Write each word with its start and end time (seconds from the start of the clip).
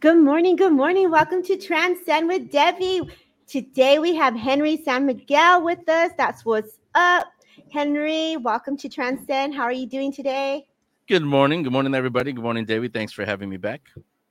Good 0.00 0.18
morning. 0.18 0.54
Good 0.54 0.74
morning. 0.74 1.10
Welcome 1.10 1.42
to 1.42 1.56
Transcend 1.56 2.28
with 2.28 2.52
Debbie. 2.52 3.00
Today 3.48 3.98
we 3.98 4.14
have 4.14 4.36
Henry 4.36 4.80
San 4.84 5.06
Miguel 5.06 5.64
with 5.64 5.88
us. 5.88 6.12
That's 6.16 6.44
what's 6.44 6.78
up. 6.94 7.26
Henry, 7.72 8.36
welcome 8.36 8.76
to 8.76 8.88
Transcend. 8.88 9.56
How 9.56 9.64
are 9.64 9.72
you 9.72 9.88
doing 9.88 10.12
today? 10.12 10.68
Good 11.08 11.24
morning. 11.24 11.64
Good 11.64 11.72
morning, 11.72 11.96
everybody. 11.96 12.32
Good 12.32 12.44
morning, 12.44 12.64
Debbie. 12.64 12.86
Thanks 12.86 13.12
for 13.12 13.24
having 13.24 13.48
me 13.48 13.56
back. 13.56 13.80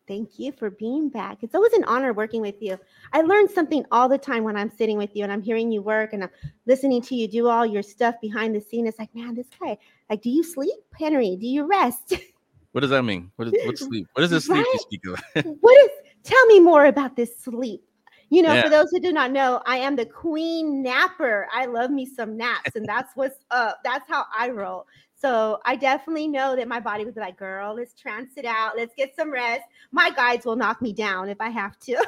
Thank 0.07 0.39
you 0.39 0.53
for 0.53 0.69
being 0.69 1.09
back. 1.09 1.39
It's 1.41 1.53
always 1.53 1.73
an 1.73 1.83
honor 1.83 2.13
working 2.13 2.39
with 2.39 2.61
you. 2.61 2.79
I 3.11 3.19
learn 3.19 3.49
something 3.49 3.83
all 3.91 4.07
the 4.07 4.17
time 4.17 4.45
when 4.45 4.55
I'm 4.55 4.69
sitting 4.69 4.97
with 4.97 5.13
you 5.17 5.23
and 5.23 5.33
I'm 5.33 5.41
hearing 5.41 5.69
you 5.69 5.81
work 5.81 6.13
and 6.13 6.23
I'm 6.23 6.29
listening 6.65 7.01
to 7.01 7.15
you 7.15 7.27
do 7.27 7.49
all 7.49 7.65
your 7.65 7.83
stuff 7.83 8.15
behind 8.21 8.55
the 8.55 8.61
scene. 8.61 8.87
It's 8.87 8.99
like, 8.99 9.13
man, 9.13 9.35
this 9.35 9.47
guy, 9.59 9.77
like, 10.09 10.21
do 10.21 10.29
you 10.29 10.45
sleep, 10.45 10.79
Henry? 10.97 11.35
Do 11.35 11.45
you 11.45 11.67
rest? 11.67 12.13
What 12.71 12.81
does 12.81 12.89
that 12.89 13.03
mean? 13.03 13.31
What 13.35 13.47
is 13.47 13.53
what 13.65 13.77
sleep? 13.77 14.07
What 14.13 14.23
is 14.23 14.29
this 14.29 14.45
sleep 14.45 14.65
you 14.73 14.79
speak 14.79 15.01
of? 15.07 15.45
what 15.61 15.83
is? 15.85 15.89
Tell 16.23 16.45
me 16.47 16.59
more 16.59 16.85
about 16.85 17.15
this 17.15 17.39
sleep. 17.39 17.83
You 18.29 18.41
know, 18.41 18.53
yeah. 18.53 18.63
for 18.63 18.69
those 18.69 18.91
who 18.91 18.99
do 18.99 19.13
not 19.13 19.31
know, 19.31 19.61
I 19.65 19.77
am 19.77 19.95
the 19.95 20.05
queen 20.05 20.83
napper. 20.83 21.47
I 21.53 21.65
love 21.65 21.91
me 21.91 22.05
some 22.05 22.35
naps, 22.35 22.75
and 22.75 22.85
that's 22.85 23.15
what's 23.15 23.37
up. 23.51 23.79
That's 23.85 24.07
how 24.09 24.25
I 24.37 24.49
roll. 24.49 24.85
So 25.19 25.59
I 25.65 25.75
definitely 25.75 26.27
know 26.27 26.55
that 26.55 26.67
my 26.67 26.79
body 26.79 27.03
would 27.03 27.15
be 27.15 27.21
like, 27.21 27.37
girl, 27.37 27.75
let's 27.75 27.93
trance 27.93 28.33
it 28.37 28.45
out. 28.45 28.77
Let's 28.77 28.93
get 28.95 29.15
some 29.15 29.31
rest. 29.31 29.63
My 29.91 30.11
guides 30.11 30.45
will 30.45 30.55
knock 30.55 30.79
me 30.81 30.93
down 30.93 31.27
if 31.29 31.41
I 31.41 31.49
have 31.49 31.79
to. 31.79 32.05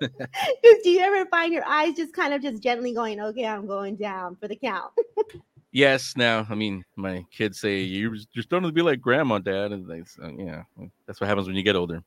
do 0.00 0.90
you 0.90 1.00
ever 1.00 1.24
find 1.26 1.52
your 1.52 1.64
eyes 1.64 1.94
just 1.94 2.12
kind 2.12 2.34
of 2.34 2.42
just 2.42 2.62
gently 2.62 2.92
going, 2.92 3.20
okay, 3.20 3.46
I'm 3.46 3.66
going 3.66 3.94
down 3.94 4.36
for 4.36 4.48
the 4.48 4.56
count? 4.56 4.92
Yes. 5.76 6.14
Now, 6.16 6.46
I 6.48 6.54
mean, 6.54 6.84
my 6.96 7.24
kids 7.30 7.60
say 7.60 7.80
you're, 7.80 8.16
you're 8.32 8.42
starting 8.42 8.68
to 8.68 8.72
be 8.72 8.82
like 8.82 9.00
grandma, 9.00 9.38
dad. 9.38 9.72
And 9.72 9.88
they 9.88 10.02
say, 10.04 10.34
yeah, 10.38 10.62
that's 11.06 11.20
what 11.20 11.28
happens 11.28 11.46
when 11.46 11.56
you 11.56 11.62
get 11.62 11.76
older. 11.76 12.02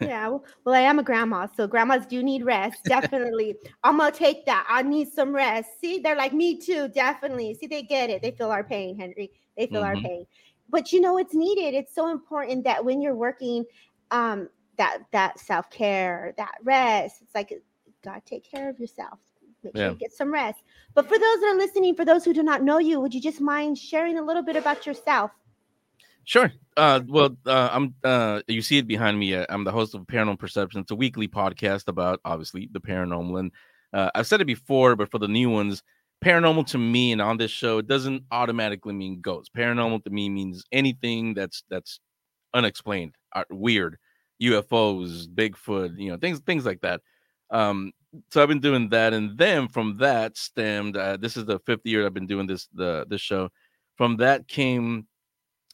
yeah. 0.00 0.28
Well, 0.28 0.74
I 0.74 0.80
am 0.80 0.98
a 0.98 1.02
grandma. 1.02 1.48
So 1.56 1.66
grandmas 1.66 2.06
do 2.06 2.22
need 2.22 2.44
rest. 2.44 2.84
Definitely. 2.84 3.56
I'm 3.84 3.98
going 3.98 4.12
to 4.12 4.18
take 4.18 4.46
that. 4.46 4.66
I 4.68 4.82
need 4.82 5.08
some 5.12 5.34
rest. 5.34 5.68
See, 5.80 5.98
they're 5.98 6.16
like 6.16 6.32
me 6.32 6.58
too. 6.58 6.88
Definitely. 6.88 7.54
See, 7.54 7.66
they 7.66 7.82
get 7.82 8.10
it. 8.10 8.22
They 8.22 8.30
feel 8.30 8.50
our 8.50 8.64
pain, 8.64 8.98
Henry 8.98 9.30
they 9.60 9.66
feel 9.66 9.82
mm-hmm. 9.82 9.96
our 9.96 10.02
pain 10.02 10.26
but 10.70 10.92
you 10.92 11.00
know 11.00 11.18
it's 11.18 11.34
needed 11.34 11.74
it's 11.74 11.94
so 11.94 12.08
important 12.10 12.64
that 12.64 12.84
when 12.84 13.00
you're 13.00 13.14
working 13.14 13.64
um 14.10 14.48
that 14.78 14.98
that 15.12 15.38
self-care 15.38 16.32
that 16.36 16.54
rest 16.62 17.16
it's 17.20 17.34
like 17.34 17.52
gotta 18.02 18.22
take 18.24 18.50
care 18.50 18.70
of 18.70 18.78
yourself 18.78 19.18
make 19.62 19.76
sure 19.76 19.84
yeah. 19.84 19.90
you 19.90 19.96
get 19.96 20.12
some 20.12 20.32
rest 20.32 20.62
but 20.94 21.06
for 21.06 21.18
those 21.18 21.40
that 21.40 21.52
are 21.52 21.56
listening 21.56 21.94
for 21.94 22.04
those 22.04 22.24
who 22.24 22.32
do 22.32 22.42
not 22.42 22.62
know 22.62 22.78
you 22.78 23.00
would 23.00 23.14
you 23.14 23.20
just 23.20 23.40
mind 23.40 23.76
sharing 23.78 24.18
a 24.18 24.22
little 24.22 24.42
bit 24.42 24.56
about 24.56 24.86
yourself 24.86 25.30
Sure. 26.24 26.52
Uh, 26.76 27.00
well, 27.08 27.34
uh, 27.46 27.70
I'm. 27.72 27.94
Uh, 28.04 28.42
you 28.46 28.60
see 28.60 28.76
it 28.76 28.86
behind 28.86 29.18
me. 29.18 29.34
Uh, 29.34 29.46
I'm 29.48 29.64
the 29.64 29.72
host 29.72 29.94
of 29.94 30.02
Paranormal 30.02 30.38
Perception. 30.38 30.82
It's 30.82 30.90
a 30.90 30.94
weekly 30.94 31.26
podcast 31.26 31.88
about 31.88 32.20
obviously 32.26 32.68
the 32.70 32.80
paranormal, 32.80 33.40
and 33.40 33.52
uh, 33.94 34.10
I've 34.14 34.26
said 34.26 34.42
it 34.42 34.44
before, 34.44 34.94
but 34.96 35.10
for 35.10 35.18
the 35.18 35.26
new 35.26 35.48
ones, 35.48 35.82
paranormal 36.24 36.66
to 36.66 36.78
me 36.78 37.12
and 37.12 37.22
on 37.22 37.38
this 37.38 37.50
show 37.50 37.78
it 37.78 37.86
doesn't 37.86 38.22
automatically 38.30 38.92
mean 38.92 39.20
ghosts 39.20 39.50
paranormal 39.56 40.02
to 40.04 40.10
me 40.10 40.28
means 40.28 40.64
anything 40.70 41.32
that's 41.34 41.64
that's 41.70 42.00
unexplained 42.52 43.14
uh, 43.34 43.44
weird 43.50 43.96
ufos 44.42 45.26
bigfoot 45.28 45.98
you 45.98 46.10
know 46.10 46.18
things 46.18 46.38
things 46.40 46.66
like 46.66 46.80
that 46.82 47.00
um 47.50 47.92
so 48.30 48.42
i've 48.42 48.48
been 48.48 48.60
doing 48.60 48.88
that 48.88 49.12
and 49.12 49.36
then 49.36 49.68
from 49.68 49.96
that 49.98 50.36
stemmed 50.36 50.96
uh, 50.96 51.16
this 51.16 51.36
is 51.36 51.44
the 51.44 51.58
fifth 51.60 51.84
year 51.84 52.06
i've 52.06 52.14
been 52.14 52.26
doing 52.26 52.46
this 52.46 52.68
the 52.74 53.06
this 53.08 53.20
show 53.20 53.48
from 53.96 54.16
that 54.16 54.46
came 54.48 55.06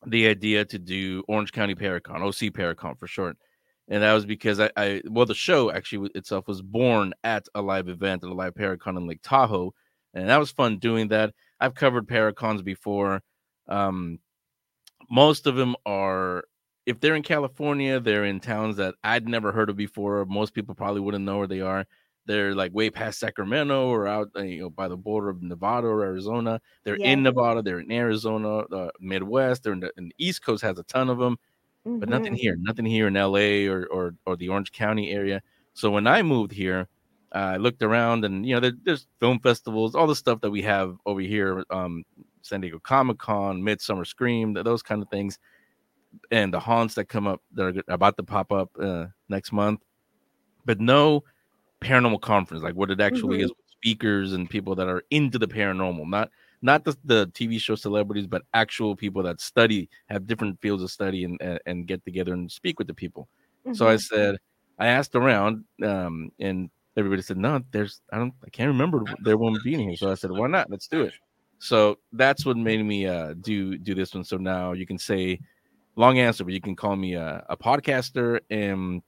the 0.07 0.27
idea 0.29 0.65
to 0.65 0.79
do 0.79 1.23
orange 1.29 1.53
county 1.53 1.75
paracon 1.75 2.23
oc 2.23 2.53
paracon 2.55 2.99
for 2.99 3.07
short 3.07 3.37
and 3.89 4.03
that 4.03 4.13
was 4.13 4.27
because 4.27 4.59
I, 4.59 4.71
I 4.77 5.03
well 5.09 5.27
the 5.27 5.35
show 5.35 5.71
actually 5.71 6.11
itself 6.15 6.49
was 6.49 6.61
born 6.61 7.15
at 7.25 7.47
a 7.55 7.63
live 7.63 7.89
event 7.89 8.25
at 8.25 8.31
a 8.31 8.35
live 8.35 8.55
paracon 8.55 8.97
in 8.97 9.07
lake 9.07 9.23
tahoe 9.23 9.73
and 10.17 10.31
that 10.31 10.39
was 10.39 10.51
fun 10.51 10.79
doing 10.79 11.09
that. 11.09 11.35
I've 11.61 11.75
covered 11.75 12.09
Paracons 12.09 12.65
before. 12.65 13.21
Um, 13.69 14.19
most 15.11 15.47
of 15.47 15.57
them 15.57 15.77
are, 15.85 16.45
if 16.87 17.01
they're 17.01 17.17
in 17.17 17.23
California, 17.23 17.99
they're 18.01 18.25
in 18.25 18.41
towns 18.41 18.77
that 18.77 18.95
I'd 19.03 19.29
never 19.29 19.53
heard 19.53 19.69
of 19.69 19.77
before. 19.77 20.25
Most 20.25 20.55
people 20.55 20.75
probably 20.75 21.01
wouldn't 21.01 21.25
know 21.25 21.39
where 21.39 21.49
they 21.49 21.61
are. 21.61 21.85
They're 22.27 22.55
like 22.55 22.73
way 22.75 22.91
past 22.91 23.19
Sacramento 23.19 23.89
or 23.89 24.07
out, 24.07 24.31
uh, 24.37 24.43
you 24.43 24.63
know, 24.63 24.71
by 24.71 24.89
the 24.89 24.97
border 24.97 25.29
of 25.29 25.43
Nevada 25.43 25.87
or 25.89 26.05
Arizona. 26.05 26.61
They're 26.85 26.99
yeah. 26.99 27.09
in 27.09 27.23
Nevada. 27.23 27.63
They're 27.63 27.81
in 27.81 27.93
Arizona, 27.93 28.59
uh, 28.59 28.91
Midwest. 29.01 29.63
They're 29.63 29.75
in 29.75 29.81
the, 29.81 29.93
in 29.97 30.09
the, 30.09 30.15
East 30.19 30.45
Coast 30.45 30.63
has 30.63 30.79
a 30.79 30.83
ton 30.85 31.09
of 31.09 31.19
them, 31.19 31.39
mm-hmm. 31.87 31.99
but 31.99 32.09
nothing 32.09 32.33
mm-hmm. 32.33 32.35
here. 32.35 32.57
Nothing 32.59 32.85
here 32.85 33.09
in 33.09 33.15
LA 33.15 33.71
or, 33.73 33.87
or 33.87 34.15
or 34.25 34.37
the 34.37 34.49
Orange 34.49 34.73
County 34.73 35.13
area. 35.13 35.41
So 35.75 35.91
when 35.91 36.07
I 36.09 36.23
moved 36.23 36.51
here, 36.51 36.89
I 37.33 37.59
looked 37.59 37.83
around 37.83 38.25
and 38.25 38.47
you 38.47 38.55
know 38.55 38.61
there, 38.61 38.73
there's 38.85 39.07
film 39.21 39.39
festivals, 39.41 39.95
all 39.95 40.07
the 40.07 40.17
stuff 40.17 40.41
that 40.41 40.51
we 40.51 40.63
have 40.63 40.97
over 41.07 41.21
here, 41.21 41.65
um, 41.71 42.05
San 42.43 42.61
Diego 42.61 42.81
Comic 42.81 43.19
Con, 43.19 43.63
Midsummer 43.63 44.05
Scream, 44.05 44.53
those 44.55 44.83
kind 44.83 45.03
of 45.03 45.09
things, 45.11 45.39
and 46.31 46.53
the 46.53 46.61
haunts 46.61 46.95
that 46.95 47.07
come 47.07 47.27
up 47.27 47.43
that 47.53 47.77
are 47.77 47.83
about 47.89 48.17
to 48.17 48.23
pop 48.23 48.53
up 48.53 48.71
uh, 48.81 49.07
next 49.29 49.53
month, 49.53 49.81
but 50.65 50.81
no 50.81 51.25
paranormal 51.81 52.21
conference 52.21 52.63
like 52.63 52.75
what 52.75 52.91
it 52.91 53.01
actually 53.01 53.39
mm-hmm. 53.39 53.47
is, 53.47 53.53
speakers 53.73 54.33
and 54.33 54.49
people 54.49 54.75
that 54.75 54.89
are 54.89 55.03
into 55.11 55.39
the 55.39 55.49
paranormal, 55.49 56.09
not 56.09 56.31
not 56.63 56.85
the, 56.85 56.97
the 57.05 57.27
TV 57.29 57.61
show 57.61 57.75
celebrities, 57.75 58.27
but 58.27 58.43
actual 58.55 58.97
people 58.97 59.23
that 59.23 59.41
study, 59.41 59.89
have 60.09 60.27
different 60.27 60.61
fields 60.61 60.83
of 60.83 60.91
study, 60.91 61.25
and 61.25 61.41
and, 61.41 61.61
and 61.67 61.87
get 61.87 62.05
together 62.05 62.33
and 62.33 62.51
speak 62.51 62.79
with 62.79 62.89
the 62.89 62.95
people. 62.95 63.29
Mm-hmm. 63.67 63.75
So 63.75 63.87
I 63.87 63.95
mm-hmm. 63.95 64.15
said, 64.15 64.37
I 64.79 64.87
asked 64.89 65.15
around, 65.15 65.65
um, 65.83 66.33
and 66.39 66.71
everybody 66.97 67.23
said, 67.23 67.37
no, 67.37 67.63
there's, 67.73 68.01
I 68.13 68.19
don't, 68.19 68.35
I 68.45 68.51
can't 68.51 68.69
remember 68.69 69.05
there 69.23 69.37
won't 69.37 69.63
be 69.63 69.75
any. 69.75 69.97
So 69.97 70.11
I 70.11 70.15
said, 70.15 70.31
why 70.31 70.47
not? 70.49 70.71
Let's 70.71 70.89
do 70.89 71.03
it. 71.03 71.15
So 71.59 71.99
that's 72.13 72.45
what 72.45 72.57
made 72.57 72.85
me 72.85 73.07
uh, 73.07 73.35
do 73.41 73.79
do 73.79 73.95
this 73.95 74.15
one. 74.15 74.25
So 74.25 74.37
now 74.37 74.73
you 74.73 74.87
can 74.87 74.99
say, 74.99 75.41
long 75.97 76.19
answer, 76.19 76.45
but 76.45 76.53
you 76.53 76.61
can 76.61 76.77
call 76.77 76.97
me 76.97 77.15
a, 77.15 77.45
a 77.49 77.57
podcaster 77.57 78.41
and 78.51 79.03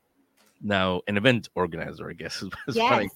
now 0.61 1.03
an 1.07 1.17
event 1.17 1.49
organizer. 1.55 2.11
I 2.11 2.15
guess 2.15 2.43
yes. 2.73 3.09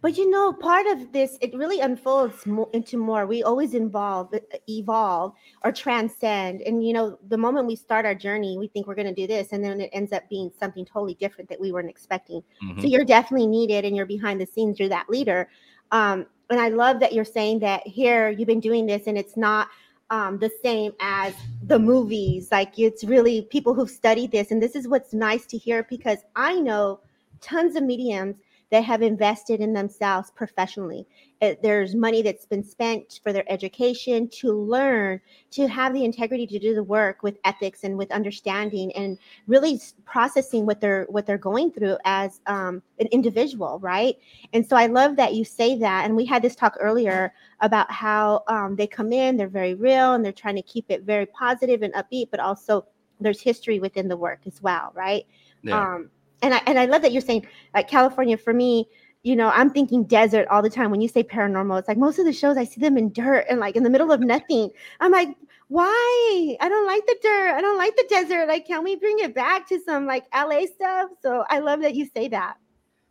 But 0.00 0.16
you 0.16 0.30
know, 0.30 0.52
part 0.52 0.86
of 0.86 1.12
this, 1.12 1.38
it 1.40 1.52
really 1.54 1.80
unfolds 1.80 2.46
more 2.46 2.68
into 2.72 2.96
more. 2.96 3.26
We 3.26 3.42
always 3.42 3.74
involve, 3.74 4.32
evolve, 4.68 5.32
or 5.64 5.72
transcend. 5.72 6.62
And 6.62 6.86
you 6.86 6.92
know, 6.92 7.18
the 7.28 7.38
moment 7.38 7.66
we 7.66 7.74
start 7.74 8.06
our 8.06 8.14
journey, 8.14 8.58
we 8.58 8.68
think 8.68 8.86
we're 8.86 8.94
going 8.94 9.12
to 9.12 9.14
do 9.14 9.26
this, 9.26 9.48
and 9.52 9.64
then 9.64 9.80
it 9.80 9.90
ends 9.92 10.12
up 10.12 10.28
being 10.28 10.52
something 10.58 10.84
totally 10.84 11.14
different 11.14 11.50
that 11.50 11.60
we 11.60 11.72
weren't 11.72 11.90
expecting. 11.90 12.42
Mm-hmm. 12.62 12.80
So 12.80 12.86
you're 12.86 13.04
definitely 13.04 13.48
needed, 13.48 13.84
and 13.84 13.96
you're 13.96 14.06
behind 14.06 14.40
the 14.40 14.46
scenes. 14.46 14.78
You're 14.78 14.88
that 14.90 15.10
leader. 15.10 15.48
Um, 15.90 16.26
and 16.50 16.60
I 16.60 16.68
love 16.68 17.00
that 17.00 17.12
you're 17.12 17.24
saying 17.24 17.58
that 17.60 17.86
here 17.86 18.28
you've 18.28 18.46
been 18.46 18.60
doing 18.60 18.86
this, 18.86 19.08
and 19.08 19.18
it's 19.18 19.36
not 19.36 19.68
um, 20.10 20.38
the 20.38 20.50
same 20.62 20.92
as 21.00 21.34
the 21.62 21.78
movies. 21.78 22.48
Like 22.50 22.78
it's 22.78 23.04
really 23.04 23.42
people 23.42 23.74
who've 23.74 23.90
studied 23.90 24.32
this, 24.32 24.50
and 24.50 24.62
this 24.62 24.74
is 24.74 24.88
what's 24.88 25.12
nice 25.12 25.46
to 25.46 25.58
hear 25.58 25.86
because 25.88 26.18
I 26.36 26.60
know 26.60 27.00
tons 27.40 27.76
of 27.76 27.82
mediums 27.82 28.36
they 28.70 28.82
have 28.82 29.02
invested 29.02 29.60
in 29.60 29.72
themselves 29.72 30.30
professionally. 30.30 31.06
It, 31.40 31.62
there's 31.62 31.94
money 31.94 32.20
that's 32.20 32.44
been 32.44 32.64
spent 32.64 33.20
for 33.22 33.32
their 33.32 33.50
education 33.50 34.28
to 34.40 34.52
learn 34.52 35.20
to 35.52 35.68
have 35.68 35.94
the 35.94 36.04
integrity 36.04 36.46
to 36.48 36.58
do 36.58 36.74
the 36.74 36.82
work 36.82 37.22
with 37.22 37.38
ethics 37.44 37.84
and 37.84 37.96
with 37.96 38.10
understanding 38.10 38.92
and 38.92 39.16
really 39.46 39.80
processing 40.04 40.66
what 40.66 40.80
they're 40.80 41.06
what 41.08 41.26
they're 41.26 41.38
going 41.38 41.70
through 41.70 41.96
as 42.04 42.40
um, 42.46 42.82
an 42.98 43.06
individual, 43.06 43.78
right? 43.78 44.16
And 44.52 44.66
so 44.66 44.76
I 44.76 44.86
love 44.86 45.16
that 45.16 45.34
you 45.34 45.44
say 45.44 45.78
that. 45.78 46.04
And 46.04 46.16
we 46.16 46.26
had 46.26 46.42
this 46.42 46.56
talk 46.56 46.76
earlier 46.80 47.32
about 47.60 47.90
how 47.90 48.42
um, 48.48 48.76
they 48.76 48.86
come 48.86 49.12
in, 49.12 49.36
they're 49.36 49.48
very 49.48 49.74
real, 49.74 50.14
and 50.14 50.24
they're 50.24 50.32
trying 50.32 50.56
to 50.56 50.62
keep 50.62 50.86
it 50.90 51.02
very 51.02 51.26
positive 51.26 51.82
and 51.82 51.94
upbeat, 51.94 52.30
but 52.30 52.40
also 52.40 52.84
there's 53.20 53.40
history 53.40 53.80
within 53.80 54.08
the 54.08 54.16
work 54.16 54.40
as 54.46 54.62
well, 54.62 54.92
right? 54.94 55.24
Yeah. 55.62 55.94
Um, 55.94 56.10
and 56.42 56.54
I 56.54 56.62
and 56.66 56.78
I 56.78 56.86
love 56.86 57.02
that 57.02 57.12
you're 57.12 57.22
saying 57.22 57.46
like 57.74 57.88
California 57.88 58.36
for 58.36 58.52
me, 58.52 58.88
you 59.22 59.36
know, 59.36 59.48
I'm 59.48 59.70
thinking 59.70 60.04
desert 60.04 60.46
all 60.48 60.62
the 60.62 60.70
time. 60.70 60.90
When 60.90 61.00
you 61.00 61.08
say 61.08 61.22
paranormal, 61.22 61.78
it's 61.78 61.88
like 61.88 61.98
most 61.98 62.18
of 62.18 62.24
the 62.24 62.32
shows 62.32 62.56
I 62.56 62.64
see 62.64 62.80
them 62.80 62.96
in 62.96 63.12
dirt 63.12 63.46
and 63.48 63.60
like 63.60 63.76
in 63.76 63.82
the 63.82 63.90
middle 63.90 64.12
of 64.12 64.20
nothing. 64.34 64.70
I'm 65.00 65.12
like, 65.12 65.28
why? 65.68 66.56
I 66.60 66.68
don't 66.68 66.86
like 66.86 67.06
the 67.06 67.16
dirt. 67.22 67.54
I 67.54 67.60
don't 67.60 67.76
like 67.76 67.94
the 67.96 68.06
desert. 68.08 68.46
Like, 68.46 68.66
can 68.66 68.82
we 68.82 68.96
bring 68.96 69.18
it 69.18 69.34
back 69.34 69.68
to 69.68 69.80
some 69.80 70.06
like 70.06 70.24
LA 70.34 70.62
stuff? 70.74 71.10
So 71.22 71.44
I 71.50 71.58
love 71.58 71.82
that 71.82 71.94
you 71.94 72.08
say 72.14 72.28
that. 72.28 72.56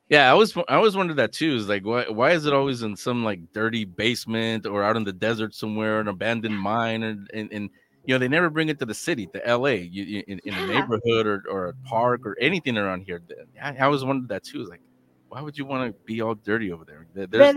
Yeah, 0.09 0.31
I 0.31 0.33
was 0.35 0.56
I 0.56 0.75
always 0.75 0.95
wondered 0.95 1.18
that 1.18 1.33
too. 1.33 1.56
Is 1.56 1.68
like 1.68 1.85
why 1.85 2.06
why 2.09 2.31
is 2.31 2.45
it 2.45 2.53
always 2.53 2.81
in 2.81 2.95
some 2.95 3.25
like 3.25 3.41
dirty 3.51 3.83
basement 3.83 4.65
or 4.65 4.81
out 4.81 4.95
in 4.95 5.03
the 5.03 5.12
desert 5.12 5.53
somewhere, 5.53 6.00
an 6.00 6.07
abandoned 6.07 6.57
mine, 6.57 7.03
and 7.03 7.30
and, 7.33 7.51
and 7.51 7.69
you 8.07 8.15
know 8.15 8.19
they 8.19 8.27
never 8.27 8.50
bring 8.50 8.69
it 8.69 8.80
to 8.80 8.86
the 8.86 8.94
city 8.94 9.27
to 9.27 9.57
la 9.57 9.68
you, 9.68 10.04
you, 10.04 10.24
in, 10.27 10.39
in 10.44 10.54
yeah. 10.54 10.63
a 10.63 10.68
neighborhood 10.68 11.27
or, 11.27 11.44
or 11.50 11.68
a 11.68 11.74
park 11.88 12.25
or 12.25 12.36
anything 12.42 12.77
around 12.77 13.01
here 13.01 13.21
i, 13.62 13.75
I 13.75 13.81
always 13.81 14.04
wondered 14.04 14.30
that 14.30 14.44
too 14.44 14.63
like 14.63 14.81
why 15.30 15.42
would 15.42 15.57
you 15.57 15.65
want 15.65 15.94
to 15.94 16.00
be 16.06 16.21
all 16.21 16.36
dirty 16.36 16.71
over 16.71 16.86
there? 16.86 17.06
There's 17.13 17.54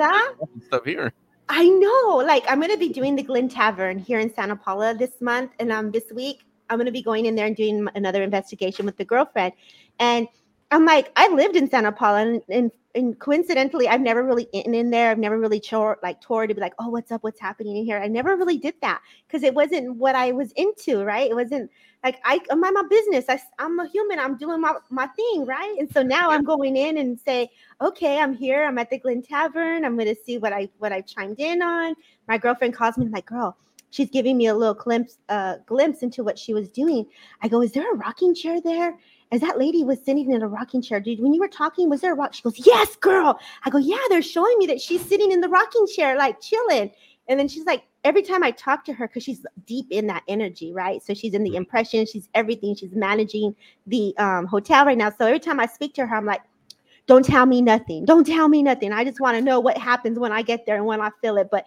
stuff 0.66 0.84
here. 0.84 1.12
I 1.48 1.68
know 1.68 2.16
like 2.16 2.44
i'm 2.48 2.60
gonna 2.60 2.76
be 2.76 2.90
doing 2.90 3.16
the 3.16 3.22
glen 3.22 3.48
tavern 3.48 3.98
here 3.98 4.20
in 4.20 4.32
santa 4.34 4.54
paula 4.54 4.94
this 4.94 5.20
month 5.20 5.52
and 5.58 5.72
um 5.72 5.90
this 5.90 6.04
week 6.12 6.44
I'm 6.70 6.78
gonna 6.78 6.92
be 6.92 7.02
going 7.02 7.26
in 7.26 7.34
there 7.34 7.46
and 7.46 7.56
doing 7.56 7.88
another 7.96 8.22
investigation 8.22 8.86
with 8.86 8.96
the 8.96 9.04
girlfriend, 9.04 9.52
and 9.98 10.28
I'm 10.70 10.84
like, 10.84 11.10
I 11.16 11.28
lived 11.28 11.56
in 11.56 11.68
Santa 11.68 11.90
Paula, 11.90 12.20
and, 12.20 12.42
and, 12.48 12.70
and 12.94 13.18
coincidentally, 13.18 13.88
I've 13.88 14.00
never 14.00 14.22
really 14.22 14.48
eaten 14.52 14.74
in 14.74 14.90
there. 14.90 15.10
I've 15.10 15.18
never 15.18 15.38
really 15.38 15.60
toured, 15.60 15.98
like 16.02 16.20
toured 16.20 16.48
to 16.48 16.54
be 16.54 16.60
like, 16.60 16.74
oh, 16.78 16.88
what's 16.88 17.10
up? 17.10 17.22
What's 17.22 17.40
happening 17.40 17.76
in 17.76 17.84
here? 17.84 17.98
I 17.98 18.06
never 18.06 18.36
really 18.36 18.58
did 18.58 18.74
that 18.82 19.00
because 19.26 19.42
it 19.42 19.54
wasn't 19.54 19.96
what 19.96 20.14
I 20.14 20.32
was 20.32 20.52
into, 20.52 21.04
right? 21.04 21.30
It 21.30 21.34
wasn't 21.34 21.70
like 22.02 22.18
I 22.24 22.40
am 22.50 22.60
my 22.60 22.72
business. 22.88 23.26
I, 23.28 23.40
I'm 23.58 23.78
a 23.78 23.88
human. 23.88 24.18
I'm 24.18 24.36
doing 24.36 24.60
my, 24.60 24.74
my 24.90 25.06
thing, 25.08 25.44
right? 25.44 25.76
And 25.78 25.90
so 25.92 26.02
now 26.02 26.30
I'm 26.30 26.44
going 26.44 26.76
in 26.76 26.98
and 26.98 27.18
say, 27.18 27.50
okay, 27.80 28.18
I'm 28.18 28.34
here. 28.34 28.64
I'm 28.64 28.78
at 28.78 28.90
the 28.90 28.98
Glen 28.98 29.22
Tavern. 29.22 29.84
I'm 29.84 29.98
gonna 29.98 30.14
see 30.24 30.38
what 30.38 30.52
I 30.52 30.68
what 30.78 30.92
I 30.92 31.02
chimed 31.02 31.38
in 31.38 31.62
on. 31.62 31.94
My 32.26 32.38
girlfriend 32.38 32.74
calls 32.74 32.96
me 32.96 33.06
like, 33.06 33.26
girl, 33.26 33.56
she's 33.90 34.08
giving 34.08 34.36
me 34.36 34.46
a 34.46 34.54
little 34.54 34.74
glimpse 34.74 35.18
uh, 35.28 35.56
glimpse 35.66 36.02
into 36.02 36.24
what 36.24 36.38
she 36.38 36.54
was 36.54 36.70
doing. 36.70 37.06
I 37.42 37.48
go, 37.48 37.60
is 37.60 37.72
there 37.72 37.92
a 37.92 37.96
rocking 37.96 38.34
chair 38.34 38.60
there? 38.60 38.96
As 39.32 39.40
that 39.40 39.58
lady 39.58 39.84
was 39.84 40.02
sitting 40.04 40.30
in 40.32 40.42
a 40.42 40.48
rocking 40.48 40.82
chair, 40.82 41.00
dude, 41.00 41.20
when 41.20 41.32
you 41.32 41.40
were 41.40 41.48
talking, 41.48 41.88
was 41.88 42.00
there 42.00 42.12
a 42.12 42.16
rock? 42.16 42.34
She 42.34 42.42
goes, 42.42 42.66
Yes, 42.66 42.96
girl. 42.96 43.38
I 43.64 43.70
go, 43.70 43.78
Yeah, 43.78 43.98
they're 44.08 44.22
showing 44.22 44.56
me 44.58 44.66
that 44.66 44.80
she's 44.80 45.04
sitting 45.04 45.30
in 45.30 45.40
the 45.40 45.48
rocking 45.48 45.86
chair, 45.86 46.16
like 46.16 46.40
chilling. 46.40 46.90
And 47.28 47.38
then 47.38 47.46
she's 47.46 47.64
like, 47.64 47.84
every 48.02 48.22
time 48.22 48.42
I 48.42 48.50
talk 48.50 48.84
to 48.86 48.92
her, 48.92 49.06
because 49.06 49.22
she's 49.22 49.46
deep 49.64 49.86
in 49.90 50.08
that 50.08 50.24
energy, 50.26 50.72
right? 50.72 51.00
So 51.00 51.14
she's 51.14 51.32
in 51.32 51.44
the 51.44 51.54
impression, 51.54 52.04
she's 52.04 52.28
everything, 52.34 52.74
she's 52.74 52.92
managing 52.92 53.54
the 53.86 54.16
um, 54.18 54.46
hotel 54.46 54.84
right 54.84 54.98
now. 54.98 55.10
So 55.10 55.26
every 55.26 55.38
time 55.38 55.60
I 55.60 55.66
speak 55.66 55.94
to 55.94 56.06
her, 56.06 56.16
I'm 56.16 56.26
like, 56.26 56.42
don't 57.06 57.24
tell 57.24 57.46
me 57.46 57.62
nothing. 57.62 58.04
Don't 58.04 58.26
tell 58.26 58.48
me 58.48 58.64
nothing. 58.64 58.92
I 58.92 59.04
just 59.04 59.20
want 59.20 59.36
to 59.36 59.42
know 59.42 59.60
what 59.60 59.78
happens 59.78 60.18
when 60.18 60.32
I 60.32 60.42
get 60.42 60.66
there 60.66 60.76
and 60.76 60.86
when 60.86 61.00
I 61.00 61.10
feel 61.20 61.36
it. 61.36 61.48
But 61.52 61.66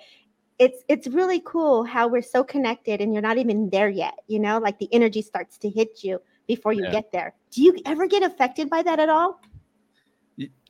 it's 0.60 0.84
it's 0.88 1.08
really 1.08 1.42
cool 1.46 1.84
how 1.84 2.08
we're 2.08 2.22
so 2.22 2.44
connected 2.44 3.02
and 3.02 3.14
you're 3.14 3.22
not 3.22 3.38
even 3.38 3.70
there 3.70 3.90
yet, 3.90 4.16
you 4.28 4.40
know, 4.40 4.58
like 4.58 4.78
the 4.80 4.94
energy 4.94 5.22
starts 5.22 5.58
to 5.60 5.70
hit 5.70 6.04
you 6.04 6.20
before 6.48 6.74
you 6.74 6.84
yeah. 6.84 6.92
get 6.92 7.12
there. 7.12 7.34
Do 7.52 7.62
you 7.62 7.78
ever 7.86 8.08
get 8.08 8.24
affected 8.24 8.70
by 8.70 8.84
that 8.84 9.00
at 9.00 9.10
all? 9.10 9.40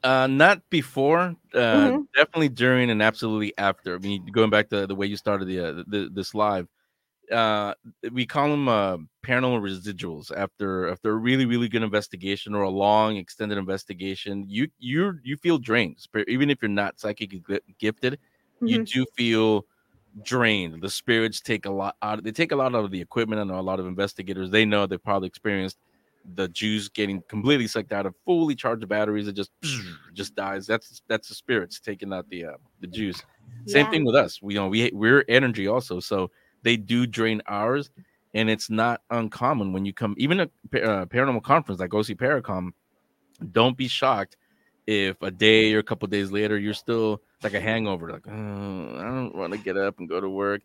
Uh, 0.04 0.28
not 0.28 0.62
before, 0.70 1.36
uh, 1.54 1.58
mm-hmm. 1.58 2.02
definitely 2.14 2.50
during 2.50 2.90
and 2.90 3.02
absolutely 3.02 3.54
after. 3.58 3.96
I 3.96 4.00
mean, 4.00 4.26
going 4.26 4.50
back 4.50 4.70
to 4.70 4.86
the 4.86 4.96
way 4.96 5.08
you 5.08 5.16
started 5.16 5.46
the, 5.46 5.60
uh, 5.60 5.84
the 5.88 6.10
this 6.12 6.36
live, 6.36 6.68
uh, 7.32 7.74
we 8.12 8.26
call 8.26 8.50
them 8.50 8.68
uh, 8.68 8.98
paranormal 9.26 9.62
residuals. 9.62 10.30
After 10.36 10.90
after 10.90 11.12
a 11.12 11.16
really 11.16 11.46
really 11.46 11.70
good 11.70 11.84
investigation 11.84 12.54
or 12.54 12.64
a 12.64 12.70
long 12.70 13.16
extended 13.16 13.58
investigation, 13.58 14.44
you 14.46 14.68
you 14.78 15.18
you 15.24 15.38
feel 15.38 15.58
drained. 15.58 15.98
Even 16.28 16.50
if 16.50 16.62
you're 16.62 16.68
not 16.68 17.00
psychic 17.00 17.34
gifted, 17.80 18.14
mm-hmm. 18.14 18.68
you 18.68 18.84
do 18.84 19.06
feel 19.16 19.66
drained. 20.22 20.82
The 20.82 20.90
spirits 20.90 21.42
take 21.42 21.66
a 21.66 21.72
lot 21.72 21.96
out. 22.02 22.24
They 22.24 22.32
take 22.32 22.52
a 22.52 22.56
lot 22.56 22.76
out 22.76 22.86
of 22.86 22.92
the 22.92 23.02
equipment. 23.02 23.42
I 23.42 23.44
know 23.44 23.60
a 23.60 23.62
lot 23.62 23.80
of 23.80 23.88
investigators. 23.88 24.50
They 24.50 24.66
know 24.66 24.86
they've 24.86 25.04
probably 25.04 25.28
experienced 25.28 25.78
the 26.36 26.48
juice 26.48 26.88
getting 26.88 27.22
completely 27.28 27.68
sucked 27.68 27.92
out 27.92 28.06
of 28.06 28.16
fully 28.26 28.56
charged 28.56 28.88
batteries. 28.88 29.28
It 29.28 29.36
just 29.36 29.52
just 30.14 30.36
dies. 30.36 30.68
That's 30.68 31.02
that's 31.08 31.30
the 31.30 31.36
spirits 31.36 31.80
taking 31.80 32.14
out 32.14 32.30
the 32.30 32.46
uh, 32.46 32.58
the 32.82 32.88
juice. 32.88 33.22
Same 33.66 33.90
thing 33.90 34.06
with 34.06 34.16
us. 34.16 34.42
We 34.42 34.54
you 34.54 34.60
know 34.60 34.68
we 34.68 34.92
we're 34.94 35.26
energy 35.28 35.68
also, 35.68 36.00
so 36.00 36.32
they 36.64 36.78
do 36.78 37.06
drain 37.06 37.42
ours, 37.48 37.90
and 38.34 38.50
it's 38.50 38.70
not 38.70 39.02
uncommon 39.10 39.74
when 39.74 39.86
you 39.86 39.94
come 39.94 40.16
even 40.18 40.42
a 40.42 40.44
uh, 40.44 41.06
paranormal 41.06 41.44
conference 41.44 41.80
like 41.80 41.94
OC 41.94 42.18
Paracon. 42.18 42.72
Don't 43.52 43.78
be 43.78 43.88
shocked 43.88 44.38
if 44.86 45.22
a 45.22 45.32
day 45.32 45.74
or 45.74 45.80
a 45.80 45.84
couple 45.84 46.08
days 46.08 46.32
later 46.32 46.58
you're 46.58 46.74
still 46.74 47.22
like 47.44 47.54
a 47.54 47.62
hangover, 47.62 48.12
like 48.12 48.28
oh, 48.28 48.32
I 48.32 49.04
don't 49.04 49.36
want 49.36 49.54
to 49.54 49.60
get 49.60 49.78
up 49.78 50.00
and 50.00 50.10
go 50.10 50.20
to 50.20 50.30
work. 50.30 50.62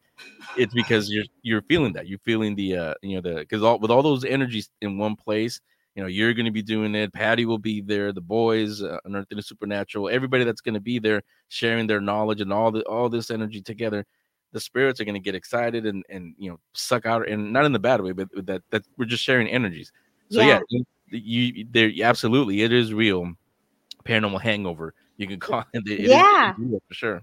It's 0.56 0.74
because 0.74 1.10
you're 1.10 1.24
you're 1.42 1.62
feeling 1.62 1.92
that 1.94 2.06
you're 2.06 2.18
feeling 2.20 2.54
the 2.54 2.76
uh 2.76 2.94
you 3.02 3.16
know 3.16 3.20
the 3.20 3.40
because 3.40 3.62
all 3.62 3.78
with 3.78 3.90
all 3.90 4.02
those 4.02 4.24
energies 4.24 4.70
in 4.80 4.98
one 4.98 5.16
place, 5.16 5.60
you 5.94 6.02
know 6.02 6.08
you're 6.08 6.34
going 6.34 6.46
to 6.46 6.52
be 6.52 6.62
doing 6.62 6.94
it. 6.94 7.12
Patti 7.12 7.44
will 7.44 7.58
be 7.58 7.80
there, 7.80 8.12
the 8.12 8.20
boys, 8.20 8.82
uh, 8.82 8.98
Unearthing 9.04 9.36
the 9.36 9.42
Supernatural, 9.42 10.08
everybody 10.08 10.44
that's 10.44 10.60
going 10.60 10.74
to 10.74 10.80
be 10.80 10.98
there 10.98 11.22
sharing 11.48 11.86
their 11.86 12.00
knowledge 12.00 12.40
and 12.40 12.52
all 12.52 12.70
the 12.70 12.82
all 12.82 13.08
this 13.08 13.30
energy 13.30 13.60
together. 13.60 14.04
The 14.52 14.60
spirits 14.60 14.98
are 15.00 15.04
going 15.04 15.14
to 15.14 15.20
get 15.20 15.34
excited 15.34 15.86
and 15.86 16.04
and 16.08 16.34
you 16.38 16.50
know 16.50 16.58
suck 16.72 17.06
out 17.06 17.28
and 17.28 17.52
not 17.52 17.64
in 17.64 17.72
the 17.72 17.78
bad 17.78 18.00
way, 18.00 18.12
but 18.12 18.28
that 18.46 18.62
that 18.70 18.82
we're 18.96 19.04
just 19.04 19.24
sharing 19.24 19.48
energies. 19.48 19.92
So 20.30 20.40
yeah, 20.40 20.60
yeah 20.70 20.80
you, 21.10 21.42
you 21.42 21.66
there 21.70 21.90
absolutely 22.02 22.62
it 22.62 22.72
is 22.72 22.92
real 22.92 23.32
paranormal 24.04 24.40
hangover. 24.40 24.94
You 25.18 25.26
can 25.26 25.40
call 25.40 25.64
it. 25.74 25.82
it 25.86 26.00
yeah, 26.00 26.54
for 26.54 26.94
sure. 26.94 27.22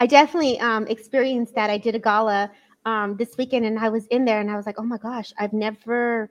I 0.00 0.06
definitely 0.06 0.58
um, 0.60 0.86
experienced 0.86 1.54
that. 1.56 1.68
I 1.68 1.78
did 1.78 1.94
a 1.94 1.98
gala 1.98 2.50
um, 2.86 3.16
this 3.16 3.36
weekend, 3.36 3.66
and 3.66 3.78
I 3.78 3.88
was 3.88 4.06
in 4.06 4.24
there, 4.24 4.40
and 4.40 4.50
I 4.50 4.56
was 4.56 4.66
like, 4.66 4.76
"Oh 4.78 4.84
my 4.84 4.98
gosh, 4.98 5.32
I've 5.38 5.52
never." 5.52 6.30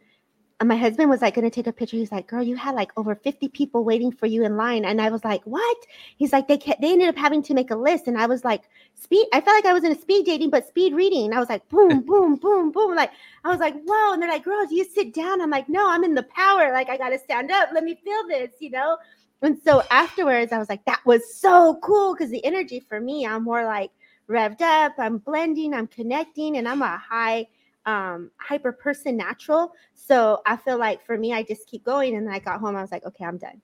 And 0.59 0.69
my 0.69 0.77
husband 0.77 1.09
was 1.09 1.21
like 1.21 1.33
going 1.33 1.43
to 1.43 1.53
take 1.53 1.67
a 1.67 1.73
picture. 1.73 1.97
He's 1.97 2.11
like, 2.11 2.27
"Girl, 2.27 2.41
you 2.41 2.55
had 2.55 2.73
like 2.73 2.91
over 2.95 3.15
fifty 3.15 3.49
people 3.49 3.83
waiting 3.83 4.13
for 4.13 4.27
you 4.27 4.45
in 4.45 4.55
line," 4.55 4.85
and 4.85 5.01
I 5.01 5.09
was 5.09 5.25
like, 5.25 5.43
"What?" 5.43 5.77
He's 6.17 6.31
like, 6.31 6.47
"They 6.47 6.57
they 6.57 6.93
ended 6.93 7.09
up 7.09 7.17
having 7.17 7.43
to 7.43 7.53
make 7.53 7.71
a 7.71 7.75
list," 7.75 8.07
and 8.07 8.17
I 8.17 8.27
was 8.27 8.45
like, 8.45 8.61
"Speed." 8.93 9.27
I 9.33 9.41
felt 9.41 9.57
like 9.57 9.65
I 9.65 9.73
was 9.73 9.83
in 9.83 9.91
a 9.91 9.99
speed 9.99 10.25
dating, 10.25 10.51
but 10.51 10.67
speed 10.67 10.93
reading. 10.93 11.33
I 11.33 11.39
was 11.39 11.49
like, 11.49 11.67
"Boom, 11.67 12.01
boom, 12.05 12.35
boom, 12.37 12.71
boom!" 12.71 12.95
Like 12.95 13.11
I 13.43 13.49
was 13.49 13.59
like, 13.59 13.75
"Whoa!" 13.83 14.13
And 14.13 14.21
they're 14.21 14.29
like, 14.29 14.45
"Girls, 14.45 14.71
you 14.71 14.85
sit 14.85 15.13
down." 15.13 15.41
I'm 15.41 15.49
like, 15.49 15.67
"No, 15.67 15.89
I'm 15.89 16.05
in 16.05 16.15
the 16.15 16.23
power. 16.23 16.71
Like 16.71 16.89
I 16.89 16.97
got 16.97 17.09
to 17.09 17.19
stand 17.19 17.51
up. 17.51 17.69
Let 17.73 17.83
me 17.83 17.95
feel 17.95 18.27
this," 18.29 18.51
you 18.59 18.69
know. 18.69 18.97
And 19.43 19.59
so 19.63 19.83
afterwards, 19.91 20.51
I 20.51 20.57
was 20.57 20.69
like, 20.69 20.83
that 20.85 21.01
was 21.05 21.35
so 21.35 21.77
cool 21.83 22.15
because 22.15 22.31
the 22.31 22.43
energy 22.45 22.79
for 22.79 22.99
me, 22.99 23.27
I'm 23.27 23.43
more 23.43 23.65
like 23.65 23.91
revved 24.29 24.61
up, 24.61 24.93
I'm 24.97 25.17
blending, 25.17 25.73
I'm 25.73 25.87
connecting, 25.87 26.57
and 26.57 26.67
I'm 26.67 26.81
a 26.81 26.97
high 26.97 27.47
um 27.85 28.31
hyper 28.39 28.71
person 28.71 29.17
natural. 29.17 29.73
So 29.93 30.41
I 30.45 30.55
feel 30.55 30.77
like 30.79 31.05
for 31.05 31.17
me, 31.17 31.33
I 31.33 31.43
just 31.43 31.67
keep 31.67 31.83
going. 31.83 32.15
And 32.15 32.25
then 32.25 32.33
I 32.33 32.39
got 32.39 32.61
home, 32.61 32.75
I 32.75 32.81
was 32.81 32.91
like, 32.91 33.05
okay, 33.05 33.25
I'm 33.25 33.37
done. 33.37 33.61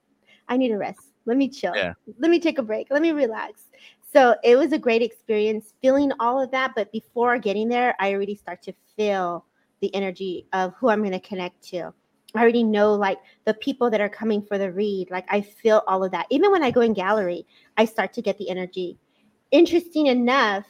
I 0.48 0.56
need 0.56 0.72
a 0.72 0.78
rest. 0.78 1.00
Let 1.24 1.36
me 1.36 1.48
chill. 1.48 1.74
Yeah. 1.74 1.94
Let 2.18 2.30
me 2.30 2.38
take 2.38 2.58
a 2.58 2.62
break. 2.62 2.88
Let 2.90 3.02
me 3.02 3.12
relax. 3.12 3.62
So 4.12 4.34
it 4.42 4.56
was 4.56 4.72
a 4.72 4.78
great 4.78 5.00
experience 5.00 5.74
feeling 5.80 6.12
all 6.18 6.40
of 6.42 6.50
that. 6.50 6.72
But 6.74 6.90
before 6.92 7.38
getting 7.38 7.68
there, 7.68 7.94
I 8.00 8.12
already 8.12 8.34
start 8.34 8.62
to 8.62 8.74
feel 8.96 9.46
the 9.80 9.94
energy 9.94 10.46
of 10.52 10.74
who 10.74 10.88
I'm 10.90 11.00
going 11.00 11.12
to 11.12 11.20
connect 11.20 11.62
to. 11.68 11.94
I 12.34 12.42
already 12.42 12.64
know 12.64 12.94
like 12.94 13.18
the 13.44 13.54
people 13.54 13.90
that 13.90 14.00
are 14.00 14.08
coming 14.08 14.42
for 14.42 14.58
the 14.58 14.70
read. 14.72 15.10
Like 15.10 15.26
I 15.28 15.40
feel 15.40 15.82
all 15.86 16.04
of 16.04 16.12
that. 16.12 16.26
Even 16.30 16.50
when 16.52 16.62
I 16.62 16.70
go 16.70 16.80
in 16.80 16.92
gallery, 16.92 17.46
I 17.76 17.84
start 17.84 18.12
to 18.14 18.22
get 18.22 18.38
the 18.38 18.48
energy. 18.48 18.98
Interesting 19.50 20.06
enough, 20.06 20.66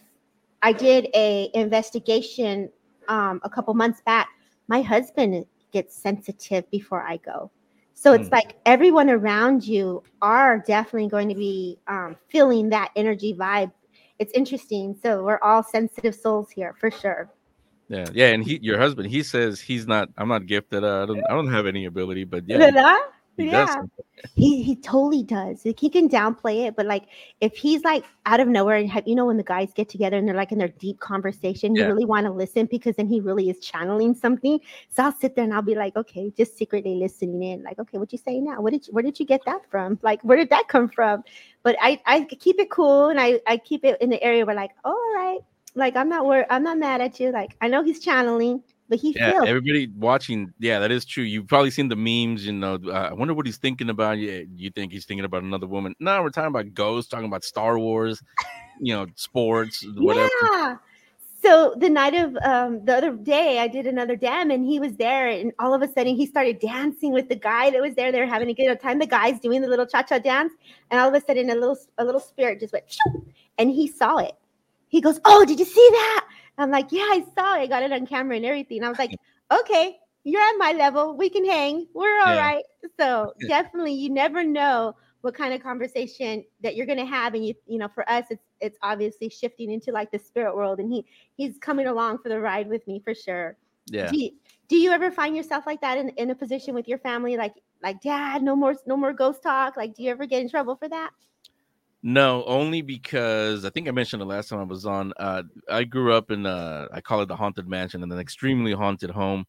I 0.63 0.73
did 0.73 1.09
a 1.15 1.51
investigation 1.55 2.71
um, 3.09 3.41
a 3.45 3.51
couple 3.51 3.75
months 3.75 4.01
back. 4.01 4.29
My 4.69 4.83
husband 4.83 5.45
gets 5.73 5.97
sensitive 5.97 6.71
before 6.71 7.03
I 7.03 7.19
go. 7.19 7.51
So 7.95 8.15
it's 8.15 8.29
mm. 8.29 8.33
like 8.33 8.57
everyone 8.65 9.11
around 9.11 9.67
you 9.67 10.03
are 10.23 10.59
definitely 10.59 11.09
going 11.09 11.29
to 11.29 11.35
be 11.35 11.79
um, 11.87 12.17
feeling 12.29 12.71
that 12.71 12.91
energy 12.97 13.35
vibe. 13.35 13.73
It's 14.19 14.33
interesting. 14.33 14.97
So 15.03 15.23
we're 15.23 15.41
all 15.43 15.63
sensitive 15.63 16.15
souls 16.15 16.51
here 16.51 16.75
for 16.79 16.91
sure. 16.91 17.31
Yeah, 17.91 18.07
yeah, 18.15 18.27
and 18.29 18.45
he, 18.45 18.61
your 18.63 18.79
husband, 18.79 19.11
he 19.11 19.25
says 19.25 19.61
he's 19.61 19.85
not. 19.85 20.11
I'm 20.17 20.29
not 20.29 20.47
gifted. 20.47 20.85
Uh, 20.85 21.03
I 21.03 21.07
don't. 21.07 21.25
I 21.29 21.35
don't 21.35 21.51
have 21.51 21.67
any 21.67 21.87
ability, 21.87 22.23
but 22.23 22.45
yeah, 22.47 22.71
he, 23.37 23.43
he 23.43 23.51
yeah. 23.51 23.67
does. 23.67 23.89
He 24.37 24.63
he 24.63 24.77
totally 24.77 25.25
does. 25.25 25.65
Like, 25.65 25.81
he 25.81 25.89
can 25.91 26.09
downplay 26.09 26.69
it, 26.69 26.77
but 26.77 26.87
like 26.87 27.07
if 27.41 27.57
he's 27.57 27.83
like 27.83 28.05
out 28.27 28.39
of 28.39 28.47
nowhere, 28.47 28.77
and 28.77 28.89
have, 28.89 29.09
you 29.09 29.17
know 29.17 29.27
when 29.27 29.39
the 29.39 29.43
guys 29.43 29.73
get 29.75 29.89
together 29.89 30.17
and 30.17 30.29
they're 30.29 30.37
like 30.37 30.53
in 30.53 30.59
their 30.59 30.69
deep 30.69 31.01
conversation, 31.01 31.75
you 31.75 31.85
really 31.85 32.05
want 32.05 32.27
to 32.27 32.33
listen 32.33 32.67
because 32.67 32.95
then 32.95 33.09
he 33.09 33.19
really 33.19 33.51
is 33.51 33.59
channeling 33.59 34.15
something. 34.15 34.61
So 34.91 35.03
I'll 35.03 35.13
sit 35.13 35.35
there 35.35 35.43
and 35.43 35.53
I'll 35.53 35.61
be 35.61 35.75
like, 35.75 35.97
okay, 35.97 36.31
just 36.37 36.57
secretly 36.57 36.95
listening 36.95 37.43
in, 37.43 37.65
like, 37.65 37.81
okay, 37.81 37.99
what 37.99 38.13
you 38.13 38.19
say 38.19 38.39
now? 38.39 38.61
What 38.61 38.73
did 38.73 38.87
you, 38.87 38.93
where 38.93 39.03
did 39.03 39.19
you 39.19 39.27
get 39.27 39.41
that 39.47 39.69
from? 39.69 39.99
Like, 40.03 40.23
where 40.23 40.37
did 40.37 40.51
that 40.51 40.69
come 40.69 40.89
from? 40.89 41.25
But 41.65 41.77
I 41.81 42.01
I 42.07 42.23
keep 42.23 42.61
it 42.61 42.71
cool 42.71 43.09
and 43.09 43.21
I 43.21 43.41
I 43.49 43.57
keep 43.57 43.85
it 43.85 44.01
in 44.01 44.11
the 44.11 44.23
area 44.23 44.47
where 44.47 44.55
like, 44.55 44.77
oh, 44.85 44.91
all 44.93 45.21
right, 45.21 45.41
like 45.81 45.97
I'm 45.97 46.09
not 46.09 46.27
worried. 46.27 46.47
I'm 46.51 46.63
not 46.63 46.79
mad 46.79 47.01
at 47.01 47.19
you. 47.19 47.33
Like 47.33 47.57
I 47.61 47.67
know 47.67 47.83
he's 47.83 47.99
channeling, 47.99 48.63
but 48.89 48.99
he 48.99 49.15
yeah, 49.17 49.33
feels. 49.33 49.49
Everybody 49.49 49.89
watching, 49.97 50.53
yeah, 50.59 50.79
that 50.79 50.93
is 50.93 51.05
true. 51.05 51.25
You've 51.25 51.49
probably 51.49 51.71
seen 51.71 51.89
the 51.89 51.97
memes. 51.97 52.47
You 52.47 52.53
know, 52.53 52.79
uh, 52.87 53.09
I 53.11 53.13
wonder 53.13 53.35
what 53.35 53.47
he's 53.47 53.57
thinking 53.57 53.89
about. 53.89 54.19
Yeah, 54.19 54.43
you 54.57 54.71
think 54.71 54.93
he's 54.93 55.07
thinking 55.07 55.25
about 55.25 55.43
another 55.43 55.67
woman? 55.67 55.95
No, 55.99 56.23
we're 56.23 56.31
talking 56.31 56.49
about 56.49 56.75
ghosts, 56.75 57.11
talking 57.11 57.27
about 57.27 57.43
Star 57.43 57.79
Wars. 57.79 58.23
You 58.81 58.95
know, 58.95 59.07
sports, 59.17 59.85
whatever. 59.97 60.31
Yeah. 60.53 60.77
So 61.43 61.75
the 61.79 61.89
night 61.89 62.15
of 62.15 62.37
um, 62.45 62.85
the 62.85 62.97
other 62.97 63.13
day, 63.13 63.61
I 63.61 63.69
did 63.69 63.87
another 63.87 64.15
dam, 64.15 64.51
and 64.51 64.65
he 64.65 64.79
was 64.79 64.95
there, 64.97 65.29
and 65.29 65.53
all 65.59 65.73
of 65.73 65.81
a 65.81 65.89
sudden 65.89 66.15
he 66.15 66.27
started 66.27 66.59
dancing 66.59 67.13
with 67.13 67.31
the 67.31 67.37
guy 67.37 67.71
that 67.71 67.81
was 67.81 67.95
there. 67.95 68.13
They 68.13 68.21
were 68.21 68.27
having 68.27 68.51
a 68.51 68.55
good 68.55 68.79
time. 68.81 68.99
The 68.99 69.07
guy's 69.07 69.41
doing 69.41 69.63
the 69.63 69.69
little 69.69 69.87
cha 69.87 70.03
cha 70.03 70.19
dance, 70.19 70.53
and 70.91 71.01
all 71.01 71.09
of 71.09 71.15
a 71.15 71.25
sudden 71.25 71.49
a 71.49 71.55
little 71.55 71.79
a 71.97 72.05
little 72.05 72.21
spirit 72.21 72.61
just 72.61 72.75
went, 72.75 72.95
and 73.59 73.71
he 73.71 73.89
saw 73.89 74.19
it 74.19 74.37
he 74.91 75.01
goes, 75.01 75.19
Oh, 75.25 75.47
did 75.47 75.59
you 75.59 75.65
see 75.65 75.89
that? 75.93 76.27
I'm 76.59 76.71
like, 76.71 76.93
Yeah, 76.93 77.03
I 77.03 77.25
saw 77.35 77.55
it. 77.57 77.61
I 77.61 77.67
got 77.67 77.83
it 77.83 77.93
on 77.93 78.07
camera 78.07 78.37
and 78.37 78.45
everything. 78.45 78.85
I 78.85 78.89
was 78.91 78.99
like, 78.99 79.17
Okay, 79.51 79.97
you're 80.25 80.43
at 80.43 80.59
my 80.59 80.73
level. 80.73 81.17
We 81.17 81.31
can 81.31 81.45
hang. 81.45 81.87
We're 81.95 82.21
all 82.21 82.35
yeah. 82.35 82.41
right. 82.41 82.65
So 82.99 83.33
definitely, 83.49 83.95
you 83.95 84.11
never 84.11 84.45
know 84.45 84.95
what 85.23 85.35
kind 85.35 85.53
of 85.53 85.63
conversation 85.63 86.45
that 86.63 86.77
you're 86.77 86.87
going 86.87 86.99
to 86.99 87.05
have 87.05 87.35
and 87.35 87.45
you 87.47 87.55
you 87.67 87.79
know 87.79 87.89
for 87.89 88.09
us 88.09 88.25
it's 88.31 88.45
it's 88.61 88.79
obviously 88.83 89.29
shifting 89.29 89.71
into 89.71 89.93
like 89.93 90.11
the 90.11 90.19
spirit 90.19 90.55
world 90.55 90.79
and 90.79 90.91
he 90.91 91.05
he's 91.37 91.59
coming 91.59 91.87
along 91.87 92.19
for 92.19 92.29
the 92.29 92.41
ride 92.41 92.69
with 92.69 92.87
me 92.87 93.01
for 93.05 93.15
sure 93.15 93.57
yeah 93.87 94.11
do 94.11 94.19
you, 94.19 94.31
do 94.69 94.77
you 94.77 94.91
ever 94.91 95.11
find 95.11 95.37
yourself 95.37 95.67
like 95.67 95.81
that 95.81 95.99
in, 95.99 96.09
in 96.11 96.31
a 96.31 96.35
position 96.35 96.75
with 96.75 96.89
your 96.89 96.99
family 96.99 97.37
like 97.37 97.55
like 97.83 98.01
dad 98.01 98.43
no 98.43 98.57
more 98.57 98.75
no 98.87 98.97
more 98.97 99.13
ghost 99.13 99.43
talk 99.43 99.77
like 99.77 99.95
do 99.95 100.03
you 100.03 100.11
ever 100.11 100.27
get 100.27 100.41
in 100.41 100.49
trouble 100.49 100.77
for 100.77 100.89
that 100.89 101.11
no 102.03 102.45
only 102.45 102.81
because 102.81 103.65
i 103.65 103.71
think 103.71 103.87
i 103.87 103.91
mentioned 103.91 104.23
the 104.23 104.27
last 104.27 104.49
time 104.49 104.59
i 104.59 104.63
was 104.65 104.87
on 104.87 105.13
uh 105.19 105.43
i 105.69 105.85
grew 105.85 106.13
up 106.15 106.31
in 106.31 106.47
uh 106.47 106.87
i 106.93 107.01
call 107.01 107.21
it 107.21 107.27
the 107.29 107.37
haunted 107.37 107.69
mansion 107.69 108.03
and 108.03 108.13
an 108.13 108.19
extremely 108.19 108.73
haunted 108.73 109.11
home 109.11 109.45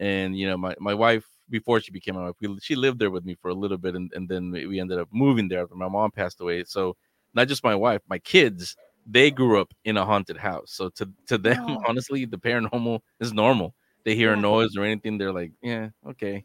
and 0.00 0.36
you 0.36 0.46
know 0.48 0.56
my, 0.56 0.74
my 0.80 0.94
wife 0.94 1.24
before 1.48 1.80
she 1.80 1.92
became 1.92 2.16
my 2.16 2.24
wife 2.24 2.34
we, 2.40 2.58
she 2.60 2.74
lived 2.74 2.98
there 2.98 3.10
with 3.10 3.24
me 3.24 3.36
for 3.40 3.50
a 3.50 3.54
little 3.54 3.78
bit 3.78 3.94
and, 3.94 4.10
and 4.14 4.28
then 4.28 4.50
we 4.50 4.80
ended 4.80 4.98
up 4.98 5.08
moving 5.12 5.48
there 5.48 5.62
after 5.62 5.76
my 5.76 5.88
mom 5.88 6.10
passed 6.10 6.40
away 6.40 6.64
so 6.64 6.96
not 7.34 7.46
just 7.46 7.62
my 7.62 7.74
wife 7.74 8.00
my 8.08 8.18
kids 8.18 8.74
they 9.06 9.30
grew 9.30 9.60
up 9.60 9.72
in 9.84 9.96
a 9.96 10.04
haunted 10.04 10.36
house 10.36 10.72
so 10.72 10.88
to 10.88 11.08
to 11.26 11.38
them 11.38 11.56
Oh. 11.68 11.78
honestly 11.86 12.24
the 12.24 12.38
paranormal 12.38 13.00
is 13.20 13.32
normal. 13.32 13.74
They 14.04 14.16
hear 14.16 14.32
a 14.32 14.36
noise 14.36 14.76
or 14.76 14.82
anything 14.84 15.18
they're 15.18 15.32
like 15.32 15.52
yeah 15.62 15.90
okay. 16.08 16.44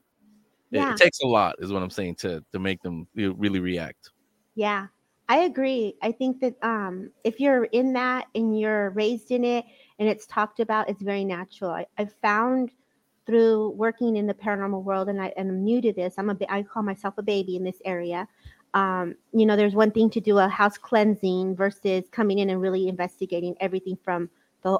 It- 0.71 0.79
Yeah. 0.79 0.91
it 0.91 0.97
takes 0.97 1.19
a 1.21 1.27
lot 1.27 1.55
is 1.59 1.71
what 1.71 1.81
i'm 1.83 1.89
saying 1.89 2.15
to 2.17 2.43
to 2.53 2.59
make 2.59 2.81
them 2.83 3.07
really 3.15 3.59
react. 3.59 4.11
Yeah, 4.55 4.87
I 5.29 5.39
agree. 5.39 5.95
I 6.01 6.11
think 6.11 6.39
that 6.39 6.55
um, 6.61 7.11
if 7.23 7.39
you're 7.39 7.65
in 7.65 7.93
that 7.93 8.27
and 8.33 8.57
you're 8.57 8.91
raised 8.91 9.31
in 9.31 9.43
it 9.43 9.65
and 9.99 10.07
it's 10.07 10.25
talked 10.25 10.59
about, 10.59 10.89
it's 10.89 11.01
very 11.01 11.25
natural. 11.25 11.71
I, 11.71 11.85
I 11.97 12.05
found 12.21 12.71
through 13.25 13.71
working 13.71 14.15
in 14.15 14.25
the 14.25 14.33
paranormal 14.33 14.83
world, 14.83 15.09
and 15.09 15.21
I 15.21 15.33
and 15.35 15.49
I'm 15.49 15.63
new 15.63 15.81
to 15.81 15.91
this. 15.91 16.13
I'm 16.17 16.29
a 16.29 16.37
I 16.47 16.63
call 16.63 16.81
myself 16.81 17.15
a 17.17 17.23
baby 17.23 17.57
in 17.57 17.63
this 17.63 17.81
area. 17.83 18.25
Um, 18.73 19.15
you 19.33 19.45
know, 19.45 19.57
there's 19.57 19.75
one 19.75 19.91
thing 19.91 20.09
to 20.11 20.21
do 20.21 20.37
a 20.37 20.47
house 20.47 20.77
cleansing 20.77 21.55
versus 21.55 22.05
coming 22.11 22.39
in 22.39 22.49
and 22.49 22.61
really 22.61 22.87
investigating 22.87 23.55
everything 23.59 23.97
from 24.03 24.29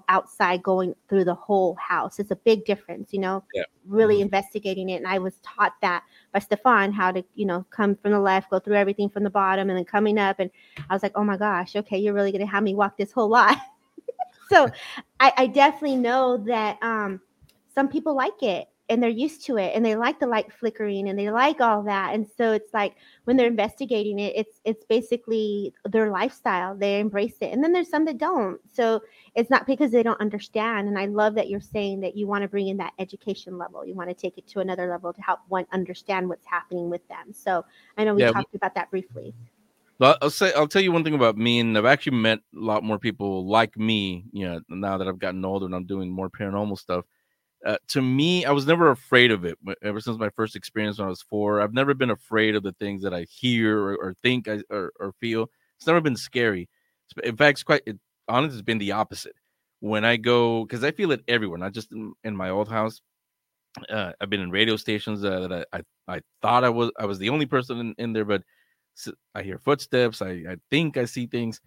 outside 0.10 0.64
going 0.64 0.94
through 1.08 1.24
the 1.26 1.34
whole 1.34 1.76
house. 1.76 2.20
It's 2.20 2.32
a 2.32 2.36
big 2.36 2.66
difference, 2.66 3.14
you 3.14 3.20
know, 3.20 3.44
Yeah. 3.54 3.64
really 3.86 4.18
Mhm. 4.18 4.24
investigating 4.24 4.90
it. 4.90 4.98
And 4.98 5.08
I 5.08 5.18
was 5.20 5.40
taught 5.44 5.74
that 5.82 6.04
by 6.34 6.40
Stefan 6.40 6.92
how 6.92 7.12
to, 7.12 7.24
you 7.36 7.46
know, 7.46 7.66
come 7.70 7.96
from 7.96 8.12
the 8.12 8.20
left, 8.20 8.50
go 8.50 8.60
through 8.60 8.76
everything 8.76 9.10
from 9.10 9.24
the 9.24 9.30
bottom, 9.30 9.70
and 9.70 9.78
then 9.78 9.86
coming 9.86 10.18
up. 10.18 10.40
And 10.40 10.52
I 10.90 10.94
was 10.94 11.04
like, 11.04 11.14
oh 11.16 11.24
my 11.24 11.38
gosh, 11.38 11.76
okay, 11.76 11.98
you're 11.98 12.14
really 12.14 12.32
gonna 12.32 12.46
have 12.46 12.64
me 12.64 12.76
walk 12.76 12.98
this 12.98 13.12
whole 13.12 13.30
lot. 13.30 13.58
so 14.50 14.70
I, 15.20 15.34
I 15.38 15.48
definitely 15.48 15.98
know 15.98 16.38
that 16.48 16.78
um, 16.82 17.22
some 17.74 17.88
people 17.88 18.16
like 18.16 18.42
it 18.44 18.68
and 18.90 19.04
they're 19.04 19.10
used 19.10 19.46
to 19.46 19.58
it 19.58 19.74
and 19.76 19.86
they 19.86 19.96
like 19.96 20.20
the 20.20 20.28
light 20.28 20.52
flickering 20.52 21.10
and 21.10 21.20
they 21.20 21.30
like 21.30 21.60
all 21.60 21.84
that. 21.84 22.14
And 22.14 22.26
so 22.38 22.54
it's 22.54 22.74
like 22.74 22.96
when 23.26 23.36
they're 23.36 23.48
investigating 23.48 24.20
it, 24.20 24.34
it's 24.36 24.62
it's 24.64 24.86
basically 24.86 25.74
their 25.86 26.10
lifestyle. 26.10 26.76
They 26.76 27.00
embrace 27.00 27.36
it. 27.42 27.52
And 27.52 27.64
then 27.64 27.74
there's 27.74 27.90
some 27.90 28.06
that 28.06 28.18
don't. 28.18 28.60
So 28.72 29.02
it's 29.36 29.50
not 29.50 29.68
because 29.68 29.92
they 29.92 30.04
don't 30.04 30.20
understand. 30.22 30.88
And 30.88 30.98
I 30.98 31.06
love 31.06 31.36
that 31.36 31.50
you're 31.50 31.60
saying 31.60 32.00
that 32.02 32.16
you 32.16 32.28
want 32.28 32.44
to 32.44 32.48
bring 32.48 32.70
in 32.70 32.78
that 32.78 32.94
education 33.00 33.58
level. 33.58 33.86
You 33.86 33.94
want 33.94 34.10
to 34.10 34.16
take 34.16 34.38
it 34.38 34.48
to 34.50 34.60
another 34.60 34.90
level 34.90 35.12
to 35.12 35.22
help 35.22 35.40
one 35.50 35.66
understand 35.74 36.30
what's 36.30 36.48
happening 36.48 36.90
with 36.90 37.06
them. 37.10 37.34
So 37.34 37.66
I 37.98 38.06
know 38.06 38.14
we 38.14 38.22
Yeah, 38.22 38.30
we- 38.30 38.34
talked 38.36 38.56
about 38.56 38.76
that 38.76 38.90
briefly. 38.90 39.34
Well, 40.00 40.16
I'll 40.22 40.30
say 40.30 40.54
I'll 40.54 40.68
tell 40.68 40.82
you 40.84 40.92
one 40.92 41.04
thing 41.04 41.16
about 41.16 41.38
me, 41.38 41.60
and 41.60 41.76
I've 41.76 41.86
actually 41.86 42.18
met 42.18 42.38
a 42.56 42.60
lot 42.60 42.84
more 42.84 43.00
people 43.00 43.48
like 43.48 43.76
me. 43.78 44.26
You 44.32 44.48
know, 44.48 44.62
now 44.70 44.98
that 44.98 45.08
I've 45.08 45.18
gotten 45.18 45.44
older 45.44 45.66
and 45.66 45.74
I'm 45.74 45.86
doing 45.88 46.12
more 46.12 46.30
paranormal 46.30 46.78
stuff. 46.78 47.06
Uh, 47.66 47.78
to 47.88 48.02
me, 48.02 48.46
I 48.46 48.52
was 48.52 48.68
never 48.68 48.92
afraid 48.92 49.32
of 49.32 49.44
it. 49.44 49.58
Ever 49.82 50.00
since 50.00 50.18
my 50.18 50.30
first 50.30 50.56
experience 50.56 51.00
when 51.00 51.08
I 51.08 51.10
was 51.10 51.24
four, 51.24 51.60
I've 51.62 51.74
never 51.74 51.94
been 51.94 52.12
afraid 52.12 52.56
of 52.56 52.64
the 52.64 52.74
things 52.74 53.02
that 53.04 53.14
I 53.14 53.24
hear 53.24 53.78
or, 53.80 53.96
or 53.96 54.14
think 54.22 54.48
I, 54.48 54.62
or, 54.70 54.92
or 55.00 55.14
feel. 55.20 55.50
It's 55.78 55.88
never 55.88 56.02
been 56.02 56.16
scary. 56.16 56.70
In 57.24 57.36
fact, 57.36 57.58
it's 57.58 57.64
quite 57.64 57.82
it, 57.86 57.98
honestly, 58.28 58.60
it's 58.60 58.66
been 58.66 58.78
the 58.78 58.92
opposite. 58.92 59.36
When 59.80 60.06
I 60.06 60.18
go, 60.18 60.66
because 60.66 60.84
I 60.84 60.92
feel 60.92 61.12
it 61.12 61.24
everywhere, 61.28 61.58
not 61.58 61.74
just 61.74 61.92
in, 61.92 62.14
in 62.24 62.36
my 62.36 62.50
old 62.50 62.70
house. 62.70 63.02
Uh, 63.90 64.12
I've 64.20 64.30
been 64.30 64.42
in 64.42 64.50
radio 64.50 64.76
stations 64.76 65.24
uh, 65.24 65.48
that 65.48 65.66
I, 65.72 65.78
I 65.78 66.16
I 66.16 66.22
thought 66.42 66.64
I 66.64 66.70
was 66.70 66.92
I 67.00 67.06
was 67.06 67.20
the 67.20 67.30
only 67.30 67.46
person 67.46 67.80
in, 67.80 67.96
in 67.98 68.14
there, 68.14 68.26
but 68.26 68.42
I 69.36 69.44
hear 69.44 69.60
footsteps. 69.60 70.22
I, 70.22 70.30
I 70.30 70.56
think 70.72 70.98
I 70.98 71.06
see 71.06 71.28
things. 71.28 71.62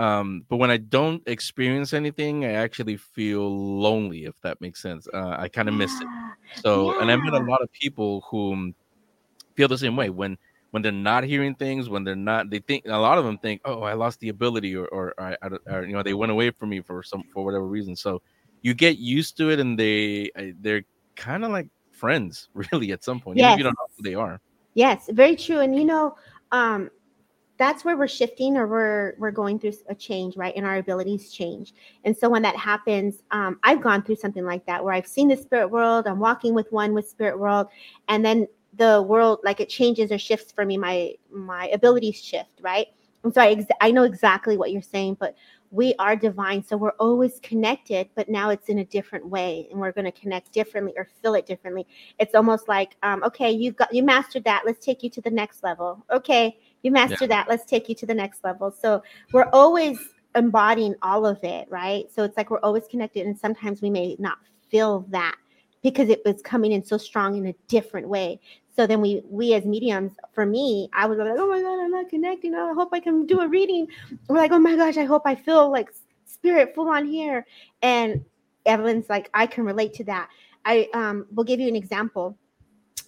Um, 0.00 0.46
but 0.48 0.56
when 0.56 0.70
I 0.70 0.78
don't 0.78 1.22
experience 1.26 1.92
anything, 1.92 2.46
I 2.46 2.52
actually 2.52 2.96
feel 2.96 3.78
lonely, 3.78 4.24
if 4.24 4.34
that 4.40 4.58
makes 4.62 4.80
sense. 4.80 5.06
Uh, 5.12 5.36
I 5.38 5.48
kind 5.48 5.68
of 5.68 5.74
miss 5.74 5.92
it. 6.00 6.04
Yeah. 6.04 6.30
So, 6.62 6.98
and 6.98 7.10
I 7.10 7.16
met 7.16 7.34
a 7.34 7.44
lot 7.44 7.60
of 7.60 7.70
people 7.70 8.24
who 8.30 8.72
feel 9.56 9.68
the 9.68 9.76
same 9.76 9.96
way 9.96 10.08
when 10.08 10.38
when 10.70 10.82
they're 10.82 10.90
not 10.90 11.24
hearing 11.24 11.54
things, 11.54 11.90
when 11.90 12.04
they're 12.04 12.16
not, 12.16 12.48
they 12.48 12.60
think 12.60 12.86
a 12.86 12.96
lot 12.96 13.18
of 13.18 13.24
them 13.24 13.36
think, 13.36 13.60
oh, 13.66 13.82
I 13.82 13.92
lost 13.92 14.20
the 14.20 14.30
ability, 14.30 14.74
or 14.74 14.86
or, 14.86 15.14
I, 15.18 15.36
I, 15.42 15.48
or 15.66 15.84
you 15.84 15.92
know, 15.92 16.02
they 16.02 16.14
went 16.14 16.32
away 16.32 16.50
from 16.50 16.70
me 16.70 16.80
for 16.80 17.02
some 17.02 17.22
for 17.34 17.44
whatever 17.44 17.66
reason. 17.66 17.94
So 17.94 18.22
you 18.62 18.72
get 18.72 18.96
used 18.96 19.36
to 19.36 19.50
it, 19.50 19.60
and 19.60 19.78
they 19.78 20.30
they're 20.60 20.84
kind 21.14 21.44
of 21.44 21.50
like 21.50 21.68
friends, 21.90 22.48
really, 22.54 22.92
at 22.92 23.04
some 23.04 23.20
point, 23.20 23.38
even 23.38 23.50
if 23.50 23.58
you 23.58 23.64
don't 23.64 23.76
know 23.78 23.86
who 23.98 24.02
they 24.02 24.14
are. 24.14 24.40
Yes, 24.72 25.10
very 25.12 25.36
true. 25.36 25.58
And 25.58 25.76
you 25.76 25.84
know, 25.84 26.16
um, 26.52 26.88
that's 27.60 27.84
where 27.84 27.94
we're 27.94 28.08
shifting 28.08 28.56
or 28.56 28.66
we're 28.66 29.14
we're 29.18 29.30
going 29.30 29.58
through 29.58 29.74
a 29.90 29.94
change, 29.94 30.34
right? 30.34 30.54
And 30.56 30.64
our 30.64 30.78
abilities 30.78 31.30
change. 31.30 31.74
And 32.04 32.16
so 32.16 32.26
when 32.30 32.40
that 32.40 32.56
happens, 32.56 33.22
um, 33.32 33.60
I've 33.62 33.82
gone 33.82 34.02
through 34.02 34.16
something 34.16 34.46
like 34.46 34.64
that 34.64 34.82
where 34.82 34.94
I've 34.94 35.06
seen 35.06 35.28
the 35.28 35.36
spirit 35.36 35.68
world, 35.68 36.06
I'm 36.06 36.18
walking 36.18 36.54
with 36.54 36.72
one 36.72 36.94
with 36.94 37.06
spirit 37.06 37.38
world, 37.38 37.66
and 38.08 38.24
then 38.24 38.48
the 38.78 39.02
world 39.02 39.40
like 39.44 39.60
it 39.60 39.68
changes 39.68 40.10
or 40.10 40.16
shifts 40.16 40.50
for 40.50 40.64
me. 40.64 40.78
My 40.78 41.12
my 41.30 41.68
abilities 41.68 42.16
shift, 42.16 42.62
right? 42.62 42.86
And 43.24 43.34
so 43.34 43.42
I 43.42 43.50
ex- 43.50 43.66
I 43.82 43.90
know 43.90 44.04
exactly 44.04 44.56
what 44.56 44.72
you're 44.72 44.80
saying, 44.80 45.18
but 45.20 45.36
we 45.70 45.94
are 45.98 46.16
divine, 46.16 46.64
so 46.64 46.76
we're 46.78 46.98
always 46.98 47.38
connected, 47.42 48.08
but 48.16 48.28
now 48.28 48.48
it's 48.50 48.70
in 48.70 48.78
a 48.78 48.84
different 48.86 49.28
way, 49.28 49.68
and 49.70 49.78
we're 49.78 49.92
going 49.92 50.06
to 50.06 50.20
connect 50.20 50.50
differently 50.50 50.94
or 50.96 51.06
feel 51.22 51.34
it 51.34 51.46
differently 51.46 51.86
it's 52.18 52.34
almost 52.34 52.68
like 52.68 52.96
um, 53.02 53.22
okay 53.22 53.50
you've 53.50 53.76
got 53.76 53.92
you 53.94 54.02
mastered 54.02 54.44
that 54.44 54.62
let's 54.66 54.84
take 54.84 55.02
you 55.02 55.10
to 55.10 55.20
the 55.20 55.30
next 55.30 55.62
level 55.62 56.04
okay 56.10 56.56
you 56.82 56.90
mastered 56.90 57.30
that 57.30 57.48
let's 57.48 57.64
take 57.64 57.88
you 57.88 57.94
to 57.96 58.06
the 58.06 58.14
next 58.14 58.44
level. 58.44 58.70
So 58.70 59.02
we're 59.32 59.48
always 59.52 59.98
embodying 60.34 60.94
all 61.02 61.26
of 61.26 61.42
it 61.42 61.66
right? 61.70 62.10
So 62.14 62.24
it's 62.24 62.36
like 62.36 62.50
we're 62.50 62.60
always 62.60 62.86
connected 62.86 63.26
and 63.26 63.38
sometimes 63.38 63.82
we 63.82 63.90
may 63.90 64.16
not 64.18 64.38
feel 64.70 65.04
that 65.08 65.36
because 65.82 66.08
it 66.08 66.22
was 66.24 66.42
coming 66.42 66.72
in 66.72 66.84
so 66.84 66.96
strong 66.98 67.36
in 67.36 67.46
a 67.46 67.54
different 67.68 68.08
way. 68.08 68.40
So 68.76 68.86
then 68.86 69.00
we 69.00 69.22
we 69.28 69.54
as 69.54 69.64
mediums 69.64 70.12
for 70.32 70.46
me 70.46 70.88
i 70.92 71.06
was 71.06 71.18
like 71.18 71.34
oh 71.36 71.48
my 71.48 71.60
god 71.60 71.84
i'm 71.84 71.90
not 71.90 72.08
connecting. 72.08 72.54
I 72.54 72.72
hope 72.74 72.90
i 72.92 73.00
can 73.00 73.26
do 73.26 73.40
a 73.40 73.48
reading. 73.48 73.88
We're 74.28 74.36
like 74.36 74.52
oh 74.52 74.58
my 74.58 74.76
gosh 74.76 74.96
i 74.96 75.04
hope 75.04 75.22
i 75.26 75.34
feel 75.34 75.70
like 75.70 75.90
spirit 76.24 76.74
full 76.74 76.88
on 76.88 77.06
here. 77.06 77.46
And 77.82 78.24
evelyn's 78.66 79.08
like 79.08 79.28
i 79.34 79.46
can 79.46 79.64
relate 79.64 79.94
to 79.94 80.04
that. 80.04 80.28
I 80.64 80.88
um, 80.94 81.26
will 81.34 81.44
give 81.44 81.60
you 81.60 81.68
an 81.68 81.76
example. 81.76 82.36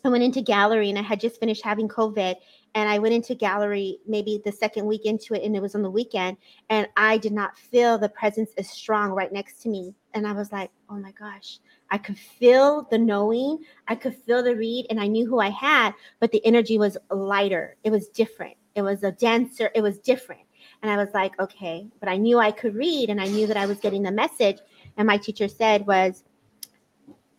I 0.05 0.09
went 0.09 0.25
into 0.25 0.41
gallery 0.43 0.89
and 0.89 0.99
I 0.99 1.03
had 1.03 1.21
just 1.21 1.39
finished 1.39 1.63
having 1.63 1.89
COVID, 1.89 2.35
and 2.75 2.89
I 2.89 2.99
went 2.99 3.15
into 3.15 3.35
gallery 3.35 3.99
maybe 4.07 4.41
the 4.45 4.53
second 4.53 4.87
week 4.87 5.05
into 5.05 5.35
it, 5.35 5.43
and 5.43 5.55
it 5.55 5.63
was 5.63 5.75
on 5.75 5.83
the 5.83 5.91
weekend, 5.91 6.37
and 6.71 6.89
I 6.97 7.19
did 7.19 7.33
not 7.33 7.59
feel 7.59 7.99
the 7.99 8.09
presence 8.09 8.51
as 8.57 8.71
strong 8.71 9.11
right 9.11 9.33
next 9.33 9.63
to 9.63 9.69
me, 9.69 9.95
and 10.15 10.27
I 10.27 10.33
was 10.33 10.53
like, 10.53 10.71
oh 10.89 10.97
my 10.97 11.13
gosh, 11.13 11.59
I 11.91 11.99
could 11.99 12.19
feel 12.19 12.87
the 12.91 12.99
knowing, 12.99 13.59
I 13.89 13.95
could 13.95 14.17
feel 14.17 14.43
the 14.43 14.57
read, 14.57 14.87
and 14.91 15.01
I 15.01 15.07
knew 15.07 15.27
who 15.27 15.41
I 15.41 15.51
had, 15.51 15.93
but 16.21 16.33
the 16.33 16.45
energy 16.47 16.79
was 16.79 16.97
lighter. 17.11 17.77
It 17.85 17.91
was 17.91 18.09
different. 18.09 18.57
It 18.75 18.83
was 18.83 19.03
a 19.03 19.13
denser. 19.13 19.71
It 19.75 19.83
was 19.83 19.99
different, 19.99 20.43
and 20.83 20.91
I 20.91 20.97
was 20.97 21.13
like, 21.13 21.39
okay, 21.41 21.87
but 22.01 22.09
I 22.09 22.17
knew 22.17 22.39
I 22.39 22.51
could 22.51 22.75
read, 22.75 23.11
and 23.11 23.21
I 23.21 23.27
knew 23.27 23.47
that 23.47 23.57
I 23.57 23.67
was 23.67 23.79
getting 23.79 24.03
the 24.03 24.13
message, 24.13 24.59
and 24.97 25.07
my 25.07 25.19
teacher 25.19 25.49
said 25.49 25.87
was 25.87 26.25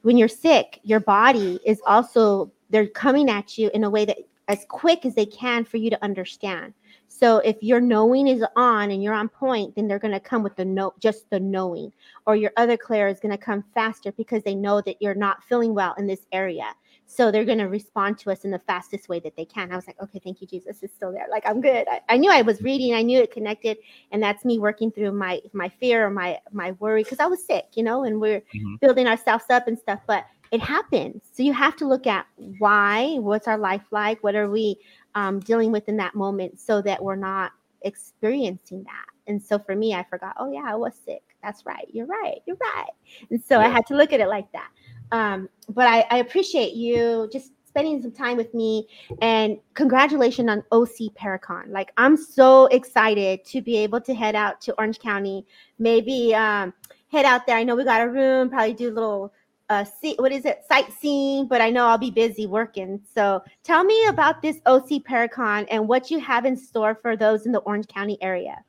when 0.04 0.18
you're 0.18 0.28
sick, 0.28 0.80
your 0.84 1.00
body 1.00 1.60
is 1.66 1.82
also 1.88 2.52
they're 2.70 2.88
coming 2.88 3.30
at 3.30 3.58
you 3.58 3.70
in 3.74 3.84
a 3.84 3.90
way 3.90 4.04
that 4.04 4.18
as 4.48 4.66
quick 4.68 5.06
as 5.06 5.16
they 5.16 5.26
can 5.26 5.64
for 5.64 5.78
you 5.78 5.90
to 5.90 6.04
understand. 6.04 6.74
So 7.08 7.38
if 7.40 7.62
your 7.62 7.80
knowing 7.80 8.28
is 8.28 8.44
on 8.56 8.92
and 8.92 9.04
you're 9.04 9.14
on 9.14 9.30
point, 9.30 9.76
then 9.76 9.88
they're 9.88 10.00
going 10.00 10.14
to 10.14 10.20
come 10.20 10.44
with 10.44 10.56
the 10.56 10.66
no 10.66 10.94
just 11.00 11.30
the 11.30 11.40
knowing. 11.40 11.94
Or 12.26 12.36
your 12.36 12.52
other 12.58 12.76
clair 12.76 13.08
is 13.08 13.20
going 13.20 13.32
to 13.32 13.38
come 13.38 13.64
faster 13.74 14.12
because 14.12 14.44
they 14.44 14.56
know 14.56 14.82
that 14.82 15.02
you're 15.02 15.16
not 15.16 15.44
feeling 15.44 15.74
well 15.74 15.94
in 15.98 16.08
this 16.08 16.26
area. 16.32 16.74
So 17.06 17.32
they're 17.32 17.46
going 17.46 17.60
to 17.60 17.68
respond 17.68 18.18
to 18.20 18.32
us 18.32 18.44
in 18.44 18.52
the 18.52 18.60
fastest 18.60 19.08
way 19.10 19.20
that 19.20 19.36
they 19.36 19.46
can. 19.46 19.72
I 19.72 19.76
was 19.76 19.86
like, 19.86 20.02
okay, 20.02 20.20
thank 20.24 20.42
you, 20.42 20.48
Jesus. 20.48 20.82
It's 20.82 20.96
still 20.96 21.12
there. 21.12 21.28
Like 21.30 21.44
I'm 21.46 21.62
good. 21.62 21.88
I, 21.88 22.02
I 22.10 22.18
knew 22.18 22.32
I 22.32 22.42
was 22.42 22.62
reading. 22.62 22.96
I 22.96 23.04
knew 23.04 23.20
it 23.20 23.32
connected, 23.32 23.78
and 24.12 24.24
that's 24.24 24.44
me 24.44 24.58
working 24.58 24.92
through 24.92 25.12
my 25.12 25.40
my 25.54 25.70
fear 25.70 26.08
or 26.08 26.10
my 26.10 26.40
my 26.52 26.72
worry 26.74 27.04
because 27.04 27.20
I 27.20 27.28
was 27.28 27.46
sick, 27.46 27.66
you 27.76 27.84
know, 27.84 28.04
and 28.04 28.20
we're 28.20 28.42
Mhm. 28.56 28.80
building 28.82 29.08
ourselves 29.08 29.46
up 29.50 29.68
and 29.68 29.78
stuff. 29.78 30.00
But 30.08 30.26
it 30.54 30.62
happens. 30.62 31.24
So 31.34 31.42
you 31.42 31.52
have 31.52 31.76
to 31.78 31.88
look 31.88 32.06
at 32.06 32.28
why. 32.60 33.16
What's 33.16 33.48
our 33.48 33.58
life 33.58 33.82
like? 33.90 34.24
What 34.24 34.36
are 34.36 34.50
we 34.52 34.78
um, 35.16 35.40
dealing 35.40 35.72
with 35.72 35.90
in 35.90 35.98
that 35.98 36.14
moment, 36.14 36.60
so 36.60 36.80
that 36.84 37.04
we're 37.04 37.16
not 37.16 37.54
experiencing 37.82 38.84
that. 38.84 39.06
And 39.26 39.42
so 39.42 39.58
for 39.58 39.76
me, 39.76 39.96
I 39.96 40.04
forgot. 40.04 40.36
Oh 40.40 40.52
yeah, 40.52 40.62
I 40.64 40.76
was 40.76 40.94
sick. 41.06 41.24
That's 41.42 41.66
right. 41.66 41.88
You're 41.92 42.06
right. 42.06 42.38
You're 42.46 42.58
right. 42.58 42.92
And 43.32 43.44
so 43.44 43.60
I 43.60 43.68
had 43.68 43.88
to 43.88 43.96
look 43.96 44.14
at 44.14 44.20
it 44.20 44.28
like 44.28 44.50
that. 44.52 44.70
Um, 45.12 45.50
but 45.70 45.88
I, 45.88 46.06
I 46.12 46.18
appreciate 46.18 46.74
you 46.74 47.28
just 47.34 47.52
spending 47.66 48.00
some 48.04 48.12
time 48.12 48.38
with 48.38 48.54
me 48.54 48.88
and 49.24 49.58
congratulations 49.74 50.48
on 50.52 50.64
OC 50.72 51.16
Paracon. 51.16 51.70
Like 51.70 51.92
I'm 51.98 52.16
so 52.16 52.68
excited 52.68 53.44
to 53.46 53.62
be 53.62 53.78
able 53.78 54.02
to 54.02 54.14
head 54.14 54.36
out 54.36 54.62
to 54.62 54.76
Orange 54.78 55.00
County, 55.00 55.48
maybe 55.80 56.36
um, 56.36 56.74
head 57.12 57.26
out 57.26 57.48
there. 57.48 57.58
I 57.58 57.64
know 57.64 57.76
we 57.76 57.84
got 57.84 58.02
a 58.02 58.10
room, 58.10 58.52
probably 58.52 58.74
do 58.74 58.90
a 58.90 58.94
little 58.94 59.34
uh, 59.74 59.84
see 59.84 60.16
what 60.20 60.32
is 60.32 60.46
it 60.46 60.64
sightseeing, 60.70 61.48
but 61.48 61.60
I 61.60 61.72
know 61.72 61.88
I'll 61.88 61.98
be 61.98 62.12
busy 62.12 62.46
working. 62.46 63.02
So 63.16 63.44
tell 63.64 63.84
me 63.84 64.06
about 64.06 64.42
this 64.42 64.58
OC 64.68 65.04
Paracon 65.10 65.66
and 65.72 65.88
what 65.88 66.12
you 66.12 66.20
have 66.20 66.46
in 66.46 66.56
store 66.56 66.96
for 67.02 67.18
those 67.18 67.46
in 67.48 67.52
the 67.52 67.60
Orange 67.60 67.88
County 67.88 68.18
area. 68.22 68.64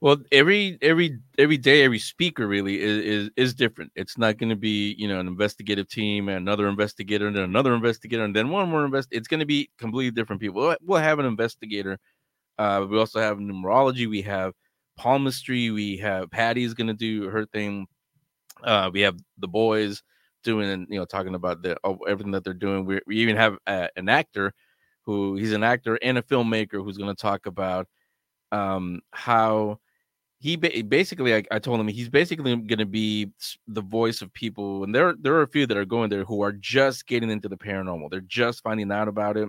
Well, 0.00 0.18
every 0.32 0.76
every 0.82 1.18
every 1.38 1.56
day, 1.56 1.84
every 1.84 2.00
speaker 2.00 2.46
really 2.48 2.80
is 2.80 2.98
is, 2.98 3.30
is 3.36 3.54
different. 3.54 3.92
It's 3.94 4.18
not 4.18 4.36
going 4.38 4.50
to 4.50 4.56
be 4.56 4.94
you 4.98 5.06
know 5.06 5.20
an 5.20 5.28
investigative 5.28 5.88
team 5.88 6.28
and 6.28 6.36
another 6.36 6.66
investigator 6.66 7.26
and 7.28 7.36
then 7.36 7.44
another 7.44 7.72
investigator 7.74 8.24
and 8.24 8.34
then 8.34 8.50
one 8.50 8.68
more 8.68 8.84
invest. 8.84 9.08
It's 9.12 9.28
going 9.28 9.40
to 9.40 9.46
be 9.46 9.70
completely 9.78 10.10
different 10.10 10.42
people. 10.42 10.74
We'll, 10.82 10.98
have 10.98 11.20
an 11.20 11.26
investigator. 11.26 11.98
Uh, 12.58 12.86
we 12.90 12.98
also 12.98 13.20
have 13.20 13.38
numerology. 13.38 14.10
We 14.10 14.22
have 14.22 14.52
palmistry. 14.96 15.70
We 15.70 15.96
have 15.98 16.30
Patti's 16.30 16.74
going 16.74 16.88
to 16.88 16.94
do 16.94 17.28
her 17.28 17.46
thing. 17.46 17.86
Uh, 18.62 18.90
we 18.92 19.00
have 19.00 19.16
the 19.38 19.48
boys 19.48 20.02
doing 20.44 20.70
and 20.70 20.86
you 20.88 20.98
know 20.98 21.04
talking 21.04 21.34
about 21.34 21.62
the 21.62 21.76
everything 22.08 22.32
that 22.32 22.44
they're 22.44 22.54
doing. 22.54 22.84
We, 22.84 23.00
we 23.06 23.16
even 23.18 23.36
have 23.36 23.56
a, 23.66 23.88
an 23.96 24.08
actor 24.08 24.54
who 25.02 25.36
he's 25.36 25.52
an 25.52 25.64
actor 25.64 25.98
and 26.02 26.18
a 26.18 26.22
filmmaker 26.22 26.84
who's 26.84 26.98
going 26.98 27.14
to 27.14 27.20
talk 27.20 27.46
about 27.46 27.88
um, 28.52 29.00
how 29.10 29.80
he 30.38 30.56
basically 30.56 31.34
I, 31.34 31.42
I, 31.50 31.58
told 31.58 31.80
him 31.80 31.88
he's 31.88 32.10
basically 32.10 32.54
going 32.54 32.78
to 32.78 32.86
be 32.86 33.30
the 33.66 33.80
voice 33.80 34.20
of 34.20 34.32
people 34.34 34.84
and 34.84 34.94
there 34.94 35.14
there 35.18 35.34
are 35.34 35.42
a 35.42 35.48
few 35.48 35.66
that 35.66 35.76
are 35.76 35.86
going 35.86 36.10
there 36.10 36.24
who 36.24 36.42
are 36.42 36.52
just 36.52 37.06
getting 37.06 37.30
into 37.30 37.48
the 37.48 37.56
paranormal 37.56 38.10
they're 38.10 38.20
just 38.20 38.62
finding 38.62 38.92
out 38.92 39.08
about 39.08 39.38
it 39.38 39.48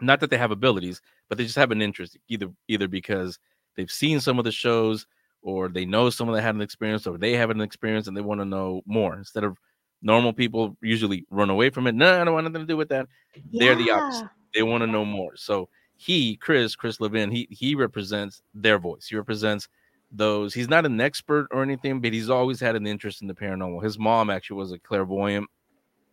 not 0.00 0.20
that 0.20 0.30
they 0.30 0.38
have 0.38 0.52
abilities 0.52 1.02
but 1.28 1.36
they 1.36 1.44
just 1.44 1.56
have 1.56 1.70
an 1.70 1.82
interest 1.82 2.16
either 2.28 2.48
either 2.68 2.88
because 2.88 3.38
they've 3.76 3.90
seen 3.90 4.18
some 4.18 4.38
of 4.38 4.46
the 4.46 4.52
shows 4.52 5.06
or 5.42 5.68
they 5.68 5.84
know 5.84 6.08
someone 6.08 6.34
that 6.34 6.42
had 6.42 6.54
an 6.54 6.62
experience 6.62 7.06
or 7.06 7.18
they 7.18 7.34
have 7.34 7.50
an 7.50 7.60
experience 7.60 8.08
and 8.08 8.16
they 8.16 8.22
want 8.22 8.40
to 8.40 8.46
know 8.46 8.80
more 8.86 9.16
instead 9.16 9.44
of 9.44 9.58
normal 10.06 10.32
people 10.32 10.76
usually 10.80 11.26
run 11.30 11.50
away 11.50 11.68
from 11.68 11.86
it 11.86 11.94
no 11.94 12.20
i 12.20 12.24
don't 12.24 12.34
want 12.34 12.44
nothing 12.44 12.62
to 12.62 12.66
do 12.66 12.76
with 12.76 12.88
that 12.88 13.06
yeah. 13.50 13.74
they're 13.74 13.84
the 13.84 13.90
opposite 13.90 14.28
they 14.54 14.62
want 14.62 14.82
to 14.82 14.86
know 14.86 15.04
more 15.04 15.36
so 15.36 15.68
he 15.96 16.36
chris 16.36 16.76
chris 16.76 17.00
levin 17.00 17.30
he 17.30 17.46
he 17.50 17.74
represents 17.74 18.42
their 18.54 18.78
voice 18.78 19.06
he 19.08 19.16
represents 19.16 19.68
those. 20.12 20.54
He's 20.54 20.68
not 20.68 20.86
an 20.86 21.00
expert 21.00 21.48
or 21.50 21.62
anything, 21.62 22.00
but 22.00 22.12
he's 22.12 22.30
always 22.30 22.60
had 22.60 22.76
an 22.76 22.86
interest 22.86 23.22
in 23.22 23.28
the 23.28 23.34
paranormal. 23.34 23.82
His 23.82 23.98
mom 23.98 24.30
actually 24.30 24.58
was 24.58 24.72
a 24.72 24.78
clairvoyant, 24.78 25.48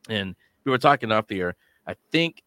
and 0.10 0.36
we 0.64 0.72
were 0.72 0.78
talking 0.78 1.12
off 1.12 1.28
the 1.28 1.42
air. 1.42 1.56
I 1.88 1.96
think 2.12 2.44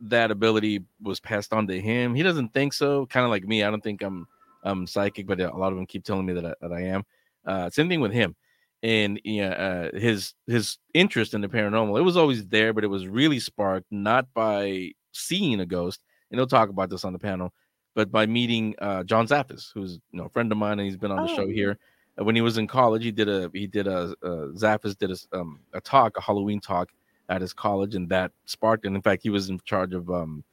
that 0.00 0.30
ability 0.30 0.84
was 1.02 1.20
passed 1.20 1.52
on 1.52 1.66
to 1.66 1.80
him. 1.80 2.14
He 2.14 2.22
doesn't 2.22 2.52
think 2.54 2.72
so. 2.72 3.06
Kind 3.06 3.24
of 3.24 3.30
like 3.30 3.46
me. 3.46 3.62
I 3.62 3.70
don't 3.70 3.82
think 3.82 4.02
I'm 4.02 4.26
I'm 4.62 4.86
psychic, 4.86 5.26
but 5.26 5.40
a 5.40 5.56
lot 5.56 5.72
of 5.72 5.76
them 5.76 5.86
keep 5.86 6.04
telling 6.04 6.26
me 6.26 6.32
that 6.34 6.44
I, 6.44 6.54
that 6.60 6.72
I 6.72 6.82
am. 6.82 7.04
Uh, 7.44 7.70
same 7.70 7.88
thing 7.88 8.00
with 8.00 8.12
him, 8.12 8.34
and 8.82 9.20
yeah, 9.24 9.50
uh, 9.92 9.98
his 9.98 10.34
his 10.46 10.78
interest 10.94 11.34
in 11.34 11.40
the 11.40 11.48
paranormal. 11.48 11.98
It 11.98 12.02
was 12.02 12.16
always 12.16 12.46
there, 12.46 12.72
but 12.72 12.84
it 12.84 12.88
was 12.88 13.06
really 13.06 13.40
sparked 13.40 13.86
not 13.90 14.32
by 14.34 14.92
seeing 15.12 15.60
a 15.60 15.66
ghost. 15.66 16.00
And 16.30 16.38
he'll 16.38 16.46
talk 16.46 16.68
about 16.68 16.90
this 16.90 17.04
on 17.04 17.12
the 17.12 17.18
panel, 17.18 17.52
but 17.94 18.12
by 18.12 18.26
meeting 18.26 18.74
uh, 18.80 19.02
John 19.04 19.26
Zaffis, 19.26 19.72
who's 19.72 19.98
you 20.12 20.18
know 20.18 20.26
a 20.26 20.30
friend 20.30 20.52
of 20.52 20.58
mine, 20.58 20.78
and 20.78 20.86
he's 20.86 20.96
been 20.96 21.10
on 21.10 21.26
the 21.26 21.32
oh. 21.32 21.36
show 21.36 21.48
here. 21.48 21.78
Uh, 22.18 22.24
when 22.24 22.34
he 22.34 22.40
was 22.40 22.58
in 22.58 22.66
college, 22.66 23.02
he 23.02 23.10
did 23.10 23.28
a 23.28 23.50
he 23.52 23.66
did 23.66 23.86
a 23.86 24.14
uh, 24.22 24.48
Zaffis 24.54 24.96
did 24.96 25.10
a 25.10 25.38
um, 25.38 25.60
a 25.72 25.80
talk, 25.80 26.16
a 26.16 26.20
Halloween 26.20 26.60
talk 26.60 26.90
at 27.28 27.40
his 27.40 27.52
college, 27.52 27.94
and 27.94 28.08
that 28.10 28.32
sparked. 28.44 28.84
And 28.84 28.94
in 28.94 29.02
fact, 29.02 29.22
he 29.22 29.30
was 29.30 29.50
in 29.50 29.60
charge 29.64 29.94
of 29.94 30.10
um, 30.10 30.44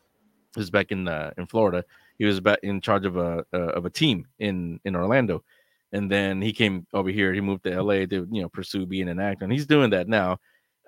he 0.56 0.60
was 0.60 0.70
back 0.70 0.92
in 0.92 1.08
uh, 1.08 1.32
in 1.38 1.46
Florida. 1.46 1.84
He 2.18 2.26
was 2.26 2.40
back 2.40 2.60
in 2.64 2.82
charge 2.82 3.06
of 3.06 3.18
a 3.18 3.46
uh, 3.54 3.58
of 3.58 3.86
a 3.86 3.90
team 3.90 4.26
in 4.40 4.80
in 4.86 4.96
Orlando, 4.96 5.44
and 5.92 6.12
then 6.12 6.42
he 6.42 6.52
came 6.54 6.86
over 6.94 7.10
here. 7.10 7.34
He 7.34 7.42
moved 7.42 7.64
to 7.64 7.82
LA 7.82 8.06
to 8.06 8.28
you 8.32 8.42
know 8.42 8.50
pursue 8.50 8.86
being 8.86 9.10
an 9.10 9.20
actor, 9.20 9.46
and 9.46 9.54
he's 9.54 9.68
doing 9.68 9.90
that 9.92 10.08
now. 10.08 10.38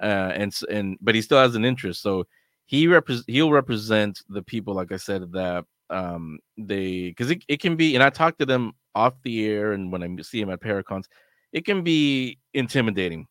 Uh, 0.02 0.32
and 0.36 0.54
and 0.70 0.98
but 1.02 1.16
he 1.16 1.22
still 1.22 1.40
has 1.40 1.56
an 1.56 1.66
interest. 1.66 2.02
So 2.02 2.26
he 2.66 2.88
repre- 2.88 3.24
he'll 3.28 3.52
represent 3.52 4.22
the 4.30 4.44
people, 4.44 4.74
like 4.74 4.92
I 4.92 4.98
said, 4.98 5.32
that 5.32 5.66
um 5.90 6.40
they 6.58 7.10
because 7.10 7.32
it, 7.32 7.44
it 7.48 7.62
can 7.62 7.76
be 7.76 7.96
and 7.96 8.04
i 8.04 8.10
talk 8.10 8.38
to 8.38 8.46
them 8.46 8.74
off 8.96 9.14
the 9.24 9.48
air 9.48 9.72
and 9.72 9.92
when 9.92 10.04
i 10.04 10.22
see 10.22 10.40
them 10.40 10.50
at 10.50 10.60
paracons 10.60 11.06
it 11.54 11.66
can 11.66 11.84
be 11.84 12.38
intimidating 12.54 13.26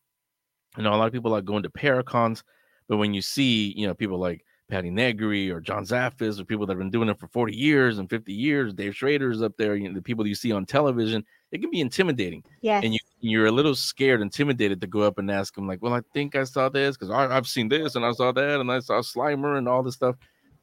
you 0.77 0.83
know 0.83 0.93
a 0.93 0.95
lot 0.95 1.07
of 1.07 1.13
people 1.13 1.35
are 1.35 1.41
going 1.41 1.63
to 1.63 1.69
paracons 1.69 2.41
but 2.89 2.97
when 2.97 3.13
you 3.13 3.21
see 3.21 3.73
you 3.77 3.85
know 3.85 3.93
people 3.93 4.17
like 4.17 4.43
Patti 4.69 4.89
Negri 4.89 5.49
or 5.49 5.61
John 5.61 5.85
Zaffis 5.85 6.39
or 6.39 6.45
people 6.45 6.65
that 6.65 6.73
have 6.73 6.79
been 6.79 6.91
doing 6.91 7.07
it 7.07 7.17
for 7.17 7.27
40 7.27 7.55
years 7.55 7.99
and 7.99 8.09
50 8.09 8.33
years, 8.33 8.73
Dave 8.73 8.93
Schrader's 8.93 9.41
up 9.41 9.53
there, 9.57 9.77
you 9.77 9.87
know, 9.87 9.95
the 9.95 10.01
people 10.01 10.27
you 10.27 10.35
see 10.35 10.51
on 10.51 10.65
television, 10.65 11.23
it 11.51 11.61
can 11.61 11.71
be 11.71 11.81
intimidating. 11.81 12.43
Yeah. 12.61 12.81
And 12.83 12.93
you, 12.93 12.99
you're 13.19 13.45
a 13.47 13.51
little 13.51 13.75
scared, 13.75 14.21
intimidated 14.21 14.81
to 14.81 14.87
go 14.87 15.01
up 15.01 15.17
and 15.17 15.31
ask 15.31 15.55
them, 15.55 15.67
like, 15.67 15.81
well, 15.81 15.93
I 15.93 16.01
think 16.13 16.35
I 16.35 16.43
saw 16.43 16.69
this 16.69 16.97
because 16.97 17.11
I've 17.11 17.47
seen 17.47 17.69
this 17.69 17.95
and 17.95 18.05
I 18.05 18.11
saw 18.11 18.31
that 18.31 18.59
and 18.59 18.71
I 18.71 18.79
saw 18.79 19.01
Slimer 19.01 19.57
and 19.57 19.67
all 19.67 19.83
this 19.83 19.95
stuff. 19.95 20.15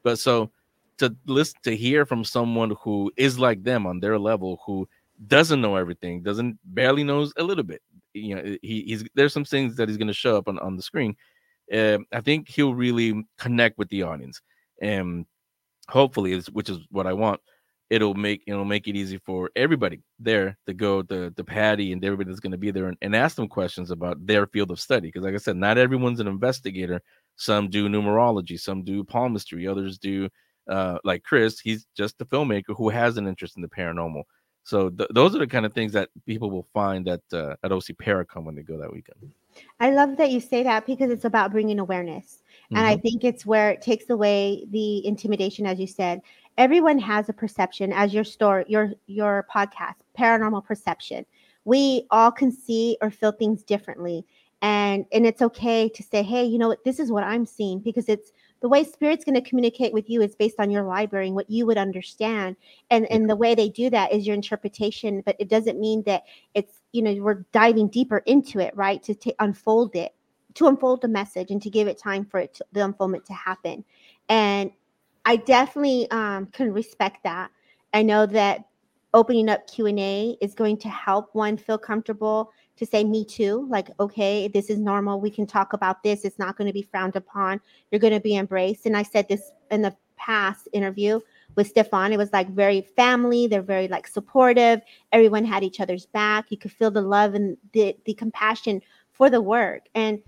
But 0.03 0.19
so 0.19 0.51
to 0.99 1.15
listen 1.27 1.59
to 1.63 1.77
hear 1.77 2.07
from 2.07 2.25
someone 2.25 2.75
who 2.81 3.11
is 3.17 3.39
like 3.39 3.63
them 3.63 3.87
on 3.87 4.01
their 4.01 4.19
level 4.19 4.61
who 4.65 4.89
doesn't 5.27 5.61
know 5.61 5.77
everything 5.77 6.23
doesn't 6.23 6.59
barely 6.65 7.05
knows 7.05 7.33
a 7.37 7.43
little 7.43 7.65
bit 7.65 7.83
you 8.13 8.35
know 8.35 8.43
he, 8.63 8.83
he's 8.83 9.05
there's 9.15 9.33
some 9.33 9.45
things 9.45 9.77
that 9.77 9.89
he's 9.89 9.99
going 9.99 10.09
to 10.09 10.15
show 10.15 10.37
up 10.37 10.49
on, 10.49 10.59
on 10.59 10.77
the 10.77 10.83
screen 10.83 11.17
uh, 11.73 11.99
i 12.13 12.21
think 12.21 12.49
he'll 12.49 12.75
really 12.75 13.25
connect 13.39 13.79
with 13.79 13.89
the 13.89 14.03
audience 14.03 14.41
and 14.83 15.25
hopefully 15.89 16.41
which 16.53 16.69
is 16.69 16.79
what 16.91 17.07
i 17.07 17.13
want 17.13 17.41
it'll 17.91 18.15
make 18.15 18.43
it'll 18.47 18.65
make 18.65 18.89
it 18.89 18.97
easy 18.97 19.19
for 19.19 19.51
everybody 19.57 20.01
there 20.19 20.57
to 20.67 20.75
go 20.75 21.03
to 21.03 21.31
the 21.31 21.45
patti 21.45 21.93
and 21.93 22.05
everybody 22.05 22.29
that's 22.29 22.41
going 22.41 22.53
to 22.53 22.59
be 22.59 22.71
there 22.71 22.87
and, 22.87 22.97
and 23.03 23.15
ask 23.15 23.37
them 23.37 23.49
questions 23.49 23.91
about 23.91 24.25
their 24.27 24.47
field 24.47 24.71
of 24.71 24.81
study 24.81 25.09
because 25.09 25.23
like 25.23 25.35
i 25.35 25.39
said 25.39 25.57
not 25.57 25.77
everyone's 25.77 26.21
an 26.21 26.27
investigator 26.27 27.01
some 27.37 27.69
do 27.69 27.89
numerology 27.89 28.59
some 28.59 28.83
do 28.83 29.05
palmistry 29.05 29.69
others 29.69 29.99
do 29.99 30.29
uh, 30.69 30.99
like 31.05 31.23
Chris, 31.23 31.61
he's 31.61 31.87
just 31.97 32.21
a 32.21 32.25
filmmaker 32.25 32.77
who 32.77 32.89
has 32.89 33.17
an 33.17 33.27
interest 33.27 33.57
in 33.57 33.63
the 33.63 33.69
paranormal. 33.69 34.23
So 34.65 34.89
th- 34.89 35.11
those 35.13 35.35
are 35.35 35.39
the 35.39 35.47
kind 35.47 35.67
of 35.67 35.75
things 35.75 35.93
that 35.93 36.09
people 36.27 36.51
will 36.51 36.67
find 36.73 37.07
at 37.07 37.21
uh, 37.33 37.57
at 37.63 37.73
OC 37.73 37.97
Paracon 38.01 38.45
when 38.45 38.55
they 38.55 38.63
go 38.63 38.79
that 38.79 38.93
weekend. 38.93 39.33
I 39.79 39.91
love 39.91 40.17
that 40.17 40.31
you 40.31 40.41
say 40.41 40.63
that 40.63 40.87
because 40.87 41.11
it's 41.11 41.27
about 41.27 41.53
bringing 41.53 41.79
awareness, 41.79 42.43
mm-hmm. 42.65 42.77
and 42.77 42.87
I 42.87 42.95
mm-hmm. 42.95 43.03
think 43.03 43.25
it's 43.25 43.47
where 43.47 43.71
it 43.71 43.83
takes 43.83 44.11
away 44.11 44.67
the 44.71 45.07
intimidation, 45.07 45.67
as 45.67 45.79
you 45.79 45.87
said. 45.87 46.23
Everyone 46.57 46.99
has 47.01 47.29
a 47.29 47.33
perception, 47.33 47.93
as 47.93 48.15
your 48.15 48.25
store, 48.25 48.65
your 48.69 48.93
your 49.07 49.47
podcast, 49.53 49.97
paranormal 50.19 50.65
perception. 50.65 51.27
We 51.65 52.07
all 52.11 52.31
can 52.31 52.53
see 52.53 52.97
or 53.01 53.11
feel 53.11 53.33
things 53.33 53.63
differently, 53.63 54.25
and 54.63 55.05
and 55.13 55.27
it's 55.27 55.43
okay 55.43 55.89
to 55.89 56.03
say, 56.03 56.23
hey, 56.23 56.45
you 56.45 56.59
know 56.59 56.69
what, 56.69 56.85
this 56.85 57.01
is 57.01 57.11
what 57.11 57.25
I'm 57.25 57.47
seeing 57.47 57.81
because 57.81 58.09
it's 58.09 58.33
the 58.65 58.69
way 58.71 58.83
spirit's 58.83 59.27
going 59.27 59.35
to 59.35 59.47
communicate 59.47 59.93
with 59.93 60.09
you 60.09 60.23
is 60.23 60.35
based 60.35 60.59
on 60.59 60.71
your 60.71 60.85
library 60.85 61.27
and 61.27 61.35
what 61.35 61.51
you 61.51 61.67
would 61.67 61.77
understand 61.77 62.57
and 62.91 63.05
and 63.11 63.29
the 63.29 63.37
way 63.37 63.55
they 63.55 63.69
do 63.69 63.91
that 63.91 64.11
is 64.11 64.27
your 64.27 64.35
interpretation 64.35 65.23
but 65.27 65.37
it 65.39 65.51
doesn't 65.51 65.79
mean 65.79 66.03
that 66.05 66.23
it's 66.55 66.81
you 66.93 67.03
know 67.03 67.15
we're 67.17 67.45
diving 67.53 67.89
deeper 67.89 68.23
into 68.25 68.61
it 68.61 68.75
right 68.75 69.03
to 69.03 69.15
t- 69.15 69.35
unfold 69.39 69.95
it 69.95 70.15
to 70.55 70.67
unfold 70.67 71.03
the 71.03 71.09
message 71.09 71.51
and 71.51 71.61
to 71.63 71.71
give 71.71 71.89
it 71.89 71.99
time 71.99 72.25
for 72.25 72.41
it 72.41 72.55
to, 72.55 72.65
the 72.73 72.85
unfoldment 72.85 73.25
to 73.27 73.35
happen. 73.35 73.85
And 74.29 74.71
i 75.27 75.37
definitely 75.37 76.11
um, 76.11 76.47
can 76.47 76.73
respect 76.73 77.25
that. 77.25 77.51
I 77.93 78.03
know 78.03 78.27
that 78.27 78.65
opening 79.13 79.49
up 79.49 79.67
q&a 79.71 80.37
is 80.41 80.55
going 80.55 80.77
to 80.77 80.89
help 80.89 81.35
one 81.35 81.57
feel 81.57 81.79
comfortable 81.79 82.51
to 82.77 82.85
say 82.85 83.05
me 83.05 83.25
too. 83.25 83.67
Like 83.71 83.89
okay 84.01 84.49
this 84.49 84.71
is 84.71 84.79
normal. 84.79 85.21
We 85.21 85.31
can 85.31 85.47
talk 85.47 85.73
about 85.73 86.03
this. 86.03 86.25
It's 86.25 86.39
not 86.39 86.57
going 86.57 86.67
to 86.67 86.73
be 86.73 86.83
frowned 86.83 87.17
upon. 87.17 87.61
You're 87.91 88.01
going 88.01 88.15
to 88.15 88.21
be 88.21 88.37
embraced. 88.37 88.87
And 88.87 88.97
i 88.97 89.03
said 89.03 89.29
this 89.29 89.53
in 89.71 89.83
the 89.83 89.97
past 90.17 90.69
interview 90.73 91.21
with 91.57 91.69
stefan. 91.69 92.13
It 92.13 92.19
was 92.19 92.33
like 92.33 92.49
very 92.51 92.81
family. 92.81 93.47
They're 93.47 93.63
very 93.63 93.89
like 93.89 94.07
supportive. 94.07 94.81
Everyone 95.13 95.45
had 95.45 95.63
each 95.63 95.81
other's 95.81 96.07
back. 96.07 96.47
You 96.51 96.57
could 96.57 96.73
feel 96.73 96.91
the 96.91 97.01
love 97.01 97.35
and 97.35 97.57
the, 97.73 97.97
the 98.05 98.15
compassion 98.15 98.81
for 99.13 99.31
the 99.31 99.41
work. 99.41 99.83
And 99.95 100.21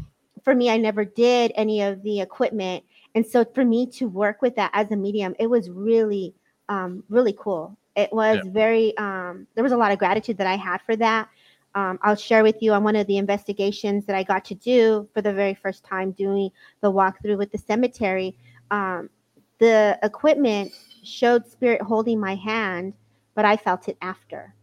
for 0.46 0.54
me 0.54 0.70
i 0.70 0.76
never 0.76 1.04
did 1.04 1.50
any 1.56 1.82
of 1.82 2.00
the 2.04 2.20
equipment 2.20 2.85
and 3.16 3.26
so 3.26 3.44
for 3.44 3.64
me 3.64 3.85
to 3.85 4.06
work 4.06 4.40
with 4.42 4.54
that 4.54 4.70
as 4.74 4.90
a 4.92 4.96
medium 4.96 5.35
it 5.40 5.48
was 5.48 5.68
really 5.68 6.32
um, 6.68 7.02
really 7.09 7.35
cool 7.37 7.76
it 7.96 8.12
was 8.12 8.38
yeah. 8.44 8.50
very 8.52 8.96
um, 8.96 9.46
there 9.56 9.64
was 9.64 9.72
a 9.72 9.76
lot 9.76 9.90
of 9.90 9.98
gratitude 9.98 10.38
that 10.38 10.46
i 10.46 10.56
had 10.56 10.80
for 10.82 10.94
that 10.94 11.28
um, 11.74 11.98
I'll 12.00 12.16
share 12.16 12.42
with 12.42 12.62
you 12.62 12.72
on 12.72 12.85
one 12.85 12.96
of 12.96 13.06
the 13.06 13.18
investigations 13.18 14.06
that 14.06 14.16
I 14.16 14.22
got 14.22 14.46
to 14.46 14.54
do 14.54 15.06
for 15.12 15.20
the 15.20 15.32
very 15.32 15.52
first 15.52 15.85
time 15.85 16.12
doing 16.12 16.50
the 16.80 16.90
walkthrough 16.90 17.37
with 17.37 17.52
the 17.52 17.59
cemetery. 17.59 18.35
Um, 18.70 19.11
the 19.59 19.98
equipment 20.02 20.72
showed 21.04 21.46
spirit 21.46 21.82
holding 21.82 22.18
my 22.18 22.35
hand, 22.35 22.94
but 23.35 23.44
I 23.44 23.59
felt 23.59 23.88
it 23.88 23.98
after. 24.00 24.54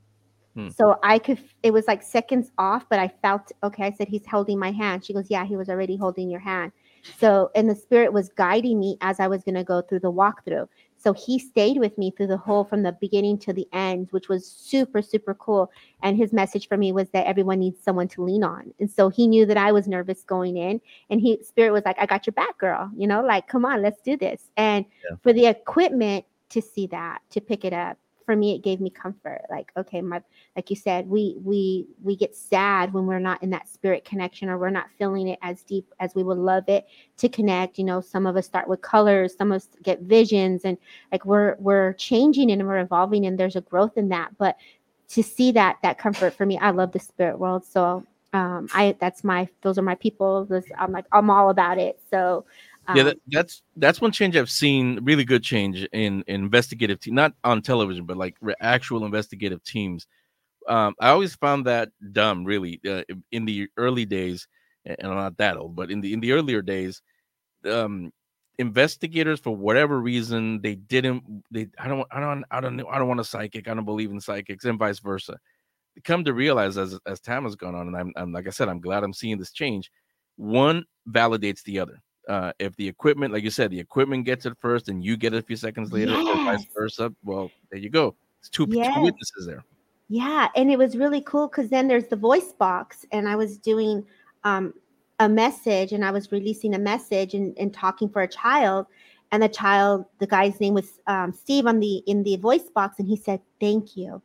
Hmm. 0.55 0.69
So 0.69 0.99
I 1.03 1.19
could, 1.19 1.39
it 1.63 1.71
was 1.71 1.87
like 1.87 2.03
seconds 2.03 2.51
off, 2.57 2.85
but 2.89 2.99
I 2.99 3.07
felt 3.07 3.51
okay. 3.63 3.85
I 3.85 3.91
said, 3.91 4.07
He's 4.07 4.25
holding 4.25 4.59
my 4.59 4.71
hand. 4.71 5.05
She 5.05 5.13
goes, 5.13 5.29
Yeah, 5.29 5.45
he 5.45 5.55
was 5.55 5.69
already 5.69 5.97
holding 5.97 6.29
your 6.29 6.39
hand. 6.39 6.71
So, 7.19 7.51
and 7.55 7.69
the 7.69 7.75
spirit 7.75 8.13
was 8.13 8.29
guiding 8.29 8.79
me 8.79 8.97
as 9.01 9.19
I 9.19 9.27
was 9.27 9.43
going 9.43 9.55
to 9.55 9.63
go 9.63 9.81
through 9.81 9.99
the 9.99 10.11
walkthrough. 10.11 10.67
So 11.03 11.11
he 11.11 11.37
stayed 11.37 11.79
with 11.79 11.97
me 11.97 12.11
through 12.11 12.27
the 12.27 12.37
whole 12.37 12.63
from 12.63 12.83
the 12.83 12.93
beginning 12.93 13.37
to 13.39 13.51
the 13.51 13.67
end, 13.73 14.07
which 14.11 14.29
was 14.29 14.47
super, 14.47 15.01
super 15.01 15.33
cool. 15.33 15.69
And 16.01 16.15
his 16.15 16.31
message 16.31 16.69
for 16.69 16.77
me 16.77 16.93
was 16.93 17.09
that 17.09 17.27
everyone 17.27 17.59
needs 17.59 17.83
someone 17.83 18.07
to 18.09 18.23
lean 18.23 18.41
on. 18.41 18.73
And 18.79 18.89
so 18.89 19.09
he 19.09 19.27
knew 19.27 19.45
that 19.47 19.57
I 19.57 19.73
was 19.73 19.85
nervous 19.85 20.23
going 20.23 20.55
in. 20.55 20.79
And 21.09 21.19
he 21.19 21.43
spirit 21.43 21.73
was 21.73 21.83
like, 21.83 21.97
I 21.99 22.05
got 22.05 22.25
your 22.25 22.33
back, 22.33 22.57
girl. 22.57 22.89
You 22.95 23.07
know, 23.07 23.21
like, 23.21 23.47
come 23.47 23.65
on, 23.65 23.81
let's 23.81 24.01
do 24.01 24.15
this. 24.15 24.49
And 24.55 24.85
yeah. 25.09 25.17
for 25.21 25.33
the 25.33 25.47
equipment 25.47 26.23
to 26.51 26.61
see 26.61 26.87
that, 26.87 27.21
to 27.31 27.41
pick 27.41 27.65
it 27.65 27.73
up, 27.73 27.97
for 28.25 28.35
me 28.35 28.55
it 28.55 28.63
gave 28.63 28.79
me 28.79 28.89
comfort. 28.89 29.41
Like 29.49 29.71
okay 29.77 30.01
my 30.01 30.21
like 30.55 30.69
you 30.69 30.75
said 30.75 31.07
we 31.07 31.35
we 31.43 31.87
we 32.03 32.15
get 32.15 32.35
sad 32.35 32.93
when 32.93 33.05
we're 33.05 33.19
not 33.19 33.41
in 33.43 33.49
that 33.51 33.67
spirit 33.67 34.05
connection 34.05 34.49
or 34.49 34.57
we're 34.57 34.69
not 34.69 34.89
feeling 34.97 35.27
it 35.27 35.39
as 35.41 35.61
deep 35.63 35.93
as 35.99 36.15
we 36.15 36.23
would 36.23 36.37
love 36.37 36.63
it 36.67 36.87
to 37.17 37.29
connect. 37.29 37.77
You 37.77 37.85
know 37.85 38.01
some 38.01 38.25
of 38.25 38.37
us 38.37 38.45
start 38.45 38.67
with 38.67 38.81
colors 38.81 39.35
some 39.37 39.51
of 39.51 39.57
us 39.57 39.67
get 39.81 40.01
visions 40.01 40.65
and 40.65 40.77
like 41.11 41.25
we're 41.25 41.55
we're 41.59 41.93
changing 41.93 42.51
and 42.51 42.67
we're 42.67 42.79
evolving 42.79 43.25
and 43.25 43.39
there's 43.39 43.55
a 43.55 43.61
growth 43.61 43.97
in 43.97 44.09
that. 44.09 44.37
But 44.37 44.57
to 45.09 45.21
see 45.23 45.51
that 45.51 45.77
that 45.83 45.97
comfort 45.97 46.33
for 46.33 46.45
me 46.45 46.57
i 46.57 46.71
love 46.71 46.91
the 46.91 46.99
spirit 46.99 47.37
world. 47.37 47.65
So 47.65 48.05
um 48.33 48.67
i 48.73 48.95
that's 48.99 49.23
my 49.23 49.47
those 49.61 49.77
are 49.77 49.83
my 49.83 49.95
people. 49.95 50.47
I'm 50.77 50.91
like 50.91 51.05
i'm 51.11 51.29
all 51.29 51.49
about 51.49 51.77
it. 51.77 51.99
So 52.09 52.45
um, 52.87 52.97
yeah, 52.97 53.03
that, 53.03 53.17
that's 53.27 53.61
that's 53.77 54.01
one 54.01 54.11
change 54.11 54.35
I've 54.35 54.49
seen. 54.49 54.99
Really 55.03 55.23
good 55.23 55.43
change 55.43 55.87
in, 55.93 56.23
in 56.23 56.43
investigative 56.43 56.99
team, 56.99 57.15
not 57.15 57.33
on 57.43 57.61
television, 57.61 58.05
but 58.05 58.17
like 58.17 58.35
re- 58.41 58.55
actual 58.59 59.05
investigative 59.05 59.63
teams. 59.63 60.05
Um, 60.67 60.95
I 60.99 61.09
always 61.09 61.35
found 61.35 61.65
that 61.65 61.89
dumb, 62.11 62.45
really, 62.45 62.79
uh, 62.87 63.03
in 63.31 63.45
the 63.45 63.67
early 63.77 64.05
days, 64.05 64.47
and 64.85 64.97
I'm 65.01 65.15
not 65.15 65.37
that 65.37 65.57
old, 65.57 65.75
but 65.75 65.91
in 65.91 66.01
the 66.01 66.13
in 66.13 66.19
the 66.19 66.33
earlier 66.33 66.61
days, 66.61 67.01
um, 67.65 68.11
investigators 68.59 69.39
for 69.39 69.55
whatever 69.55 69.99
reason 69.99 70.61
they 70.61 70.75
didn't. 70.75 71.43
They 71.51 71.67
I 71.79 71.87
don't 71.87 72.07
I 72.11 72.19
don't 72.19 72.43
I 72.51 72.61
don't 72.61 72.81
I 72.91 72.97
don't 72.97 73.07
want 73.07 73.19
a 73.19 73.25
psychic. 73.25 73.67
I 73.67 73.73
don't 73.73 73.85
believe 73.85 74.11
in 74.11 74.19
psychics, 74.19 74.65
and 74.65 74.79
vice 74.79 74.99
versa. 74.99 75.37
come 76.03 76.23
to 76.25 76.33
realize 76.33 76.77
as 76.77 76.99
as 77.05 77.19
time 77.21 77.43
has 77.43 77.55
gone 77.55 77.75
on, 77.75 77.87
and 77.87 77.97
I'm, 77.97 78.13
I'm 78.15 78.31
like 78.33 78.47
I 78.47 78.51
said, 78.51 78.69
I'm 78.69 78.81
glad 78.81 79.03
I'm 79.03 79.13
seeing 79.13 79.37
this 79.37 79.51
change. 79.51 79.91
One 80.37 80.85
validates 81.09 81.63
the 81.63 81.79
other 81.79 82.01
uh, 82.27 82.53
if 82.59 82.75
the 82.75 82.87
equipment, 82.87 83.33
like 83.33 83.43
you 83.43 83.49
said, 83.49 83.71
the 83.71 83.79
equipment 83.79 84.25
gets 84.25 84.45
it 84.45 84.53
first 84.59 84.89
and 84.89 85.03
you 85.03 85.17
get 85.17 85.33
it 85.33 85.37
a 85.37 85.41
few 85.41 85.55
seconds 85.55 85.91
later, 85.91 86.11
yes. 86.11 86.27
or 86.27 86.43
vice 86.45 86.65
versa, 86.73 87.13
well, 87.23 87.51
there 87.71 87.79
you 87.79 87.89
go. 87.89 88.15
It's 88.39 88.49
two, 88.49 88.67
yes. 88.69 88.93
two 88.95 89.01
witnesses 89.01 89.45
there. 89.45 89.63
Yeah, 90.09 90.49
and 90.55 90.69
it 90.69 90.77
was 90.77 90.97
really 90.97 91.21
cool 91.21 91.47
because 91.47 91.69
then 91.69 91.87
there's 91.87 92.07
the 92.07 92.15
voice 92.15 92.53
box, 92.53 93.05
and 93.11 93.27
I 93.27 93.35
was 93.35 93.57
doing 93.57 94.05
um, 94.43 94.73
a 95.19 95.29
message, 95.29 95.91
and 95.91 96.03
I 96.03 96.11
was 96.11 96.31
releasing 96.31 96.75
a 96.75 96.79
message 96.79 97.33
and, 97.33 97.57
and 97.57 97.73
talking 97.73 98.09
for 98.09 98.21
a 98.21 98.27
child, 98.27 98.85
and 99.31 99.41
the 99.41 99.49
child, 99.49 100.05
the 100.19 100.27
guy's 100.27 100.59
name 100.59 100.75
was 100.75 100.99
um, 101.07 101.33
Steve 101.33 101.65
on 101.65 101.79
the 101.79 102.03
in 102.05 102.21
the 102.23 102.35
voice 102.37 102.69
box, 102.75 102.99
and 102.99 103.07
he 103.07 103.15
said, 103.15 103.41
"Thank 103.59 103.97
you." 103.97 104.21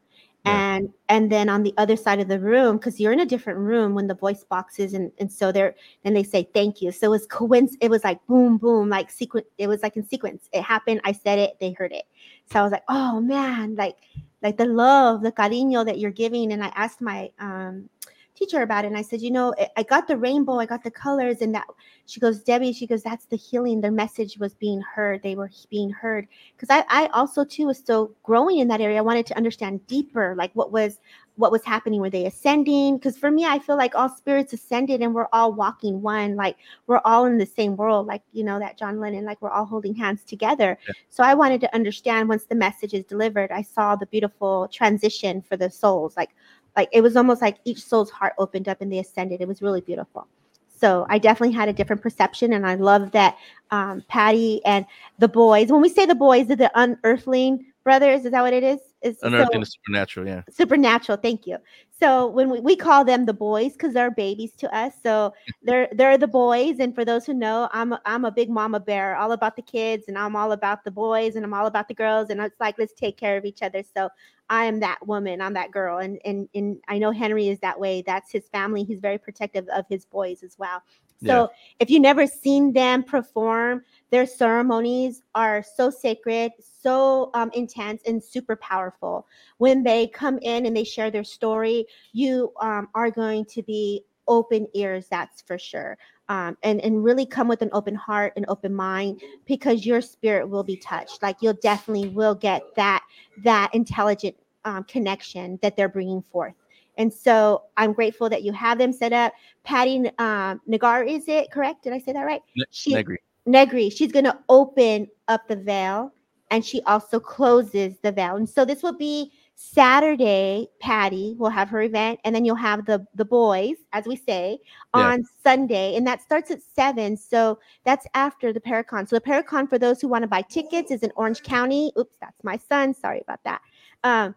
And 0.48 0.92
and 1.08 1.32
then 1.32 1.48
on 1.48 1.62
the 1.62 1.74
other 1.76 1.96
side 1.96 2.20
of 2.20 2.28
the 2.28 2.38
room 2.38 2.76
because 2.76 3.00
you're 3.00 3.12
in 3.12 3.20
a 3.20 3.26
different 3.26 3.58
room 3.58 3.94
when 3.94 4.06
the 4.06 4.14
voice 4.14 4.44
box 4.44 4.78
is 4.78 4.94
and, 4.94 5.10
and 5.18 5.30
so 5.30 5.52
they're 5.52 5.74
and 6.04 6.16
they 6.16 6.22
say 6.22 6.48
thank 6.54 6.80
you. 6.82 6.92
So 6.92 7.06
it 7.06 7.10
was 7.10 7.26
coinc 7.26 7.70
it 7.80 7.90
was 7.90 8.04
like 8.04 8.24
boom 8.26 8.58
boom 8.58 8.88
like 8.88 9.10
sequence 9.10 9.46
it 9.58 9.66
was 9.66 9.82
like 9.82 9.96
in 9.96 10.06
sequence. 10.06 10.48
It 10.52 10.62
happened 10.62 11.00
i 11.04 11.12
said 11.12 11.38
it 11.38 11.56
they 11.60 11.72
heard 11.72 11.92
it. 11.92 12.04
So 12.50 12.60
i 12.60 12.62
was 12.62 12.72
like 12.72 12.84
oh 12.88 13.20
man 13.20 13.74
like 13.76 13.96
like 14.42 14.56
the 14.56 14.66
love 14.66 15.22
the 15.22 15.32
cariño 15.32 15.84
that 15.84 15.98
you're 15.98 16.10
giving 16.10 16.52
and 16.52 16.62
i 16.62 16.68
asked 16.76 17.00
my 17.00 17.30
um 17.40 17.88
teacher 18.38 18.62
about 18.62 18.84
it 18.84 18.88
and 18.88 18.96
i 18.96 19.02
said 19.02 19.20
you 19.20 19.30
know 19.30 19.52
i 19.76 19.82
got 19.82 20.06
the 20.06 20.16
rainbow 20.16 20.58
i 20.58 20.66
got 20.66 20.84
the 20.84 20.90
colors 20.90 21.40
and 21.40 21.54
that 21.54 21.66
she 22.06 22.20
goes 22.20 22.40
debbie 22.40 22.72
she 22.72 22.86
goes 22.86 23.02
that's 23.02 23.26
the 23.26 23.36
healing 23.36 23.80
their 23.80 23.90
message 23.90 24.38
was 24.38 24.54
being 24.54 24.80
heard 24.80 25.22
they 25.22 25.34
were 25.34 25.50
being 25.70 25.90
heard. 25.90 26.28
Because 26.56 26.70
I, 26.70 26.84
I 26.88 27.06
also 27.08 27.44
too 27.44 27.66
was 27.66 27.78
still 27.78 28.12
growing 28.22 28.58
in 28.58 28.68
that 28.68 28.80
area 28.80 28.98
i 28.98 29.02
wanted 29.02 29.26
to 29.26 29.36
understand 29.36 29.86
deeper 29.86 30.34
like 30.36 30.52
what 30.54 30.70
was 30.70 30.98
what 31.38 31.52
was 31.52 31.64
happening 31.64 32.00
were 32.00 32.10
they 32.10 32.26
ascending? 32.26 32.96
Because 32.96 33.16
for 33.16 33.30
me 33.30 33.44
i 33.44 33.58
feel 33.58 33.76
like 33.76 33.94
all 33.94 34.08
spirits 34.08 34.52
ascended 34.52 35.02
and 35.02 35.14
we're 35.14 35.28
all 35.32 35.52
walking 35.52 36.02
one 36.02 36.36
like 36.36 36.56
we're 36.86 37.00
all 37.04 37.26
in 37.26 37.38
the 37.38 37.46
same 37.46 37.76
world 37.76 38.06
like 38.06 38.22
you 38.32 38.44
know 38.44 38.58
that 38.58 38.78
john 38.78 38.98
lennon 38.98 39.24
like 39.24 39.40
we're 39.40 39.50
all 39.50 39.64
holding 39.64 39.94
hands 39.94 40.24
together. 40.24 40.78
Yeah. 40.86 40.94
so 41.08 41.22
i 41.22 41.34
wanted 41.34 41.60
to 41.60 41.74
understand 41.74 42.28
once 42.28 42.44
the 42.44 42.54
message 42.54 42.92
is 42.92 43.04
delivered 43.04 43.50
i 43.50 43.62
saw 43.62 43.94
the 43.94 44.06
beautiful 44.06 44.68
transition 44.72 45.40
for 45.40 45.56
the 45.56 45.70
souls 45.70 46.16
like 46.16 46.30
like 46.78 46.88
it 46.92 47.00
was 47.00 47.16
almost 47.16 47.42
like 47.42 47.58
each 47.64 47.82
soul's 47.82 48.08
heart 48.08 48.34
opened 48.38 48.68
up 48.68 48.80
and 48.80 48.92
they 48.92 49.00
ascended. 49.00 49.40
It 49.40 49.48
was 49.48 49.60
really 49.60 49.80
beautiful. 49.80 50.28
So 50.68 51.06
I 51.10 51.18
definitely 51.18 51.56
had 51.56 51.68
a 51.68 51.72
different 51.72 52.00
perception, 52.00 52.52
and 52.52 52.64
I 52.64 52.76
love 52.76 53.10
that 53.10 53.36
um, 53.72 54.04
Patti 54.06 54.64
and 54.64 54.86
the 55.18 55.26
boys. 55.26 55.72
When 55.72 55.80
we 55.80 55.88
say 55.88 56.06
the 56.06 56.14
boys, 56.14 56.46
the 56.46 56.70
unearthling 56.76 57.64
brothers? 57.88 58.26
Is 58.26 58.32
that 58.32 58.42
what 58.42 58.52
it 58.52 58.62
is? 58.62 58.80
Is 59.00 59.16
unearthing 59.22 59.54
so, 59.54 59.60
the 59.60 59.66
supernatural? 59.66 60.26
Yeah, 60.26 60.42
supernatural. 60.50 61.16
Thank 61.18 61.46
you. 61.46 61.56
So 61.98 62.26
when 62.26 62.50
we, 62.50 62.60
we 62.60 62.76
call 62.76 63.02
them 63.02 63.24
the 63.24 63.32
boys 63.32 63.72
because 63.72 63.94
they're 63.94 64.10
babies 64.10 64.52
to 64.58 64.66
us. 64.76 64.92
So 65.02 65.32
they're 65.62 65.88
they're 65.92 66.18
the 66.18 66.28
boys. 66.28 66.80
And 66.80 66.94
for 66.94 67.04
those 67.06 67.24
who 67.24 67.32
know, 67.32 67.68
I'm 67.72 67.94
a, 67.94 68.00
I'm 68.04 68.26
a 68.26 68.30
big 68.30 68.50
mama 68.50 68.78
bear, 68.78 69.16
all 69.16 69.32
about 69.32 69.56
the 69.56 69.62
kids, 69.62 70.04
and 70.08 70.18
I'm 70.18 70.36
all 70.36 70.52
about 70.52 70.84
the 70.84 70.90
boys, 70.90 71.36
and 71.36 71.44
I'm 71.46 71.54
all 71.54 71.66
about 71.66 71.88
the 71.88 71.94
girls. 71.94 72.28
And 72.28 72.40
it's 72.40 72.60
like 72.60 72.78
let's 72.78 72.92
take 72.92 73.16
care 73.16 73.38
of 73.38 73.46
each 73.46 73.62
other. 73.62 73.82
So 73.96 74.10
I 74.50 74.64
am 74.66 74.80
that 74.80 75.06
woman, 75.06 75.40
I'm 75.40 75.54
that 75.54 75.70
girl. 75.70 75.98
And 75.98 76.20
and 76.26 76.46
and 76.54 76.78
I 76.88 76.98
know 76.98 77.10
Henry 77.10 77.48
is 77.48 77.58
that 77.60 77.80
way. 77.80 78.02
That's 78.06 78.30
his 78.30 78.48
family. 78.48 78.84
He's 78.84 79.00
very 79.00 79.18
protective 79.18 79.66
of 79.68 79.86
his 79.88 80.04
boys 80.04 80.42
as 80.42 80.58
well. 80.58 80.82
So 81.24 81.26
yeah. 81.26 81.46
if 81.80 81.90
you've 81.90 82.02
never 82.02 82.26
seen 82.26 82.72
them 82.72 83.02
perform, 83.02 83.82
their 84.10 84.26
ceremonies 84.26 85.22
are 85.34 85.62
so 85.62 85.90
sacred, 85.90 86.52
so 86.60 87.30
um, 87.34 87.50
intense, 87.54 88.02
and 88.06 88.22
super 88.22 88.56
powerful. 88.56 89.26
When 89.58 89.82
they 89.82 90.06
come 90.08 90.38
in 90.42 90.66
and 90.66 90.76
they 90.76 90.84
share 90.84 91.10
their 91.10 91.24
story, 91.24 91.86
you 92.12 92.52
um, 92.60 92.88
are 92.94 93.10
going 93.10 93.46
to 93.46 93.62
be 93.62 94.04
open 94.28 94.68
ears, 94.74 95.06
that's 95.10 95.42
for 95.42 95.58
sure. 95.58 95.98
Um, 96.28 96.56
and 96.62 96.80
and 96.82 97.02
really 97.02 97.24
come 97.24 97.48
with 97.48 97.62
an 97.62 97.70
open 97.72 97.94
heart 97.94 98.34
and 98.36 98.44
open 98.48 98.74
mind 98.74 99.22
because 99.46 99.86
your 99.86 100.02
spirit 100.02 100.48
will 100.48 100.62
be 100.62 100.76
touched. 100.76 101.22
Like 101.22 101.38
you'll 101.40 101.54
definitely 101.54 102.10
will 102.10 102.34
get 102.34 102.62
that 102.76 103.02
that 103.42 103.74
intelligent 103.74 104.36
um, 104.64 104.84
connection 104.84 105.58
that 105.62 105.76
they're 105.76 105.88
bringing 105.88 106.22
forth. 106.30 106.54
And 106.98 107.12
so 107.12 107.62
I'm 107.76 107.92
grateful 107.92 108.28
that 108.28 108.42
you 108.42 108.52
have 108.52 108.76
them 108.78 108.92
set 108.92 109.12
up. 109.12 109.32
Patti 109.64 110.10
um, 110.18 110.60
Nagar, 110.66 111.04
is 111.04 111.28
it 111.28 111.50
correct? 111.50 111.84
Did 111.84 111.92
I 111.92 111.98
say 111.98 112.12
that 112.12 112.22
right? 112.22 112.42
She, 112.70 112.92
Negri. 112.92 113.18
Negri. 113.46 113.88
She's 113.88 114.12
going 114.12 114.24
to 114.24 114.38
open 114.48 115.08
up 115.28 115.48
the 115.48 115.56
veil 115.56 116.12
and 116.50 116.64
she 116.64 116.82
also 116.82 117.20
closes 117.20 117.94
the 118.02 118.12
veil. 118.12 118.36
And 118.36 118.48
so 118.48 118.64
this 118.64 118.82
will 118.82 118.96
be 118.96 119.32
Saturday, 119.60 120.68
Patti 120.78 121.34
will 121.36 121.50
have 121.50 121.68
her 121.68 121.82
event, 121.82 122.20
and 122.22 122.32
then 122.32 122.44
you'll 122.44 122.54
have 122.54 122.86
the 122.86 123.04
the 123.16 123.24
boys, 123.24 123.74
as 123.92 124.06
we 124.06 124.14
say, 124.14 124.60
on 124.94 125.18
yeah. 125.18 125.26
Sunday, 125.42 125.96
and 125.96 126.06
that 126.06 126.22
starts 126.22 126.52
at 126.52 126.60
seven. 126.62 127.16
So 127.16 127.58
that's 127.84 128.06
after 128.14 128.52
the 128.52 128.60
Paracon. 128.60 129.08
So 129.08 129.16
the 129.16 129.20
Paracon, 129.20 129.68
for 129.68 129.76
those 129.76 130.00
who 130.00 130.06
want 130.06 130.22
to 130.22 130.28
buy 130.28 130.42
tickets, 130.42 130.92
is 130.92 131.02
in 131.02 131.10
Orange 131.16 131.42
County. 131.42 131.90
Oops, 131.98 132.14
that's 132.20 132.44
my 132.44 132.56
son. 132.56 132.94
Sorry 132.94 133.20
about 133.20 133.40
that. 133.42 133.60
Um, 134.04 134.36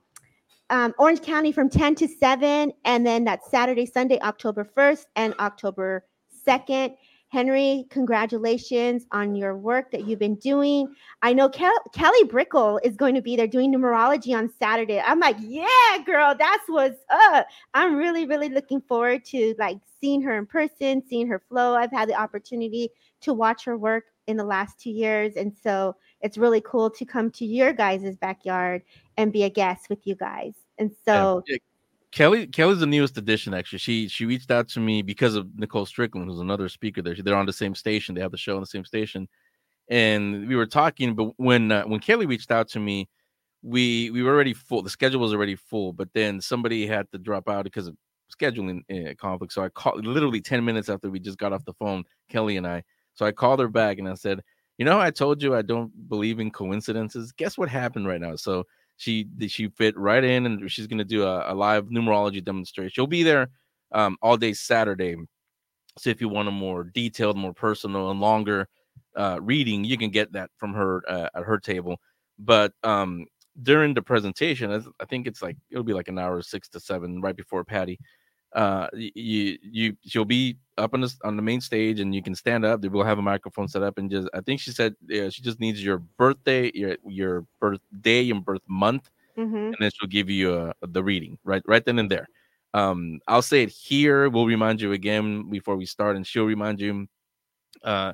um, 0.71 0.95
Orange 0.97 1.21
County 1.21 1.51
from 1.51 1.69
10 1.69 1.95
to 1.95 2.07
7, 2.07 2.71
and 2.85 3.05
then 3.05 3.25
that's 3.25 3.51
Saturday, 3.51 3.85
Sunday, 3.85 4.19
October 4.21 4.67
1st 4.75 5.05
and 5.17 5.35
October 5.37 6.05
2nd. 6.47 6.95
Henry, 7.27 7.85
congratulations 7.89 9.05
on 9.11 9.35
your 9.35 9.55
work 9.55 9.91
that 9.91 10.05
you've 10.05 10.19
been 10.19 10.35
doing. 10.35 10.93
I 11.21 11.31
know 11.31 11.47
Kel- 11.47 11.71
Kelly 11.93 12.25
Brickle 12.25 12.79
is 12.83 12.97
going 12.97 13.15
to 13.15 13.21
be 13.21 13.37
there 13.37 13.47
doing 13.47 13.73
numerology 13.73 14.35
on 14.35 14.49
Saturday. 14.59 14.99
I'm 14.99 15.19
like, 15.19 15.37
yeah, 15.39 15.65
girl, 16.05 16.35
that's 16.37 16.63
what's 16.67 16.99
up. 17.09 17.47
I'm 17.73 17.95
really, 17.95 18.25
really 18.25 18.49
looking 18.49 18.81
forward 18.81 19.23
to 19.25 19.55
like 19.59 19.77
seeing 20.01 20.21
her 20.23 20.37
in 20.37 20.45
person, 20.45 21.03
seeing 21.07 21.27
her 21.27 21.41
flow. 21.47 21.73
I've 21.75 21.91
had 21.91 22.09
the 22.09 22.19
opportunity 22.19 22.89
to 23.21 23.33
watch 23.33 23.63
her 23.63 23.77
work 23.77 24.05
in 24.27 24.37
the 24.37 24.43
last 24.43 24.79
two 24.79 24.91
years, 24.91 25.35
and 25.35 25.55
so 25.63 25.95
it's 26.21 26.37
really 26.37 26.61
cool 26.61 26.89
to 26.89 27.05
come 27.05 27.31
to 27.31 27.45
your 27.45 27.73
guys' 27.73 28.15
backyard 28.17 28.83
and 29.17 29.33
be 29.33 29.43
a 29.43 29.49
guest 29.49 29.89
with 29.89 30.05
you 30.05 30.15
guys. 30.15 30.53
And 30.77 30.91
so 31.05 31.43
yeah. 31.47 31.57
Kelly 32.11 32.47
Kelly's 32.47 32.79
the 32.79 32.85
newest 32.85 33.17
addition. 33.17 33.53
Actually, 33.53 33.79
she 33.79 34.07
she 34.07 34.25
reached 34.25 34.51
out 34.51 34.67
to 34.69 34.79
me 34.79 35.01
because 35.01 35.35
of 35.35 35.47
Nicole 35.57 35.85
Strickland, 35.85 36.29
who's 36.29 36.39
another 36.39 36.67
speaker 36.67 37.01
there. 37.01 37.15
They're 37.15 37.35
on 37.35 37.45
the 37.45 37.53
same 37.53 37.73
station. 37.73 38.15
They 38.15 38.21
have 38.21 38.31
the 38.31 38.37
show 38.37 38.55
on 38.55 38.61
the 38.61 38.67
same 38.67 38.83
station, 38.83 39.29
and 39.89 40.47
we 40.47 40.55
were 40.55 40.65
talking. 40.65 41.15
But 41.15 41.33
when 41.37 41.71
uh, 41.71 41.83
when 41.83 42.01
Kelly 42.01 42.25
reached 42.25 42.51
out 42.51 42.67
to 42.69 42.79
me, 42.79 43.07
we 43.63 44.11
we 44.11 44.23
were 44.23 44.33
already 44.33 44.53
full. 44.53 44.81
The 44.81 44.89
schedule 44.89 45.21
was 45.21 45.33
already 45.33 45.55
full. 45.55 45.93
But 45.93 46.09
then 46.13 46.41
somebody 46.41 46.85
had 46.85 47.09
to 47.11 47.17
drop 47.17 47.47
out 47.47 47.63
because 47.63 47.87
of 47.87 47.95
scheduling 48.37 48.81
uh, 48.91 49.13
conflict. 49.15 49.53
So 49.53 49.63
I 49.63 49.69
called 49.69 50.05
literally 50.05 50.41
ten 50.41 50.65
minutes 50.65 50.89
after 50.89 51.09
we 51.09 51.19
just 51.19 51.37
got 51.37 51.53
off 51.53 51.63
the 51.63 51.73
phone, 51.73 52.03
Kelly 52.29 52.57
and 52.57 52.67
I. 52.67 52.83
So 53.13 53.25
I 53.25 53.31
called 53.31 53.59
her 53.59 53.67
back 53.69 53.99
and 53.99 54.07
I 54.09 54.15
said, 54.15 54.41
"You 54.77 54.85
know, 54.85 54.99
I 54.99 55.11
told 55.11 55.41
you 55.43 55.55
I 55.55 55.61
don't 55.63 55.91
believe 56.09 56.39
in 56.39 56.51
coincidences. 56.51 57.31
Guess 57.33 57.57
what 57.57 57.69
happened 57.69 58.07
right 58.07 58.21
now?" 58.21 58.35
So 58.35 58.65
she 58.97 59.27
she 59.47 59.69
fit 59.69 59.97
right 59.97 60.23
in, 60.23 60.45
and 60.45 60.71
she's 60.71 60.87
gonna 60.87 61.03
do 61.05 61.23
a, 61.23 61.53
a 61.53 61.55
live 61.55 61.87
numerology 61.87 62.43
demonstration. 62.43 62.91
She'll 62.93 63.07
be 63.07 63.23
there 63.23 63.49
um, 63.91 64.17
all 64.21 64.37
day 64.37 64.53
Saturday. 64.53 65.15
So 65.97 66.09
if 66.09 66.21
you 66.21 66.29
want 66.29 66.47
a 66.47 66.51
more 66.51 66.83
detailed, 66.85 67.37
more 67.37 67.53
personal, 67.53 68.11
and 68.11 68.19
longer 68.21 68.67
uh, 69.15 69.39
reading, 69.41 69.83
you 69.83 69.97
can 69.97 70.09
get 70.09 70.31
that 70.33 70.49
from 70.57 70.73
her 70.73 71.03
uh, 71.09 71.29
at 71.35 71.43
her 71.43 71.59
table. 71.59 71.99
But 72.39 72.73
um, 72.83 73.25
during 73.61 73.93
the 73.93 74.01
presentation, 74.01 74.71
I 74.99 75.05
think 75.05 75.27
it's 75.27 75.41
like 75.41 75.57
it'll 75.69 75.83
be 75.83 75.93
like 75.93 76.07
an 76.07 76.17
hour 76.17 76.41
six 76.41 76.69
to 76.69 76.79
seven 76.79 77.21
right 77.21 77.35
before 77.35 77.63
Patti. 77.65 77.99
Uh, 78.53 78.87
you 78.93 79.57
you 79.61 79.95
she'll 80.05 80.25
be 80.25 80.57
up 80.77 80.93
on 80.93 81.01
the 81.01 81.13
on 81.23 81.35
the 81.37 81.41
main 81.41 81.61
stage 81.61 81.99
and 81.99 82.13
you 82.13 82.21
can 82.21 82.35
stand 82.35 82.65
up. 82.65 82.81
They 82.81 82.89
will 82.89 83.03
have 83.03 83.17
a 83.17 83.21
microphone 83.21 83.67
set 83.67 83.81
up 83.83 83.97
and 83.97 84.09
just 84.11 84.27
I 84.33 84.41
think 84.41 84.59
she 84.59 84.71
said 84.71 84.95
yeah, 85.07 85.29
she 85.29 85.41
just 85.41 85.59
needs 85.59 85.83
your 85.83 85.99
birthday, 85.99 86.69
your 86.73 86.97
your 87.07 87.45
birthday 87.59 88.29
and 88.29 88.43
birth 88.43 88.63
month, 88.67 89.09
Mm-hmm. 89.37 89.55
and 89.55 89.77
then 89.79 89.89
she'll 89.97 90.09
give 90.09 90.29
you 90.29 90.53
uh, 90.53 90.73
the 90.81 91.01
reading 91.01 91.37
right 91.45 91.63
right 91.65 91.85
then 91.85 91.99
and 91.99 92.11
there. 92.11 92.27
Um, 92.73 93.19
I'll 93.27 93.41
say 93.41 93.63
it 93.63 93.69
here. 93.69 94.29
We'll 94.29 94.45
remind 94.45 94.81
you 94.81 94.91
again 94.91 95.49
before 95.49 95.77
we 95.77 95.85
start, 95.85 96.17
and 96.17 96.27
she'll 96.27 96.45
remind 96.45 96.81
you. 96.81 97.07
Uh, 97.83 98.13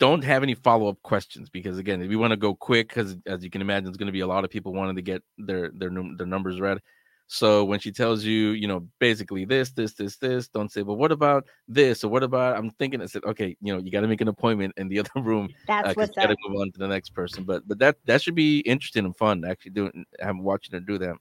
don't 0.00 0.24
have 0.24 0.42
any 0.42 0.54
follow 0.54 0.88
up 0.88 1.00
questions 1.02 1.48
because 1.48 1.78
again, 1.78 2.02
if 2.02 2.08
we 2.08 2.16
want 2.16 2.32
to 2.32 2.36
go 2.36 2.54
quick, 2.54 2.88
because 2.88 3.16
as 3.26 3.44
you 3.44 3.50
can 3.50 3.60
imagine, 3.60 3.84
there's 3.84 3.96
going 3.96 4.06
to 4.06 4.12
be 4.12 4.20
a 4.20 4.26
lot 4.26 4.44
of 4.44 4.50
people 4.50 4.72
wanting 4.74 4.96
to 4.96 5.02
get 5.02 5.22
their 5.38 5.70
their 5.70 5.90
num- 5.90 6.16
their 6.16 6.26
numbers 6.26 6.60
read. 6.60 6.80
So 7.32 7.62
when 7.64 7.78
she 7.78 7.92
tells 7.92 8.24
you, 8.24 8.50
you 8.50 8.66
know, 8.66 8.84
basically 8.98 9.44
this, 9.44 9.70
this, 9.70 9.94
this, 9.94 10.16
this, 10.16 10.48
don't 10.48 10.72
say, 10.72 10.82
well, 10.82 10.96
what 10.96 11.12
about 11.12 11.46
this 11.68 12.02
or 12.02 12.08
what 12.10 12.24
about? 12.24 12.56
I'm 12.56 12.70
thinking, 12.72 13.00
I 13.00 13.06
said, 13.06 13.22
okay, 13.22 13.56
you 13.62 13.72
know, 13.72 13.80
you 13.80 13.92
got 13.92 14.00
to 14.00 14.08
make 14.08 14.20
an 14.20 14.26
appointment 14.26 14.74
in 14.76 14.88
the 14.88 14.98
other 14.98 15.10
room 15.22 15.48
That's 15.68 15.90
because 15.90 15.96
what's 16.08 16.16
you 16.16 16.22
got 16.22 16.32
up. 16.32 16.36
to 16.42 16.48
move 16.48 16.60
on 16.60 16.72
to 16.72 16.78
the 16.80 16.88
next 16.88 17.10
person. 17.10 17.44
But 17.44 17.68
but 17.68 17.78
that 17.78 17.98
that 18.06 18.20
should 18.20 18.34
be 18.34 18.58
interesting 18.60 19.04
and 19.04 19.16
fun 19.16 19.44
actually 19.44 19.70
doing. 19.70 20.04
I'm 20.20 20.42
watching 20.42 20.72
her 20.72 20.80
do 20.80 20.98
that. 20.98 21.14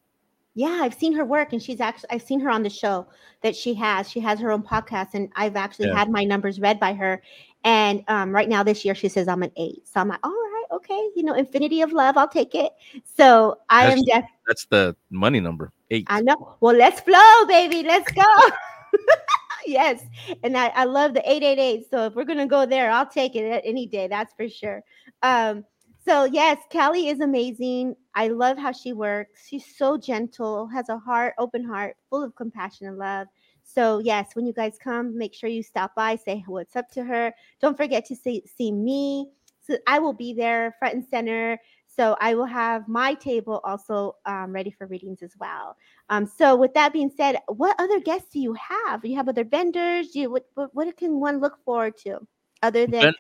Yeah, 0.55 0.79
I've 0.81 0.95
seen 0.95 1.13
her 1.13 1.23
work, 1.23 1.53
and 1.53 1.61
she's 1.61 1.79
actually 1.79 2.09
I've 2.09 2.23
seen 2.23 2.39
her 2.39 2.49
on 2.49 2.63
the 2.63 2.71
show 2.71 3.05
that 3.43 3.55
she 3.55 3.75
has. 3.75 4.09
She 4.09 4.19
has 4.21 4.39
her 4.39 4.51
own 4.51 4.63
podcast, 4.63 5.09
and 5.13 5.29
I've 5.35 5.55
actually 5.55 5.89
Yeah. 5.89 5.95
had 5.99 6.09
my 6.09 6.23
numbers 6.23 6.59
read 6.59 6.79
by 6.79 6.93
her. 6.95 7.21
And 7.63 8.03
um, 8.07 8.31
right 8.33 8.49
now, 8.49 8.63
this 8.63 8.83
year, 8.83 8.95
she 8.95 9.09
says 9.09 9.27
I'm 9.27 9.43
an 9.43 9.51
eight. 9.57 9.87
So 9.87 9.99
I'm 10.01 10.07
like, 10.07 10.19
all 10.25 10.31
right, 10.31 10.65
okay, 10.71 11.09
you 11.15 11.21
know, 11.21 11.35
infinity 11.35 11.83
of 11.83 11.91
love, 11.93 12.17
I'll 12.17 12.27
take 12.27 12.55
it. 12.55 12.71
So 13.03 13.59
I 13.69 13.91
am 13.91 13.99
That's- 13.99 14.21
def- 14.23 14.31
That's 14.47 14.65
the 14.65 14.95
money 15.11 15.39
number 15.39 15.71
eight. 15.91 16.06
I 16.10 16.21
know. 16.21 16.58
Well, 16.60 16.75
let's 16.75 17.02
flow, 17.02 17.45
baby. 17.47 17.84
Let's 17.84 18.12
go. 18.12 18.23
yes. 19.65 20.02
And 20.43 20.58
I, 20.58 20.67
I 20.67 20.86
love 20.86 21.13
the 21.13 21.21
888. 21.21 21.89
So 21.89 22.06
if 22.06 22.15
we're 22.15 22.25
gonna 22.25 22.47
go 22.47 22.65
there, 22.65 22.91
I'll 22.91 23.10
take 23.10 23.36
it 23.36 23.62
any 23.65 23.86
day, 23.86 24.08
that's 24.08 24.34
for 24.34 24.49
sure. 24.49 24.84
Um, 25.21 25.65
so 26.06 26.23
yes, 26.23 26.58
Callie 26.71 27.10
is 27.10 27.19
amazing. 27.19 27.95
I 28.15 28.30
love 28.30 28.58
how 28.58 28.71
she 28.71 28.93
works. 28.93 29.45
She's 29.47 29.65
so 29.78 29.97
gentle, 29.97 30.67
has 30.67 30.89
a 30.89 30.97
heart, 30.97 31.36
open 31.38 31.63
heart, 31.63 31.97
full 32.10 32.23
of 32.23 32.36
compassion 32.36 32.88
and 32.88 32.97
love. 32.97 33.28
So 33.63 33.99
yes, 33.99 34.30
when 34.34 34.47
you 34.47 34.54
guys 34.54 34.78
come, 34.82 35.15
make 35.17 35.36
sure 35.36 35.49
you 35.49 35.62
stop 35.62 35.93
by, 35.95 36.15
say 36.15 36.43
what's 36.47 36.75
up 36.75 36.89
to 36.91 37.04
her. 37.04 37.34
Don't 37.62 37.78
forget 37.78 38.06
to 38.06 38.15
see, 38.15 38.43
see 38.58 38.71
me. 38.71 39.28
So 39.62 39.78
I 39.86 39.99
will 39.99 40.13
be 40.13 40.34
there 40.34 40.75
front 40.80 40.95
and 40.95 41.06
center. 41.06 41.60
So 41.95 42.15
I 42.21 42.36
will 42.36 42.45
have 42.45 42.88
my 42.88 43.13
table 43.15 43.62
also 43.63 44.15
um, 44.25 44.54
ready 44.54 44.69
for 44.71 44.88
readings 44.88 45.21
as 45.21 45.34
well. 45.39 45.75
Um, 46.10 46.25
so 46.25 46.56
with 46.56 46.73
that 46.75 46.93
being 46.93 47.12
said, 47.15 47.38
what 47.47 47.75
other 47.80 47.99
guests 47.99 48.30
do 48.32 48.39
you 48.39 48.54
have? 48.54 49.04
You 49.04 49.15
have 49.15 49.28
other 49.28 49.43
vendors? 49.43 50.12
Do 50.12 50.19
you 50.19 50.32
what 50.32 50.45
what, 50.54 50.73
what 50.73 50.95
can 50.97 51.19
one 51.19 51.39
look 51.39 51.58
forward 51.65 51.97
to 52.04 52.19
other 52.62 52.86
than 52.86 53.02
Ven- 53.02 53.13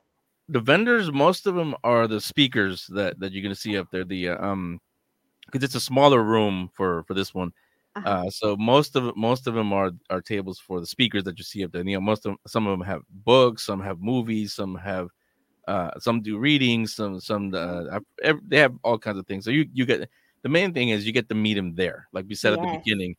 the 0.47 0.59
vendors, 0.59 1.11
most 1.11 1.45
of 1.45 1.55
them 1.55 1.75
are 1.83 2.07
the 2.07 2.21
speakers 2.21 2.87
that 2.87 3.19
that 3.19 3.31
you're 3.31 3.43
gonna 3.43 3.55
see 3.55 3.77
up 3.77 3.89
there. 3.91 4.03
The 4.03 4.29
uh, 4.29 4.45
um, 4.45 4.79
because 5.45 5.63
it's 5.63 5.75
a 5.75 5.79
smaller 5.79 6.23
room 6.23 6.69
for 6.73 7.03
for 7.03 7.13
this 7.13 7.33
one. 7.33 7.51
Uh-huh. 7.95 8.09
Uh, 8.09 8.29
so 8.29 8.55
most 8.55 8.95
of 8.95 9.15
most 9.15 9.47
of 9.47 9.53
them 9.53 9.73
are 9.73 9.91
are 10.09 10.21
tables 10.21 10.59
for 10.59 10.79
the 10.79 10.85
speakers 10.87 11.23
that 11.23 11.37
you 11.37 11.43
see 11.43 11.63
up 11.63 11.71
there. 11.71 11.83
You 11.83 11.95
know, 11.95 12.01
most 12.01 12.25
of 12.25 12.31
them, 12.31 12.37
some 12.47 12.67
of 12.67 12.77
them 12.77 12.85
have 12.85 13.01
books, 13.09 13.65
some 13.65 13.81
have 13.81 13.99
movies, 13.99 14.53
some 14.53 14.75
have 14.75 15.09
uh, 15.69 15.91
some 15.99 16.21
do 16.21 16.37
readings, 16.39 16.95
some 16.95 17.19
some 17.21 17.53
uh, 17.55 17.99
have- 18.23 18.41
they 18.49 18.57
have 18.59 18.75
all 18.83 18.97
kinds 18.99 19.19
of 19.19 19.27
things. 19.27 19.45
So 19.45 19.51
you 19.51 19.67
you 19.73 19.85
get 19.85 20.09
the 20.43 20.49
main 20.49 20.73
thing 20.73 20.89
is 20.89 21.05
you 21.07 21.13
get 21.13 21.29
to 21.29 21.35
meet 21.35 21.55
them 21.55 21.75
there, 21.75 22.07
like 22.13 22.25
we 22.29 22.35
said 22.35 22.53
at 22.53 22.61
the 22.61 22.67
beginning, 22.77 23.15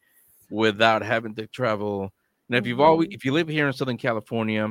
without 0.50 1.02
having 1.02 1.34
to 1.36 1.46
travel. 1.48 2.12
And 2.48 2.56
if 2.58 2.66
you've 2.66 2.80
always 2.80 3.08
Mhm. 3.08 3.14
if 3.16 3.24
you 3.24 3.32
live 3.32 3.48
here 3.48 3.66
in 3.68 3.72
Southern 3.74 3.98
California, 3.98 4.64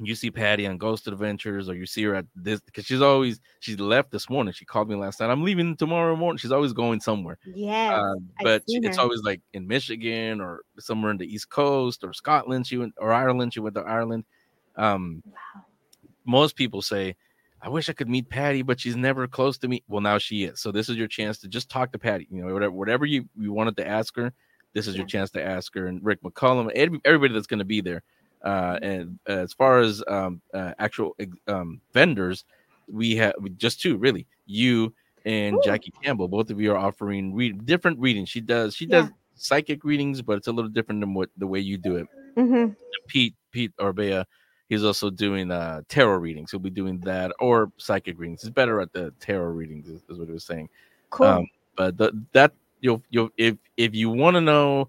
you 0.00 0.14
see 0.14 0.30
Patti 0.30 0.66
on 0.66 0.78
Ghost 0.78 1.06
Adventures, 1.06 1.68
or 1.68 1.74
you 1.74 1.86
see 1.86 2.02
her 2.04 2.14
at 2.14 2.26
this 2.34 2.60
because 2.62 2.86
she's 2.86 3.02
always 3.02 3.40
she's 3.60 3.78
left 3.78 4.10
this 4.10 4.30
morning. 4.30 4.54
She 4.54 4.64
called 4.64 4.88
me 4.88 4.96
last 4.96 5.20
night. 5.20 5.30
I'm 5.30 5.44
leaving 5.44 5.76
tomorrow 5.76 6.16
morning. 6.16 6.38
She's 6.38 6.52
always 6.52 6.72
going 6.72 7.00
somewhere. 7.00 7.38
Yeah, 7.44 8.00
Uh, 8.00 8.14
but 8.42 8.62
seen 8.68 8.84
it's 8.84 8.98
always 8.98 9.20
like 9.22 9.42
in 9.52 9.66
Michigan 9.68 10.40
or 10.40 10.62
somewhere 10.78 11.10
in 11.10 11.18
the 11.18 11.26
East 11.32 11.50
Coast 11.50 12.04
or 12.04 12.12
Scotland. 12.14 12.66
She 12.66 12.78
went 12.78 12.94
or 12.98 13.12
Ireland. 13.12 13.52
She 13.54 13.60
went 13.60 13.74
to 13.76 13.82
Ireland. 13.82 14.24
Um, 14.76 15.22
Wow. 15.26 15.64
Most 16.24 16.56
people 16.56 16.82
say, 16.82 17.16
"I 17.60 17.68
wish 17.68 17.88
I 17.88 17.92
could 17.92 18.08
meet 18.08 18.28
Patti, 18.28 18.62
but 18.62 18.80
she's 18.80 18.96
never 18.96 19.26
close 19.26 19.58
to 19.58 19.68
me." 19.68 19.82
Well, 19.88 20.00
now 20.00 20.18
she 20.18 20.44
is. 20.44 20.60
So 20.60 20.72
this 20.72 20.88
is 20.88 20.96
your 20.96 21.08
chance 21.08 21.38
to 21.38 21.48
just 21.48 21.68
talk 21.68 21.92
to 21.92 21.98
Patti. 21.98 22.26
You 22.30 22.44
know, 22.44 22.52
whatever 22.52 22.72
whatever 22.72 23.06
you 23.06 23.28
you 23.38 23.52
wanted 23.52 23.76
to 23.78 23.86
ask 23.86 24.16
her, 24.16 24.32
this 24.72 24.86
is 24.86 24.96
your 24.96 25.06
chance 25.06 25.30
to 25.32 25.42
ask 25.42 25.74
her. 25.74 25.86
And 25.86 26.04
Rick 26.04 26.22
McCullum, 26.22 26.70
every- 26.74 27.00
everybody 27.04 27.34
that's 27.34 27.46
going 27.46 27.58
to 27.58 27.64
be 27.64 27.80
there. 27.80 28.02
Uh, 28.42 28.78
and 28.82 29.18
uh, 29.28 29.32
as 29.32 29.52
far 29.52 29.78
as 29.78 30.02
um, 30.08 30.42
uh, 30.52 30.72
actual 30.78 31.16
um, 31.46 31.80
vendors, 31.94 32.44
we 32.88 33.14
have 33.16 33.34
just 33.56 33.80
two 33.80 33.96
really. 33.96 34.26
You 34.46 34.92
and 35.24 35.54
Ooh. 35.56 35.60
Jackie 35.64 35.92
Campbell, 36.02 36.26
both 36.26 36.50
of 36.50 36.60
you 36.60 36.72
are 36.72 36.76
offering 36.76 37.32
read 37.34 37.64
different 37.64 38.00
readings. 38.00 38.28
She 38.28 38.40
does 38.40 38.74
she 38.74 38.86
Yeah. 38.86 39.02
does 39.02 39.10
psychic 39.34 39.84
readings, 39.84 40.22
but 40.22 40.36
it's 40.38 40.48
a 40.48 40.52
little 40.52 40.70
different 40.70 41.00
than 41.00 41.14
what 41.14 41.30
the 41.36 41.46
way 41.46 41.60
you 41.60 41.78
do 41.78 41.96
it. 41.96 42.06
Mhm. 42.36 42.74
Pete 43.06 43.34
Pete 43.52 43.76
Orbea, 43.76 44.24
he's 44.72 44.84
also 44.84 45.10
doing 45.10 45.50
uh 45.50 45.82
tarot 45.88 46.16
readings. 46.16 46.50
He'll 46.50 46.60
be 46.60 46.70
doing 46.70 46.98
that 47.00 47.32
or 47.38 47.70
psychic 47.76 48.18
readings. 48.18 48.42
He's 48.42 48.50
better 48.50 48.80
at 48.80 48.92
the 48.92 49.12
tarot 49.20 49.52
readings, 49.52 49.86
is, 49.88 50.02
is 50.08 50.18
what 50.18 50.28
he 50.28 50.32
was 50.32 50.44
saying. 50.44 50.68
Cool. 51.10 51.26
Um, 51.26 51.46
but 51.76 51.98
the, 51.98 52.12
that 52.32 52.52
you'll 52.80 53.02
you'll 53.10 53.30
if 53.36 53.56
if 53.76 53.94
you 53.94 54.08
want 54.08 54.34
to 54.36 54.40
know, 54.40 54.88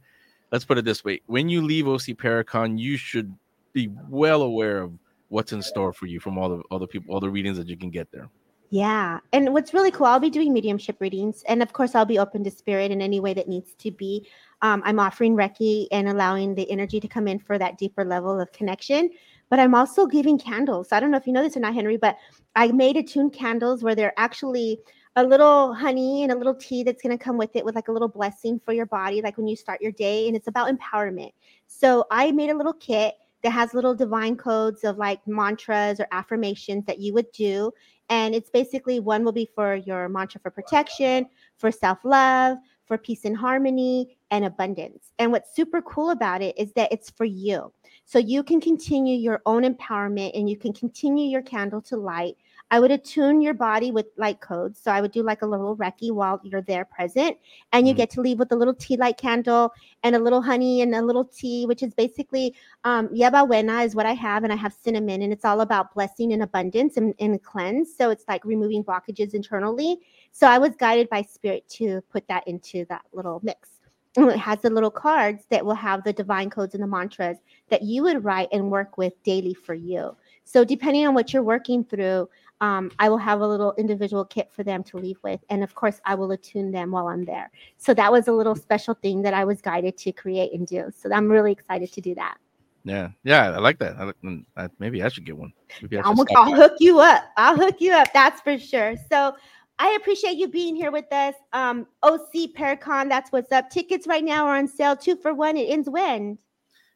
let's 0.52 0.64
put 0.64 0.78
it 0.78 0.86
this 0.86 1.04
way: 1.04 1.22
when 1.26 1.50
you 1.50 1.62
leave 1.62 1.88
OC 1.88 2.18
Paracon, 2.18 2.80
you 2.80 2.96
should 2.96 3.34
be 3.74 3.90
well 4.08 4.44
aware 4.44 4.80
of 4.80 4.94
what's 5.28 5.52
in 5.52 5.62
store 5.62 5.92
for 5.92 6.06
you 6.06 6.20
from 6.20 6.38
all 6.38 6.50
the 6.50 6.64
other 6.72 6.88
people, 6.88 7.14
all 7.14 7.20
the 7.20 7.30
readings 7.30 7.58
that 7.58 7.68
you 7.68 7.76
can 7.76 7.90
get 7.90 8.10
there. 8.12 8.30
Yeah. 8.74 9.20
And 9.32 9.54
what's 9.54 9.72
really 9.72 9.92
cool, 9.92 10.08
I'll 10.08 10.20
be 10.20 10.32
doing 10.32 10.52
mediumship 10.52 11.00
readings. 11.00 11.44
And 11.48 11.62
of 11.62 11.74
course, 11.74 11.94
I'll 11.94 12.06
be 12.06 12.18
open 12.18 12.44
to 12.44 12.50
spirit 12.50 12.90
in 12.90 13.04
any 13.04 13.20
way 13.20 13.36
that 13.36 13.48
needs 13.48 13.76
to 13.76 13.92
be. 13.92 14.28
Um, 14.64 14.82
I'm 14.84 14.98
offering 14.98 15.36
Reiki 15.36 15.86
and 15.92 16.10
allowing 16.10 16.56
the 16.56 16.68
energy 16.72 17.00
to 17.00 17.08
come 17.08 17.28
in 17.28 17.38
for 17.38 17.60
that 17.60 17.78
deeper 17.78 18.04
level 18.04 18.42
of 18.42 18.52
connection. 18.52 19.12
But 19.52 19.60
I'm 19.60 19.76
also 19.76 20.08
giving 20.08 20.40
candles. 20.40 20.92
I 20.92 21.00
don't 21.00 21.12
know 21.12 21.18
if 21.18 21.28
you 21.28 21.34
know 21.34 21.44
this 21.44 21.56
or 21.56 21.60
not, 21.60 21.76
Henry, 21.76 21.98
but 21.98 22.18
I 22.56 22.72
made 22.72 22.98
attuned 22.98 23.34
candles 23.34 23.84
where 23.84 23.94
they're 23.94 24.18
actually 24.18 24.80
a 25.16 25.24
little 25.24 25.76
honey 25.76 26.24
and 26.24 26.32
a 26.32 26.36
little 26.36 26.56
tea 26.56 26.82
that's 26.82 27.04
going 27.04 27.16
to 27.16 27.24
come 27.24 27.38
with 27.38 27.56
it 27.56 27.64
with 27.64 27.76
like 27.76 27.90
a 27.90 27.92
little 27.92 28.08
blessing 28.08 28.60
for 28.60 28.74
your 28.74 28.88
body, 28.88 29.22
like 29.22 29.38
when 29.38 29.46
you 29.46 29.56
start 29.56 29.84
your 29.84 29.92
day. 29.92 30.26
And 30.28 30.36
it's 30.36 30.48
about 30.48 30.76
empowerment. 30.76 31.34
So 31.68 32.06
I 32.10 32.32
made 32.32 32.50
a 32.50 32.58
little 32.58 32.74
kit 32.74 33.14
that 33.44 33.52
has 33.52 33.74
little 33.74 33.94
divine 33.94 34.36
codes 34.36 34.84
of 34.84 34.98
like 34.98 35.20
mantras 35.28 36.00
or 36.00 36.08
affirmations 36.12 36.86
that 36.86 37.00
you 37.00 37.14
would 37.14 37.32
do 37.34 37.72
and 38.10 38.36
it's 38.36 38.50
basically 38.50 39.00
one 39.00 39.24
will 39.24 39.32
be 39.32 39.50
for 39.56 39.76
your 39.76 40.10
mantra 40.10 40.40
for 40.42 40.52
protection, 40.52 41.28
for 41.58 41.72
self 41.72 42.00
love, 42.04 42.58
for 42.86 42.98
peace 42.98 43.26
and 43.26 43.38
harmony, 43.38 44.18
and 44.32 44.46
abundance. 44.46 45.12
And 45.20 45.32
what's 45.32 45.56
super 45.56 45.82
cool 45.82 46.10
about 46.10 46.42
it 46.42 46.58
is 46.58 46.74
that 46.74 46.92
it's 46.92 47.10
for 47.10 47.26
you. 47.26 47.72
So 48.06 48.20
you 48.20 48.44
can 48.44 48.60
continue 48.60 49.18
your 49.18 49.42
own 49.46 49.64
empowerment 49.64 50.32
and 50.38 50.50
you 50.50 50.58
can 50.58 50.74
continue 50.74 51.30
your 51.30 51.42
candle 51.42 51.82
to 51.84 51.98
light. 51.98 52.36
I 52.74 52.80
would 52.80 52.90
attune 52.90 53.40
your 53.40 53.54
body 53.54 53.92
with 53.92 54.08
light 54.18 54.42
codes. 54.42 54.80
So 54.80 54.90
I 54.90 55.00
would 55.00 55.12
do 55.12 55.22
like 55.22 55.44
a 55.44 55.46
little 55.46 55.78
Reiki 55.78 56.12
while 56.12 56.42
you're 56.44 56.64
there 56.64 56.86
present. 56.86 57.38
And 57.72 57.88
you 57.88 57.94
Mhm. 57.94 57.98
get 57.98 58.10
to 58.10 58.22
leave 58.22 58.40
with 58.40 58.52
a 58.52 58.56
little 58.56 58.74
tea 58.74 58.98
light 58.98 59.18
candle 59.18 59.72
and 60.02 60.16
a 60.16 60.20
little 60.20 60.42
honey 60.42 60.82
and 60.82 60.96
a 60.96 61.04
little 61.04 61.24
tea, 61.24 61.68
which 61.68 61.84
is 61.84 61.94
basically 61.94 62.56
um, 62.84 63.10
Yerba 63.14 63.46
Buena 63.46 63.82
is 63.84 63.94
what 63.94 64.08
I 64.08 64.14
have, 64.14 64.44
and 64.44 64.52
I 64.52 64.56
have 64.56 64.74
cinnamon, 64.74 65.22
and 65.22 65.32
it's 65.32 65.46
all 65.46 65.62
about 65.62 65.94
blessing 65.94 66.34
and 66.34 66.42
abundance 66.42 66.98
and, 66.98 67.14
and 67.20 67.40
cleanse. 67.44 67.96
So 67.96 68.10
it's 68.10 68.26
like 68.28 68.44
removing 68.44 68.84
blockages 68.84 69.36
internally. 69.36 70.00
So 70.32 70.48
I 70.48 70.58
was 70.58 70.76
guided 70.76 71.10
by 71.10 71.22
spirit 71.22 71.70
to 71.78 72.02
put 72.12 72.28
that 72.28 72.48
into 72.48 72.86
that 72.86 73.04
little 73.12 73.40
mix. 73.44 73.70
And 74.16 74.30
it 74.32 74.38
has 74.38 74.62
the 74.62 74.72
little 74.72 74.92
cards 74.92 75.46
that 75.50 75.64
will 75.64 75.76
have 75.76 76.04
the 76.04 76.14
divine 76.14 76.50
codes 76.50 76.74
and 76.74 76.82
the 76.82 76.88
mantras 76.88 77.38
that 77.70 77.84
you 77.84 78.02
would 78.04 78.24
write 78.24 78.50
and 78.52 78.72
work 78.72 78.98
with 78.98 79.14
daily 79.24 79.54
for 79.54 79.76
you. 79.76 80.16
So 80.44 80.64
depending 80.64 81.08
on 81.08 81.14
what 81.14 81.34
you're 81.34 81.44
working 81.44 81.84
through, 81.84 82.30
um, 82.62 82.92
I 83.00 83.10
will 83.10 83.18
have 83.18 83.42
a 83.42 83.48
little 83.48 83.74
individual 83.78 84.24
kit 84.24 84.50
for 84.52 84.64
them 84.64 84.84
to 84.86 84.98
leave 84.98 85.18
with, 85.24 85.42
and 85.50 85.64
of 85.64 85.76
course, 85.76 86.00
I 86.06 86.16
will 86.16 86.32
attune 86.32 86.72
them 86.72 86.92
while 86.92 87.08
I'm 87.08 87.26
there. 87.26 87.52
So 87.78 87.94
that 87.94 88.12
was 88.12 88.28
a 88.28 88.32
little 88.32 88.56
special 88.56 88.94
thing 88.94 89.22
that 89.24 89.34
I 89.34 89.44
was 89.44 89.62
guided 89.62 89.98
to 89.98 90.12
create 90.12 90.54
and 90.54 90.66
do. 90.66 90.90
So 90.96 91.12
I'm 91.12 91.28
really 91.28 91.52
excited 91.52 91.92
to 91.92 92.02
do 92.02 92.16
that. 92.16 92.38
Yeah, 92.86 93.10
yeah, 93.24 93.52
I 93.52 93.60
like 93.60 93.80
that. 93.80 93.96
I, 93.98 94.04
like- 94.04 94.22
mm, 94.24 94.46
I, 94.56 94.70
maybe 94.80 95.04
I 95.04 95.10
should 95.10 95.26
get 95.26 95.38
one. 95.38 95.54
Maybe 95.82 95.98
I 95.98 96.02
should 96.02 96.20
I'm, 96.20 96.28
stop 96.28 96.48
I'll 96.48 96.56
hook 96.56 96.74
you 96.80 97.00
up. 97.00 97.26
I'll 97.38 97.56
hook 97.56 97.78
you 97.80 97.94
up. 97.94 98.10
That's 98.14 98.42
for 98.42 98.58
sure. 98.58 98.96
So, 99.10 99.36
I 99.80 99.98
appreciate 100.00 100.38
you 100.38 100.48
being 100.48 100.76
here 100.76 100.92
with 100.92 101.12
us. 101.12 101.34
Um, 101.52 101.88
OC 102.04 102.54
Paracon, 102.56 103.10
that's 103.10 103.32
what's 103.32 103.52
up. 103.52 103.70
Tickets 103.70 104.08
right 104.08 104.24
now 104.24 104.46
are 104.46 104.56
on 104.56 104.68
sale, 104.68 104.96
two 104.96 105.16
for 105.16 105.34
one. 105.34 105.58
It 105.58 105.70
ends 105.70 105.90
when? 105.90 106.38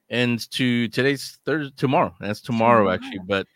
And 0.10 0.50
to 0.52 0.88
today's 0.88 1.40
Thursday, 1.46 1.74
tomorrow. 1.76 2.16
That's 2.20 2.42
tomorrow, 2.42 2.84
tomorrow. 2.84 2.94
actually. 2.96 3.20
But 3.28 3.48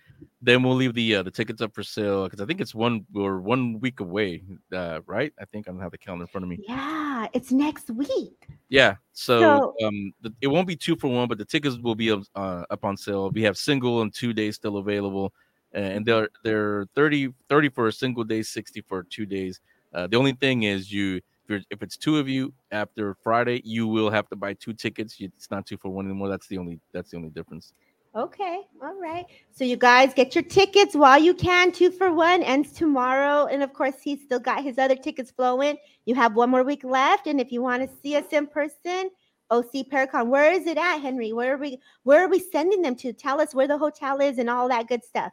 then 0.41 0.63
we'll 0.63 0.75
leave 0.75 0.93
the 0.93 1.15
uh, 1.15 1.23
the 1.23 1.31
tickets 1.31 1.61
up 1.61 1.73
for 1.73 1.83
sale 1.83 2.25
because 2.25 2.41
I 2.41 2.45
think 2.45 2.61
it's 2.61 2.73
one 2.73 3.05
or 3.15 3.39
one 3.39 3.79
week 3.79 3.99
away, 3.99 4.43
uh, 4.73 5.01
right? 5.05 5.31
I 5.39 5.45
think 5.45 5.67
I 5.67 5.71
don't 5.71 5.81
have 5.81 5.91
the 5.91 5.97
calendar 5.97 6.23
in 6.23 6.27
front 6.27 6.43
of 6.43 6.49
me. 6.49 6.59
Yeah, 6.67 7.27
it's 7.33 7.51
next 7.51 7.89
week. 7.89 8.47
Yeah, 8.69 8.95
so, 9.13 9.73
so 9.79 9.87
um, 9.87 10.13
the, 10.21 10.33
it 10.41 10.47
won't 10.47 10.67
be 10.67 10.75
two 10.75 10.95
for 10.95 11.09
one, 11.09 11.27
but 11.27 11.37
the 11.37 11.45
tickets 11.45 11.77
will 11.77 11.95
be 11.95 12.11
uh, 12.11 12.23
up 12.35 12.83
on 12.83 12.97
sale. 12.97 13.29
We 13.29 13.43
have 13.43 13.57
single 13.57 14.01
and 14.01 14.13
two 14.13 14.33
days 14.33 14.55
still 14.55 14.77
available, 14.77 15.33
and 15.73 16.05
they're 16.05 16.29
they're 16.43 16.87
30, 16.95 17.33
30 17.47 17.69
for 17.69 17.87
a 17.87 17.93
single 17.93 18.23
day, 18.23 18.41
sixty 18.41 18.81
for 18.81 19.03
two 19.03 19.25
days. 19.25 19.59
Uh, 19.93 20.07
the 20.07 20.17
only 20.17 20.33
thing 20.33 20.63
is 20.63 20.91
you 20.91 21.21
if, 21.51 21.63
if 21.69 21.83
it's 21.83 21.97
two 21.97 22.17
of 22.17 22.27
you 22.27 22.53
after 22.71 23.15
Friday, 23.23 23.61
you 23.63 23.87
will 23.87 24.09
have 24.09 24.27
to 24.29 24.35
buy 24.35 24.53
two 24.53 24.73
tickets. 24.73 25.17
It's 25.19 25.51
not 25.51 25.65
two 25.65 25.77
for 25.77 25.89
one 25.89 26.05
anymore. 26.05 26.29
That's 26.29 26.47
the 26.47 26.57
only 26.57 26.79
that's 26.93 27.11
the 27.11 27.17
only 27.17 27.29
difference. 27.29 27.73
Okay. 28.13 28.61
All 28.83 28.99
right. 28.99 29.25
So 29.51 29.63
you 29.63 29.77
guys 29.77 30.13
get 30.13 30.35
your 30.35 30.43
tickets 30.43 30.95
while 30.95 31.19
you 31.21 31.33
can. 31.33 31.71
Two 31.71 31.91
for 31.91 32.11
one 32.11 32.43
ends 32.43 32.73
tomorrow. 32.73 33.45
And 33.45 33.63
of 33.63 33.71
course, 33.71 34.01
he's 34.01 34.21
still 34.21 34.39
got 34.39 34.63
his 34.63 34.77
other 34.77 34.95
tickets 34.95 35.31
flowing. 35.31 35.77
You 36.05 36.15
have 36.15 36.35
one 36.35 36.49
more 36.49 36.63
week 36.63 36.83
left. 36.83 37.27
And 37.27 37.39
if 37.39 37.51
you 37.53 37.61
want 37.61 37.83
to 37.83 37.95
see 38.03 38.17
us 38.17 38.25
in 38.31 38.47
person, 38.47 39.11
OC 39.49 39.87
Paracon, 39.89 40.27
where 40.27 40.51
is 40.51 40.65
it 40.65 40.77
at, 40.77 40.97
Henry? 40.97 41.31
Where 41.31 41.55
are 41.55 41.57
we 41.57 41.79
where 42.03 42.25
are 42.25 42.29
we 42.29 42.39
sending 42.39 42.81
them 42.81 42.95
to? 42.97 43.13
Tell 43.13 43.39
us 43.39 43.55
where 43.55 43.67
the 43.67 43.77
hotel 43.77 44.19
is 44.19 44.39
and 44.39 44.49
all 44.49 44.67
that 44.67 44.87
good 44.87 45.03
stuff. 45.05 45.31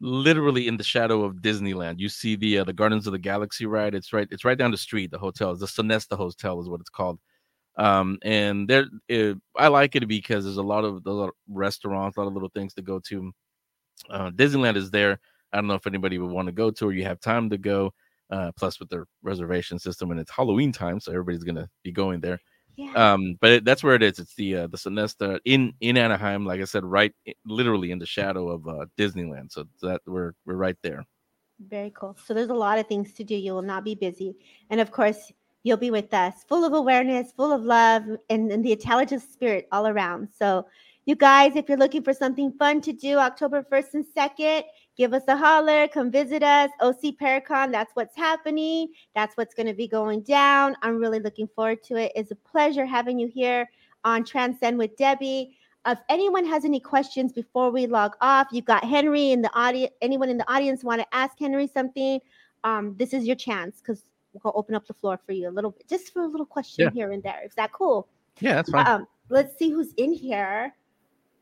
Literally 0.00 0.66
in 0.66 0.76
the 0.78 0.84
shadow 0.84 1.24
of 1.24 1.36
Disneyland. 1.36 1.98
You 1.98 2.08
see 2.08 2.34
the 2.36 2.58
uh, 2.60 2.64
the 2.64 2.72
Guardians 2.72 3.06
of 3.06 3.12
the 3.12 3.18
Galaxy 3.18 3.66
ride. 3.66 3.94
It's 3.94 4.12
right, 4.12 4.26
it's 4.30 4.44
right 4.46 4.56
down 4.56 4.70
the 4.70 4.78
street, 4.78 5.10
the 5.10 5.18
hotel. 5.18 5.54
The 5.54 5.66
Sonesta 5.66 6.16
Hotel 6.16 6.58
is 6.60 6.68
what 6.68 6.80
it's 6.80 6.90
called 6.90 7.18
um 7.76 8.18
and 8.22 8.68
there 8.68 8.86
it, 9.08 9.38
i 9.56 9.68
like 9.68 9.96
it 9.96 10.06
because 10.08 10.44
there's 10.44 10.56
a 10.58 10.62
lot 10.62 10.84
of 10.84 11.02
a 11.06 11.10
lot 11.10 11.28
of 11.28 11.34
restaurants 11.48 12.16
a 12.16 12.20
lot 12.20 12.26
of 12.26 12.34
little 12.34 12.50
things 12.54 12.74
to 12.74 12.82
go 12.82 12.98
to 12.98 13.32
uh 14.10 14.30
disneyland 14.32 14.76
is 14.76 14.90
there 14.90 15.18
i 15.52 15.56
don't 15.56 15.66
know 15.66 15.74
if 15.74 15.86
anybody 15.86 16.18
would 16.18 16.30
want 16.30 16.46
to 16.46 16.52
go 16.52 16.70
to 16.70 16.86
or 16.86 16.92
you 16.92 17.04
have 17.04 17.20
time 17.20 17.48
to 17.48 17.58
go 17.58 17.92
uh 18.30 18.50
plus 18.56 18.80
with 18.80 18.88
their 18.88 19.06
reservation 19.22 19.78
system 19.78 20.10
and 20.10 20.20
it's 20.20 20.30
halloween 20.30 20.72
time 20.72 21.00
so 21.00 21.12
everybody's 21.12 21.44
gonna 21.44 21.68
be 21.84 21.92
going 21.92 22.20
there 22.20 22.40
yeah. 22.80 23.12
um 23.12 23.36
but 23.40 23.50
it, 23.50 23.64
that's 23.64 23.82
where 23.82 23.94
it 23.94 24.02
is. 24.02 24.18
It's 24.18 24.34
the 24.34 24.56
uh 24.56 24.66
the 24.66 24.76
sonesta 24.76 25.38
in 25.44 25.72
in 25.80 25.96
anaheim 25.96 26.44
like 26.44 26.60
i 26.60 26.64
said 26.64 26.84
right 26.84 27.12
literally 27.44 27.90
in 27.90 27.98
the 27.98 28.06
shadow 28.06 28.48
of 28.48 28.66
uh 28.66 28.86
disneyland. 28.98 29.52
So 29.52 29.66
that 29.82 30.00
we're 30.06 30.32
we're 30.44 30.56
right 30.56 30.76
there. 30.82 31.04
Very 31.68 31.92
cool. 31.94 32.16
So 32.24 32.32
there's 32.32 32.48
a 32.48 32.54
lot 32.54 32.78
of 32.78 32.86
things 32.86 33.12
to 33.14 33.24
do. 33.24 33.34
You 33.34 33.52
will 33.52 33.62
not 33.62 33.84
be 33.84 33.94
busy. 33.94 34.34
And 34.70 34.80
of 34.80 34.90
course 34.90 35.30
you'll 35.62 35.76
be 35.76 35.90
with 35.90 36.12
us, 36.14 36.44
full 36.48 36.64
of 36.64 36.72
awareness, 36.72 37.32
full 37.32 37.52
of 37.52 37.62
love, 37.62 38.04
and, 38.30 38.50
and 38.50 38.64
the 38.64 38.72
intelligent 38.72 39.22
spirit 39.22 39.68
all 39.72 39.86
around. 39.86 40.28
So, 40.36 40.66
you 41.06 41.16
guys, 41.16 41.56
if 41.56 41.68
you're 41.68 41.78
looking 41.78 42.02
for 42.02 42.12
something 42.12 42.52
fun 42.52 42.80
to 42.82 42.92
do 42.92 43.18
October 43.18 43.62
1st 43.62 43.94
and 43.94 44.04
2nd, 44.16 44.62
give 45.00 45.14
us 45.14 45.22
a 45.28 45.36
holler, 45.36 45.88
come 45.88 46.10
visit 46.10 46.42
us. 46.42 46.70
OC 46.82 47.16
Paracon, 47.18 47.72
that's 47.72 47.90
what's 47.96 48.14
happening. 48.14 48.88
That's 49.14 49.34
what's 49.34 49.54
going 49.54 49.66
to 49.66 49.72
be 49.72 49.88
going 49.88 50.20
down. 50.20 50.76
I'm 50.82 50.98
really 50.98 51.20
looking 51.20 51.48
forward 51.56 51.82
to 51.84 51.96
it. 51.96 52.12
It's 52.14 52.32
a 52.32 52.34
pleasure 52.34 52.84
having 52.84 53.18
you 53.18 53.26
here 53.26 53.66
on 54.04 54.24
Transcend 54.24 54.76
with 54.76 54.94
Debbie. 54.98 55.56
If 55.86 55.98
anyone 56.10 56.44
has 56.44 56.66
any 56.66 56.80
questions 56.80 57.32
before 57.32 57.70
we 57.70 57.86
log 57.86 58.14
off, 58.20 58.48
you've 58.52 58.66
got 58.66 58.84
Henry 58.84 59.30
in 59.30 59.40
the 59.40 59.50
audience. 59.58 59.94
Anyone 60.02 60.28
in 60.28 60.36
the 60.36 60.52
audience 60.52 60.84
want 60.84 61.00
to 61.00 61.06
ask 61.14 61.38
Henry 61.38 61.66
something? 61.66 62.20
Um, 62.64 62.94
this 62.98 63.14
is 63.14 63.26
your 63.26 63.36
chance 63.36 63.80
because 63.80 64.02
we'll 64.34 64.52
go 64.52 64.52
open 64.54 64.74
up 64.74 64.86
the 64.86 64.92
floor 64.92 65.18
for 65.24 65.32
you 65.32 65.48
a 65.48 65.50
little 65.50 65.70
bit, 65.70 65.88
just 65.88 66.12
for 66.12 66.24
a 66.24 66.26
little 66.26 66.44
question 66.44 66.84
yeah. 66.84 66.90
here 66.90 67.12
and 67.12 67.22
there. 67.22 67.40
Is 67.42 67.54
that 67.54 67.72
cool? 67.72 68.06
Yeah, 68.40 68.56
that's 68.56 68.70
fine. 68.70 68.86
Um, 68.86 69.06
let's 69.30 69.58
see 69.58 69.70
who's 69.70 69.94
in 69.94 70.12
here. 70.12 70.74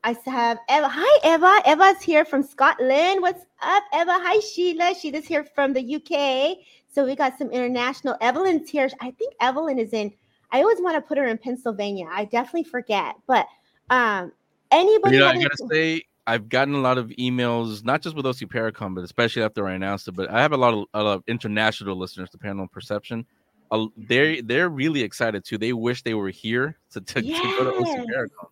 I 0.04 0.16
have 0.26 0.58
Eva. 0.70 0.88
Hi, 0.88 1.34
Eva. 1.34 1.60
Eva's 1.66 2.02
here 2.02 2.24
from 2.24 2.42
Scotland. 2.42 3.20
What's 3.20 3.44
up, 3.62 3.82
Eva? 3.92 4.12
Hi, 4.12 4.38
Sheila. 4.40 4.94
Sheila's 4.94 5.26
here 5.26 5.44
from 5.44 5.72
the 5.72 5.96
UK. 5.96 6.58
So 6.92 7.04
we 7.04 7.16
got 7.16 7.36
some 7.36 7.50
international. 7.50 8.16
Evelyn's 8.20 8.70
here. 8.70 8.88
I 9.00 9.10
think 9.10 9.34
Evelyn 9.40 9.78
is 9.78 9.92
in. 9.92 10.12
I 10.52 10.60
always 10.60 10.80
want 10.80 10.96
to 10.96 11.00
put 11.00 11.18
her 11.18 11.26
in 11.26 11.36
Pennsylvania. 11.36 12.08
I 12.10 12.24
definitely 12.26 12.64
forget. 12.64 13.16
But 13.26 13.46
um, 13.90 14.32
anybody? 14.70 15.16
You 15.16 15.20
know, 15.22 15.28
I 15.28 15.42
gotta 15.42 15.68
say, 15.70 16.02
I've 16.26 16.48
gotten 16.48 16.74
a 16.74 16.80
lot 16.80 16.96
of 16.96 17.08
emails, 17.18 17.84
not 17.84 18.00
just 18.00 18.14
with 18.14 18.24
OC 18.24 18.48
Paracon, 18.48 18.94
but 18.94 19.02
especially 19.02 19.42
after 19.42 19.66
I 19.66 19.74
announced 19.74 20.08
it. 20.08 20.12
But 20.12 20.30
I 20.30 20.40
have 20.40 20.52
a 20.52 20.56
lot 20.56 20.74
of, 20.74 20.84
a 20.94 21.02
lot 21.02 21.16
of 21.16 21.24
international 21.26 21.96
listeners 21.96 22.30
to 22.30 22.38
Paranormal 22.38 22.70
Perception. 22.70 23.26
Uh, 23.70 23.86
they're 23.96 24.40
they're 24.42 24.70
really 24.70 25.02
excited 25.02 25.44
too. 25.44 25.58
They 25.58 25.72
wish 25.72 26.02
they 26.02 26.14
were 26.14 26.30
here 26.30 26.78
to, 26.92 27.00
to, 27.00 27.24
yes. 27.24 27.42
to 27.42 27.64
go 27.64 27.70
to 27.70 27.76
OC 27.78 28.06
Paracon. 28.06 28.48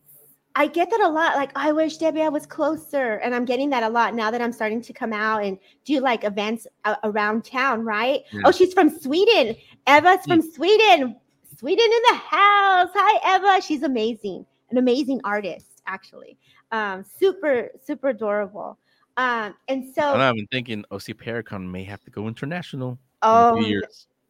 I 0.57 0.67
get 0.67 0.91
that 0.91 1.01
a 1.01 1.09
lot. 1.09 1.37
Like, 1.37 1.53
I 1.55 1.71
wish 1.71 1.99
Debbie 1.99 2.23
I 2.23 2.29
was 2.29 2.47
closer, 2.47 3.17
and 3.17 3.35
I'm 3.35 3.45
getting 3.45 3.71
that 3.71 3.83
a 3.83 3.89
lot 3.89 4.15
now 4.15 4.31
that 4.31 4.41
I'm 4.41 4.53
starting 4.53 4.83
to 4.83 4.93
come 4.93 5.13
out 5.13 5.45
and 5.45 5.59
do 5.85 6.01
like 6.01 6.25
events 6.25 6.67
around 7.05 7.45
town. 7.45 7.85
Right? 7.85 8.23
Yeah. 8.33 8.43
Oh, 8.47 8.51
she's 8.51 8.73
from 8.73 8.91
Sweden. 8.91 9.55
Eva's 9.87 10.25
from 10.27 10.41
yeah. 10.41 10.53
Sweden. 10.55 11.17
Sweden 11.59 11.85
in 11.85 12.03
the 12.11 12.17
house. 12.17 12.91
Hi, 12.95 13.37
Eva. 13.37 13.63
She's 13.63 13.83
amazing. 13.83 14.45
An 14.71 14.79
amazing 14.79 15.21
artist, 15.25 15.83
actually 15.87 16.37
um, 16.73 17.05
super 17.19 17.71
super 17.85 18.09
adorable. 18.09 18.79
Um, 19.17 19.55
and 19.69 19.95
so 19.95 20.03
I've 20.03 20.35
been 20.35 20.47
thinking 20.53 20.85
OC 20.91 21.17
Paracon 21.19 21.71
may 21.71 21.85
have 21.85 22.03
to 22.03 22.11
go 22.11 22.29
international. 22.29 22.99
Oh, 23.23 23.59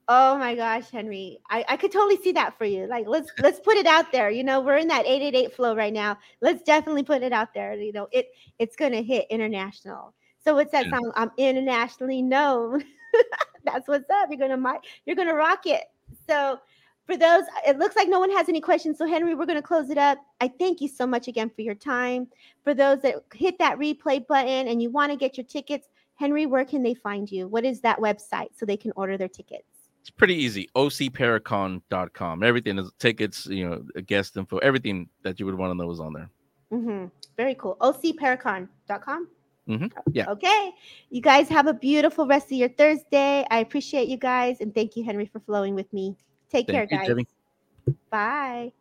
oh 0.08 0.38
my 0.38 0.54
gosh, 0.54 0.90
Henry, 0.90 1.38
I, 1.50 1.64
I 1.68 1.76
could 1.76 1.92
totally 1.92 2.20
see 2.22 2.32
that 2.32 2.56
for 2.56 2.64
you. 2.64 2.86
Like 2.86 3.06
let's 3.06 3.30
let's 3.40 3.60
put 3.60 3.76
it 3.76 3.86
out 3.86 4.12
there. 4.12 4.30
You 4.30 4.44
know, 4.44 4.60
we're 4.60 4.76
in 4.76 4.88
that 4.88 5.06
888 5.06 5.54
flow 5.54 5.74
right 5.74 5.92
now. 5.92 6.18
Let's 6.40 6.62
definitely 6.62 7.02
put 7.02 7.22
it 7.22 7.32
out 7.32 7.54
there. 7.54 7.74
You 7.74 7.92
know, 7.92 8.08
it 8.12 8.28
it's 8.58 8.76
gonna 8.76 9.02
hit 9.02 9.26
international. 9.30 10.14
So 10.44 10.54
what's 10.54 10.72
that 10.72 10.86
yeah. 10.86 10.92
song? 10.92 11.12
I'm 11.16 11.30
internationally 11.36 12.22
known. 12.22 12.84
That's 13.64 13.88
what's 13.88 14.08
up. 14.10 14.28
You're 14.30 14.48
gonna 14.48 14.80
you're 15.04 15.16
gonna 15.16 15.34
rock 15.34 15.66
it. 15.66 15.84
So 16.28 16.60
for 17.06 17.16
those, 17.16 17.44
it 17.66 17.78
looks 17.78 17.96
like 17.96 18.08
no 18.08 18.18
one 18.18 18.30
has 18.32 18.48
any 18.48 18.60
questions. 18.60 18.98
So, 18.98 19.06
Henry, 19.06 19.36
we're 19.36 19.46
going 19.46 19.58
to 19.58 19.62
close 19.62 19.90
it 19.90 19.98
up. 19.98 20.18
I 20.40 20.48
thank 20.48 20.80
you 20.80 20.88
so 20.88 21.06
much 21.06 21.28
again 21.28 21.50
for 21.54 21.62
your 21.62 21.76
time. 21.76 22.26
For 22.64 22.74
those 22.74 23.00
that 23.02 23.22
hit 23.32 23.58
that 23.60 23.78
replay 23.78 24.26
button 24.26 24.66
and 24.66 24.82
you 24.82 24.90
want 24.90 25.12
to 25.12 25.16
get 25.16 25.36
your 25.36 25.46
tickets, 25.46 25.88
Henry, 26.16 26.46
where 26.46 26.64
can 26.64 26.82
they 26.82 26.94
find 26.94 27.30
you? 27.30 27.46
What 27.46 27.64
is 27.64 27.80
that 27.82 28.00
website 28.00 28.48
so 28.56 28.66
they 28.66 28.76
can 28.76 28.92
order 28.96 29.16
their 29.16 29.28
tickets? 29.28 29.75
It's 30.06 30.10
pretty 30.12 30.36
easy. 30.36 30.68
OCParacon.com. 30.76 32.44
Everything 32.44 32.78
is 32.78 32.92
tickets, 33.00 33.46
you 33.46 33.68
know, 33.68 34.02
guest 34.02 34.36
info, 34.36 34.58
everything 34.58 35.08
that 35.24 35.40
you 35.40 35.46
would 35.46 35.56
want 35.56 35.72
to 35.72 35.74
know 35.74 35.90
is 35.90 35.98
on 35.98 36.12
there. 36.12 36.30
Mm-hmm. 36.72 37.06
Very 37.36 37.56
cool. 37.56 37.76
OCParacon.com. 37.80 39.28
Mm-hmm. 39.68 39.86
Yeah. 40.12 40.30
Okay. 40.30 40.70
You 41.10 41.20
guys 41.20 41.48
have 41.48 41.66
a 41.66 41.74
beautiful 41.74 42.24
rest 42.24 42.46
of 42.46 42.52
your 42.52 42.68
Thursday. 42.68 43.44
I 43.50 43.58
appreciate 43.58 44.06
you 44.06 44.16
guys. 44.16 44.60
And 44.60 44.72
thank 44.72 44.96
you, 44.96 45.02
Henry, 45.02 45.26
for 45.26 45.40
flowing 45.40 45.74
with 45.74 45.92
me. 45.92 46.14
Take 46.52 46.68
Thank 46.68 46.88
care, 46.88 47.00
you, 47.00 47.16
guys. 47.16 47.96
Bye. 48.08 48.72